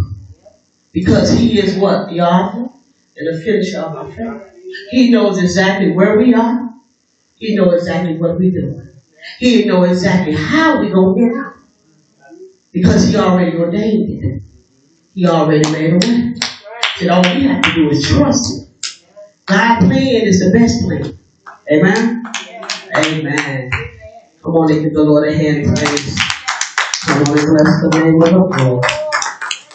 Because 0.91 1.31
he 1.31 1.59
is 1.59 1.77
what? 1.77 2.09
The 2.09 2.21
author 2.21 2.71
and 3.17 3.27
the 3.33 3.43
finisher 3.43 3.79
of 3.79 3.95
our 3.95 4.11
faith. 4.11 4.53
He 4.91 5.09
knows 5.11 5.41
exactly 5.41 5.91
where 5.91 6.17
we 6.17 6.33
are. 6.33 6.69
He 7.37 7.55
knows 7.55 7.81
exactly 7.81 8.17
what 8.17 8.37
we're 8.37 8.51
doing. 8.51 8.89
He 9.39 9.65
knows 9.65 9.91
exactly 9.91 10.33
how 10.33 10.79
we're 10.79 10.93
going 10.93 11.15
to 11.15 11.29
get 11.29 11.45
out. 11.45 11.53
Because 12.71 13.07
he 13.07 13.15
already 13.15 13.57
ordained 13.57 14.23
it. 14.23 14.41
He 15.13 15.25
already 15.25 15.69
made 15.71 15.93
a 15.93 15.97
way. 15.97 16.33
And 16.99 17.09
all 17.09 17.21
we 17.21 17.43
have 17.43 17.63
to 17.63 17.73
do 17.73 17.89
is 17.89 18.07
trust 18.07 18.61
him. 18.61 18.67
God's 19.45 19.85
plan 19.85 20.27
is 20.27 20.39
the 20.39 20.51
best 20.51 20.83
plan. 20.83 21.17
Amen? 21.71 22.23
Amen. 22.97 23.69
Come 24.43 24.53
on 24.53 24.71
and 24.71 24.83
give 24.83 24.93
the 24.93 25.03
Lord 25.03 25.29
a 25.29 25.37
hand 25.37 25.65
praise. 25.65 26.19
Come 27.05 27.23
on 27.23 27.37
and 27.37 27.47
bless 27.47 27.81
the 27.81 27.89
name 27.93 28.21
of 28.21 28.29
the 28.29 28.63
Lord. 28.63 28.85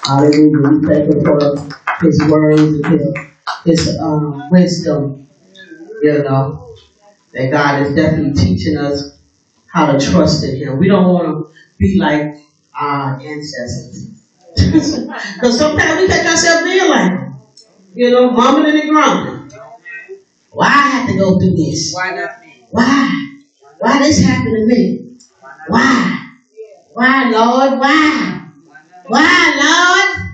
Hallelujah. 0.05 0.69
We 0.69 0.87
thank 0.87 1.05
him 1.13 1.25
for 1.25 2.07
his 2.07 2.21
words 2.31 2.63
and 2.63 2.87
his, 2.87 3.87
his 3.87 3.99
um, 4.01 4.51
wisdom. 4.51 5.29
You 6.03 6.23
know, 6.25 6.75
that 7.33 7.51
God 7.53 7.83
is 7.83 7.95
definitely 7.95 8.35
teaching 8.35 8.77
us 8.77 9.19
how 9.69 9.93
to 9.93 10.05
trust 10.05 10.43
in 10.45 10.57
him. 10.57 10.79
We 10.79 10.89
don't 10.89 11.05
want 11.13 11.29
to 11.29 11.53
be 11.79 11.99
like 12.01 12.35
our 12.79 13.21
ancestors. 13.21 14.09
Because 15.35 15.59
sometimes 15.59 16.01
we 16.01 16.09
catch 16.09 16.27
ourselves 16.27 16.65
being 16.65 16.91
like. 16.91 17.21
You 17.95 18.11
know, 18.11 18.31
mumbling 18.31 18.81
and 18.81 18.91
grumbling. 18.91 19.53
Why 20.51 20.67
I 20.67 20.71
have 20.71 21.09
to 21.09 21.19
go 21.19 21.39
through 21.39 21.55
this? 21.57 21.93
Why 21.95 22.11
not 22.15 22.41
me? 22.45 22.52
Why? 22.73 23.29
Why 23.81 23.99
this 23.99 24.25
happened 24.25 24.57
to 24.57 24.67
me? 24.67 25.19
Why? 25.69 26.31
Why, 26.95 27.29
Lord? 27.29 27.79
Why? 27.79 28.49
Why, 29.09 29.53
Lord? 29.61 30.33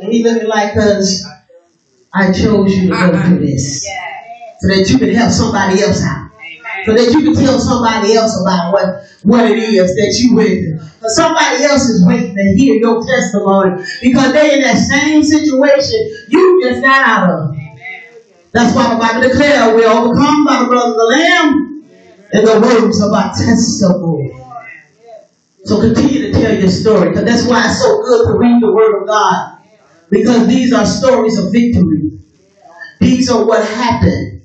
And 0.00 0.12
he 0.12 0.24
looking 0.24 0.48
like, 0.48 0.74
us. 0.76 1.22
I 2.14 2.32
chose 2.32 2.74
you 2.74 2.88
to 2.88 2.96
go 2.96 3.22
through 3.22 3.46
this. 3.46 3.86
So 4.60 4.68
that 4.68 4.88
you 4.88 4.98
can 4.98 5.14
help 5.14 5.30
somebody 5.30 5.82
else 5.82 6.02
out. 6.02 6.30
So 6.86 6.94
that 6.94 7.12
you 7.12 7.24
can 7.24 7.44
tell 7.44 7.60
somebody 7.60 8.14
else 8.14 8.40
about 8.40 8.72
what, 8.72 9.04
what 9.22 9.50
it 9.50 9.58
is 9.58 9.94
that 9.96 10.16
you 10.18 10.34
went 10.34 10.48
through. 10.48 11.08
Somebody 11.10 11.64
else 11.64 11.82
is 11.82 12.06
waiting 12.06 12.34
to 12.34 12.54
hear 12.56 12.76
your 12.76 13.04
testimony. 13.06 13.84
Because 14.00 14.32
they 14.32 14.54
in 14.54 14.62
that 14.62 14.78
same 14.78 15.22
situation 15.22 15.98
you 16.28 16.62
just 16.64 16.80
got 16.80 17.06
out 17.06 17.30
of. 17.30 17.65
That's 18.56 18.74
why 18.74 18.88
the 18.88 18.98
Bible 18.98 19.20
declares 19.20 19.74
we're 19.74 19.86
overcome 19.86 20.46
by 20.46 20.62
the 20.62 20.68
blood 20.70 20.88
of 20.88 20.96
the 20.96 21.04
Lamb 21.04 21.84
and 22.32 22.46
the 22.46 22.58
words 22.58 23.02
of 23.02 23.12
our 23.12 23.28
testimony. 23.28 24.32
So 25.66 25.78
continue 25.82 26.32
to 26.32 26.32
tell 26.32 26.58
your 26.58 26.70
story. 26.70 27.10
Because 27.10 27.24
that's 27.26 27.46
why 27.46 27.66
it's 27.66 27.82
so 27.82 28.00
good 28.00 28.32
to 28.32 28.38
read 28.38 28.62
the 28.62 28.72
Word 28.72 29.02
of 29.02 29.06
God. 29.06 29.58
Because 30.08 30.46
these 30.46 30.72
are 30.72 30.86
stories 30.86 31.38
of 31.38 31.52
victory. 31.52 32.18
These 32.98 33.28
are 33.30 33.44
what 33.44 33.62
happened. 33.62 34.40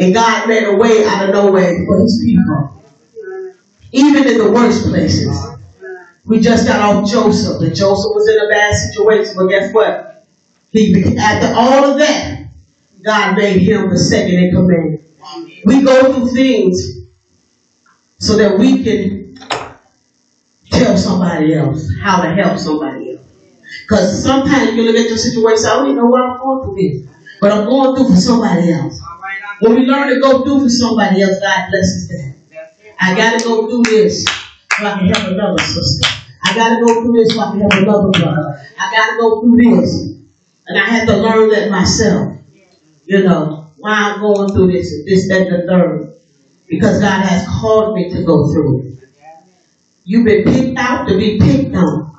And 0.00 0.12
God 0.12 0.48
made 0.48 0.64
a 0.64 0.74
way 0.74 1.04
out 1.06 1.28
of 1.28 1.32
no 1.32 1.52
way 1.52 1.86
for 1.86 2.00
his 2.00 2.20
people. 2.24 2.82
Even 3.92 4.26
in 4.26 4.38
the 4.38 4.50
worst 4.50 4.88
places. 4.88 5.38
We 6.24 6.40
just 6.40 6.66
got 6.66 6.80
off 6.80 7.08
Joseph. 7.08 7.62
And 7.62 7.76
Joseph 7.76 8.10
was 8.12 8.28
in 8.28 8.44
a 8.44 8.48
bad 8.48 8.74
situation. 8.74 9.34
But 9.36 9.46
guess 9.50 9.72
what? 9.72 10.26
He 10.70 11.16
after 11.16 11.54
all 11.54 11.92
of 11.92 11.98
that, 11.98 12.35
God 13.06 13.36
made 13.36 13.62
him 13.62 13.88
the 13.88 13.96
second 13.96 14.34
in 14.34 14.50
command. 14.50 14.98
We 15.64 15.84
go 15.84 16.12
through 16.12 16.34
things 16.34 17.06
so 18.18 18.36
that 18.36 18.58
we 18.58 18.82
can 18.82 19.38
tell 20.72 20.98
somebody 20.98 21.54
else 21.54 21.88
how 22.02 22.20
to 22.22 22.34
help 22.34 22.58
somebody 22.58 23.12
else. 23.12 23.22
Because 23.82 24.24
sometimes 24.24 24.74
you 24.74 24.82
look 24.82 24.96
at 24.96 25.08
your 25.08 25.18
situation, 25.18 25.66
I 25.66 25.76
don't 25.76 25.84
even 25.86 25.98
know 25.98 26.06
what 26.06 26.20
I'm 26.20 26.38
going 26.38 26.64
through 26.64 26.74
this, 26.82 27.08
but 27.40 27.52
I'm 27.52 27.66
going 27.66 27.94
through 27.94 28.08
for 28.12 28.20
somebody 28.20 28.72
else. 28.72 29.00
When 29.60 29.76
we 29.76 29.86
learn 29.86 30.12
to 30.12 30.20
go 30.20 30.42
through 30.42 30.64
for 30.64 30.68
somebody 30.68 31.22
else, 31.22 31.38
God 31.38 31.70
blesses 31.70 32.08
that. 32.08 32.34
I 32.98 33.14
got 33.14 33.38
to 33.38 33.44
go 33.44 33.68
through 33.68 33.84
this 33.84 34.24
so 34.24 34.84
I 34.84 34.98
can 34.98 35.06
help 35.06 35.28
another 35.28 35.62
sister. 35.62 36.08
I 36.42 36.56
got 36.56 36.70
to 36.70 36.84
go 36.84 37.02
through 37.02 37.22
this 37.22 37.34
so 37.34 37.40
I 37.40 37.50
can 37.52 37.60
help 37.60 37.72
another 37.72 38.10
brother. 38.10 38.66
I 38.80 38.90
got 38.90 39.10
to 39.12 39.16
go 39.20 39.40
through 39.42 39.56
this. 39.58 40.16
And 40.66 40.76
I 40.76 40.86
had 40.86 41.06
to 41.06 41.16
learn 41.16 41.50
that 41.50 41.70
myself. 41.70 42.35
You 43.06 43.22
know, 43.22 43.70
why 43.76 43.92
I'm 43.92 44.20
going 44.20 44.52
through 44.52 44.72
this, 44.72 44.90
this, 45.04 45.28
that, 45.28 45.46
and 45.46 45.62
the 45.62 45.66
third. 45.66 46.12
Because 46.68 47.00
God 47.00 47.20
has 47.22 47.46
called 47.46 47.94
me 47.94 48.10
to 48.10 48.24
go 48.24 48.50
through 48.52 48.80
it. 48.80 49.08
You've 50.04 50.24
been 50.24 50.42
picked 50.42 50.76
out 50.76 51.06
to 51.08 51.16
be 51.16 51.38
picked 51.38 51.74
on. 51.76 52.12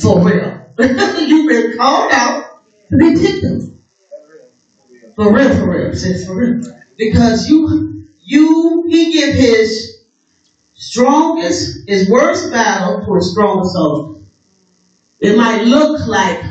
For 0.00 0.22
real. 0.22 0.66
You've 1.26 1.48
been 1.48 1.78
called 1.78 2.12
out 2.12 2.60
to 2.90 2.96
be 2.98 3.14
picked 3.14 3.44
on. 3.46 3.78
For 5.16 5.32
real, 5.32 5.54
for 5.54 5.70
real. 5.70 5.94
Says 5.94 6.26
for 6.26 6.36
real. 6.36 6.62
Because 6.98 7.48
you, 7.48 8.06
you, 8.24 8.84
he 8.88 9.12
give 9.12 9.34
his 9.34 10.02
strongest, 10.74 11.88
his 11.88 12.10
worst 12.10 12.50
battle 12.50 13.06
to 13.06 13.14
his 13.14 13.32
strongest 13.32 13.72
soldier. 13.72 14.20
It 15.20 15.36
might 15.38 15.62
look 15.62 16.06
like 16.06 16.44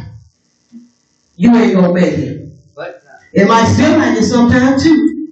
you 1.35 1.55
ain't 1.55 1.75
gonna 1.75 1.93
make 1.93 2.13
it. 2.13 2.42
It 3.33 3.47
might 3.47 3.73
feel 3.75 3.97
like 3.97 4.17
it 4.17 4.23
sometimes 4.23 4.83
too. 4.83 5.31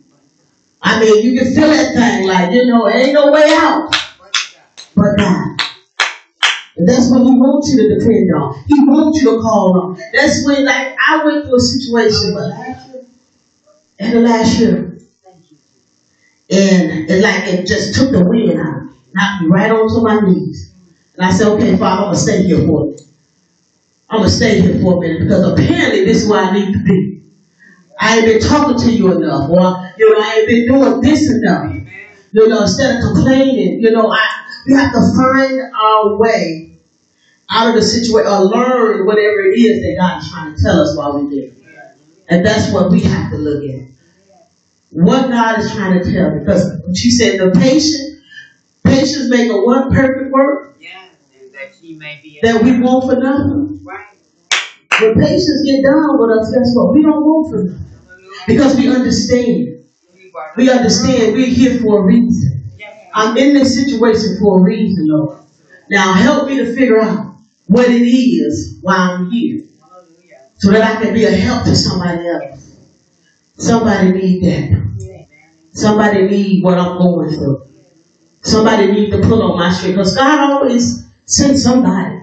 I 0.81 0.99
mean, 0.99 1.23
you 1.23 1.39
can 1.39 1.53
feel 1.53 1.67
that 1.67 1.93
thing 1.93 2.27
like, 2.27 2.51
you 2.51 2.65
know, 2.65 2.89
ain't 2.89 3.13
no 3.13 3.31
way 3.31 3.53
out. 3.53 3.95
But 4.95 5.17
God. 5.17 5.57
And 6.77 6.89
that's 6.89 7.11
what 7.11 7.21
He 7.21 7.31
wants 7.31 7.69
you 7.69 7.77
to 7.77 7.99
depend 7.99 8.33
on. 8.33 8.63
He 8.65 8.79
wants 8.85 9.21
you 9.21 9.35
to 9.35 9.41
call 9.41 9.81
on. 9.81 10.01
That's 10.13 10.43
when, 10.47 10.65
like, 10.65 10.95
I 11.07 11.23
went 11.23 11.45
through 11.45 11.57
a 11.57 11.59
situation, 11.59 12.33
but 12.33 12.71
and 13.99 14.13
the 14.13 14.21
last 14.21 14.59
year, 14.59 14.77
and 16.49 17.09
it 17.09 17.21
like 17.21 17.47
it 17.47 17.67
just 17.67 17.93
took 17.93 18.11
the 18.11 18.25
wind 18.27 18.59
out, 18.59 18.77
of 18.77 18.83
me, 18.83 18.93
knocked 19.13 19.43
me 19.43 19.47
right 19.47 19.71
onto 19.71 20.03
my 20.03 20.19
knees. 20.27 20.73
And 21.15 21.23
I 21.23 21.31
said, 21.31 21.49
okay, 21.49 21.77
Father, 21.77 22.01
I'm 22.01 22.03
gonna 22.05 22.17
stay 22.17 22.41
here 22.41 22.65
for 22.65 22.81
a 22.81 22.85
minute. 22.85 23.01
I'm 24.09 24.17
gonna 24.21 24.29
stay 24.29 24.59
here 24.61 24.81
for 24.81 24.97
a 24.97 24.99
minute 25.01 25.19
because 25.19 25.51
apparently 25.51 26.03
this 26.03 26.23
is 26.23 26.29
where 26.29 26.43
I 26.43 26.51
need 26.51 26.73
to 26.73 26.83
be. 26.83 27.20
I 28.01 28.17
ain't 28.17 28.25
been 28.25 28.41
talking 28.41 28.77
to 28.83 28.91
you 28.91 29.11
enough, 29.11 29.49
or 29.49 29.93
you 29.97 30.09
know, 30.09 30.25
I 30.25 30.39
ain't 30.39 30.47
been 30.47 30.67
doing 30.67 31.01
this 31.01 31.31
enough. 31.31 31.75
You 32.33 32.49
know, 32.49 32.63
instead 32.63 32.95
of 32.95 33.03
complaining, 33.03 33.79
you 33.79 33.91
know, 33.91 34.11
I 34.11 34.27
we 34.65 34.73
have 34.73 34.91
to 34.91 35.01
find 35.15 35.61
our 35.73 36.17
way 36.17 36.77
out 37.49 37.69
of 37.69 37.75
the 37.75 37.81
situation 37.81 38.31
or 38.31 38.41
learn 38.45 39.05
whatever 39.05 39.41
it 39.41 39.59
is 39.59 39.81
that 39.81 39.95
God 39.99 40.23
is 40.23 40.31
trying 40.31 40.55
to 40.55 40.61
tell 40.63 40.81
us 40.81 40.97
while 40.97 41.13
we're 41.13 41.29
there. 41.29 41.51
And 42.29 42.45
that's 42.45 42.71
what 42.71 42.91
we 42.91 43.01
have 43.01 43.29
to 43.31 43.37
look 43.37 43.63
at. 43.69 43.89
What 44.91 45.29
God 45.29 45.59
is 45.59 45.71
trying 45.73 46.01
to 46.01 46.11
tell. 46.11 46.39
Because 46.39 46.81
she 46.97 47.11
said 47.11 47.39
the 47.39 47.51
patient, 47.59 48.23
patience 48.83 49.29
make 49.29 49.51
a 49.51 49.55
what 49.55 49.91
perfect 49.91 50.31
work? 50.31 50.77
Yeah, 50.79 51.05
that 51.53 51.73
she 51.79 51.95
may 51.95 52.19
be. 52.23 52.39
That 52.41 52.63
we 52.63 52.79
want 52.79 53.05
for 53.05 53.19
nothing. 53.19 53.79
Right. 53.83 54.07
When 55.01 55.15
patience 55.15 55.61
get 55.65 55.83
down 55.83 56.19
with 56.19 56.37
us, 56.39 56.51
guess 56.51 56.71
what? 56.73 56.95
We 56.95 57.03
don't 57.03 57.21
want 57.21 57.49
for 57.51 57.63
nothing. 57.63 57.90
Because 58.47 58.75
we 58.75 58.87
understand. 58.93 59.67
We 60.57 60.69
understand 60.69 61.33
we're 61.33 61.47
here 61.47 61.79
for 61.79 62.01
a 62.01 62.03
reason. 62.03 62.63
I'm 63.13 63.37
in 63.37 63.53
this 63.53 63.75
situation 63.75 64.37
for 64.39 64.59
a 64.59 64.63
reason, 64.63 65.07
Lord. 65.07 65.39
Now 65.89 66.13
help 66.13 66.47
me 66.47 66.57
to 66.57 66.73
figure 66.73 67.01
out 67.01 67.35
what 67.67 67.89
it 67.89 68.01
is 68.01 68.79
why 68.81 68.95
I'm 68.95 69.29
here. 69.29 69.65
So 70.57 70.71
that 70.71 70.97
I 70.97 71.03
can 71.03 71.13
be 71.13 71.25
a 71.25 71.31
help 71.31 71.65
to 71.65 71.75
somebody 71.75 72.27
else. 72.27 72.77
Somebody 73.57 74.11
need 74.11 74.43
that. 74.43 75.17
Somebody 75.73 76.27
need 76.27 76.63
what 76.63 76.77
I'm 76.77 76.97
going 76.97 77.33
through. 77.33 77.65
Somebody 78.43 78.91
need 78.91 79.11
to 79.11 79.21
pull 79.21 79.41
on 79.41 79.57
my 79.57 79.71
string. 79.71 79.93
Because 79.93 80.15
God 80.15 80.51
always 80.51 81.07
sends 81.25 81.63
somebody. 81.63 82.19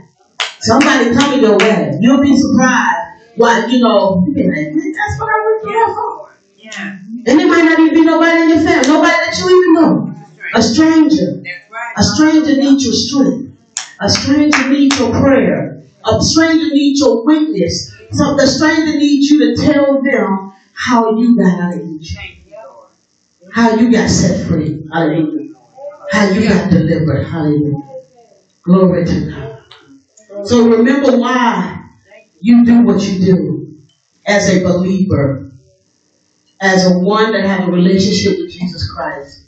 Somebody 0.61 1.14
coming 1.14 1.41
your 1.41 1.57
way. 1.59 1.93
You'll 2.01 2.21
be 2.21 2.37
surprised. 2.37 2.97
Why, 3.39 3.66
you 3.66 3.78
know, 3.78 4.24
you 4.26 4.34
be 4.34 4.43
like, 4.43 4.74
that's 4.74 5.20
what 5.20 5.28
I 5.28 5.39
was 5.47 5.64
here 5.64 5.95
for. 5.95 6.36
Yeah. 6.57 6.99
And 7.30 7.41
it 7.41 7.47
might 7.47 7.62
not 7.62 7.78
even 7.78 7.95
be 7.95 8.05
nobody 8.05 8.43
in 8.43 8.49
your 8.49 8.59
family, 8.59 8.89
nobody 8.89 9.12
that 9.12 9.39
you 9.39 9.62
even 9.62 9.74
know. 9.74 10.14
A 10.55 10.62
stranger. 10.62 11.43
Right. 11.70 11.95
A 11.97 12.03
stranger 12.03 12.57
needs 12.57 12.84
your 12.84 12.95
strength. 12.95 13.57
A 14.01 14.09
stranger 14.09 14.68
needs 14.68 14.99
your 14.99 15.11
prayer. 15.20 15.84
A 16.05 16.20
stranger 16.20 16.68
needs 16.72 17.01
your 17.01 17.24
witness 17.24 17.93
So 18.12 18.36
the 18.36 18.47
stranger 18.47 18.97
needs 18.97 19.28
you 19.30 19.55
to 19.55 19.62
tell 19.62 20.01
them 20.03 20.53
how 20.74 21.16
you 21.16 21.36
got 21.36 21.61
out 21.61 21.74
of 21.74 21.80
Egypt. 21.80 22.20
How 23.53 23.74
you 23.76 23.93
got 23.93 24.09
set 24.09 24.49
free. 24.49 24.84
Hallelujah. 24.93 25.55
How 26.11 26.28
you 26.30 26.49
got 26.49 26.70
delivered. 26.70 27.24
Hallelujah. 27.24 27.84
Glory 28.62 29.05
to 29.05 29.30
God. 29.30 30.47
So 30.47 30.68
remember 30.68 31.18
why 31.18 31.78
you 32.41 32.64
do 32.64 32.82
what 32.82 33.03
you 33.03 33.24
do 33.24 33.78
as 34.26 34.49
a 34.55 34.62
believer, 34.62 35.51
as 36.61 36.86
a 36.86 36.99
one 36.99 37.32
that 37.32 37.45
has 37.45 37.68
a 37.68 37.70
relationship 37.70 38.39
with 38.39 38.51
Jesus 38.51 38.91
Christ, 38.91 39.47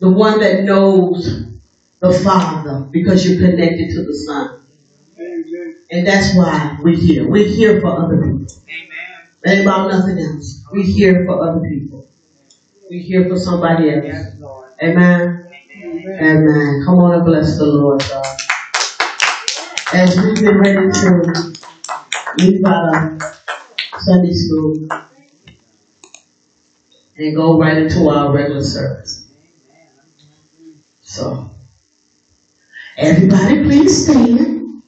the 0.00 0.10
one 0.10 0.40
that 0.40 0.64
knows 0.64 1.46
the 2.00 2.12
Father 2.12 2.86
because 2.90 3.26
you're 3.26 3.38
connected 3.38 3.90
to 3.94 4.04
the 4.04 4.14
Son. 4.14 4.56
And 5.90 6.06
that's 6.06 6.34
why 6.34 6.78
we're 6.82 6.96
here. 6.96 7.28
We're 7.28 7.48
here 7.48 7.80
for 7.80 8.04
other 8.04 8.16
people. 8.16 8.46
Amen. 8.68 8.88
Ain't 9.46 9.62
about 9.62 9.90
nothing 9.90 10.18
else. 10.18 10.64
We're 10.72 10.84
here 10.84 11.24
for 11.26 11.42
other 11.42 11.60
people. 11.68 12.06
We're 12.90 13.02
here 13.02 13.28
for 13.28 13.36
somebody 13.36 13.90
else. 13.90 14.04
Yes, 14.04 14.36
Lord. 14.38 14.70
Amen. 14.82 15.46
Amen. 15.82 16.82
Come 16.86 16.98
on 16.98 17.14
and 17.14 17.24
bless 17.24 17.58
the 17.58 17.66
Lord, 17.66 18.00
God. 18.00 18.36
As 19.92 20.16
we 20.16 20.34
get 20.34 20.54
ready 20.54 20.88
to 20.88 21.59
leave 22.38 22.64
out 22.64 22.94
of 22.94 23.22
Sunday 23.98 24.32
school 24.32 24.88
and 27.16 27.36
go 27.36 27.58
right 27.58 27.76
into 27.78 28.08
our 28.08 28.32
regular 28.32 28.62
service. 28.62 29.30
So, 31.02 31.50
everybody 32.96 33.64
please 33.64 34.04
stand. 34.04 34.82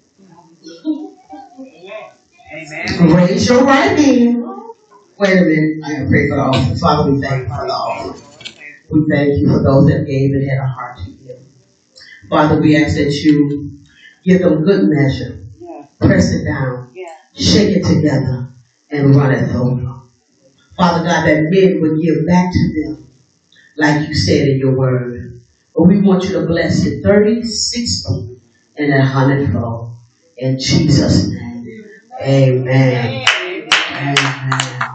Amen. 2.53 3.15
Raise 3.15 3.49
your 3.49 3.65
right 3.65 3.99
hand. 3.99 4.45
Wait 5.19 5.33
a 5.39 5.43
minute. 5.43 5.85
I 5.85 5.93
gotta 5.93 6.07
pray 6.09 6.29
for 6.29 6.37
the 6.37 6.43
offering. 6.43 6.77
Father, 6.79 7.11
we 7.13 7.21
thank 7.21 7.43
you 7.43 7.49
for 7.49 7.67
the 7.67 7.73
offering. 7.73 8.23
We 8.91 9.07
thank 9.11 9.39
you 9.41 9.49
for 9.49 9.63
those 9.63 9.87
that 9.87 10.05
gave 10.07 10.33
and 10.33 10.49
had 10.49 10.59
a 10.59 10.67
heart 10.67 10.99
to 11.05 11.11
give. 11.11 11.39
Father, 12.29 12.61
we 12.61 12.77
ask 12.77 12.95
that 12.97 13.11
you 13.11 13.71
give 14.25 14.43
them 14.43 14.65
good 14.65 14.85
measure, 14.85 15.39
press 15.99 16.31
it 16.33 16.45
down. 16.45 16.92
Shake 17.35 17.77
it 17.77 17.85
together, 17.85 18.49
and 18.91 19.15
run 19.15 19.33
it 19.33 19.55
over. 19.55 20.01
Father 20.77 21.05
God, 21.05 21.27
that 21.27 21.43
men 21.51 21.81
would 21.81 22.01
give 22.01 22.27
back 22.27 22.51
to 22.51 22.83
them, 22.83 23.07
like 23.77 24.09
you 24.09 24.15
said 24.15 24.49
in 24.49 24.59
your 24.59 24.77
word. 24.77 25.39
But 25.75 25.85
we 25.85 26.01
want 26.01 26.25
you 26.25 26.33
to 26.33 26.47
bless 26.47 26.85
it 26.85 27.03
30, 27.03 27.43
60, 27.43 28.37
and 28.77 28.93
a 28.93 29.05
hundredfold. 29.05 29.93
In 30.37 30.59
Jesus' 30.59 31.29
name. 31.29 31.67
amen 32.21 33.25
Amen. 33.95 34.92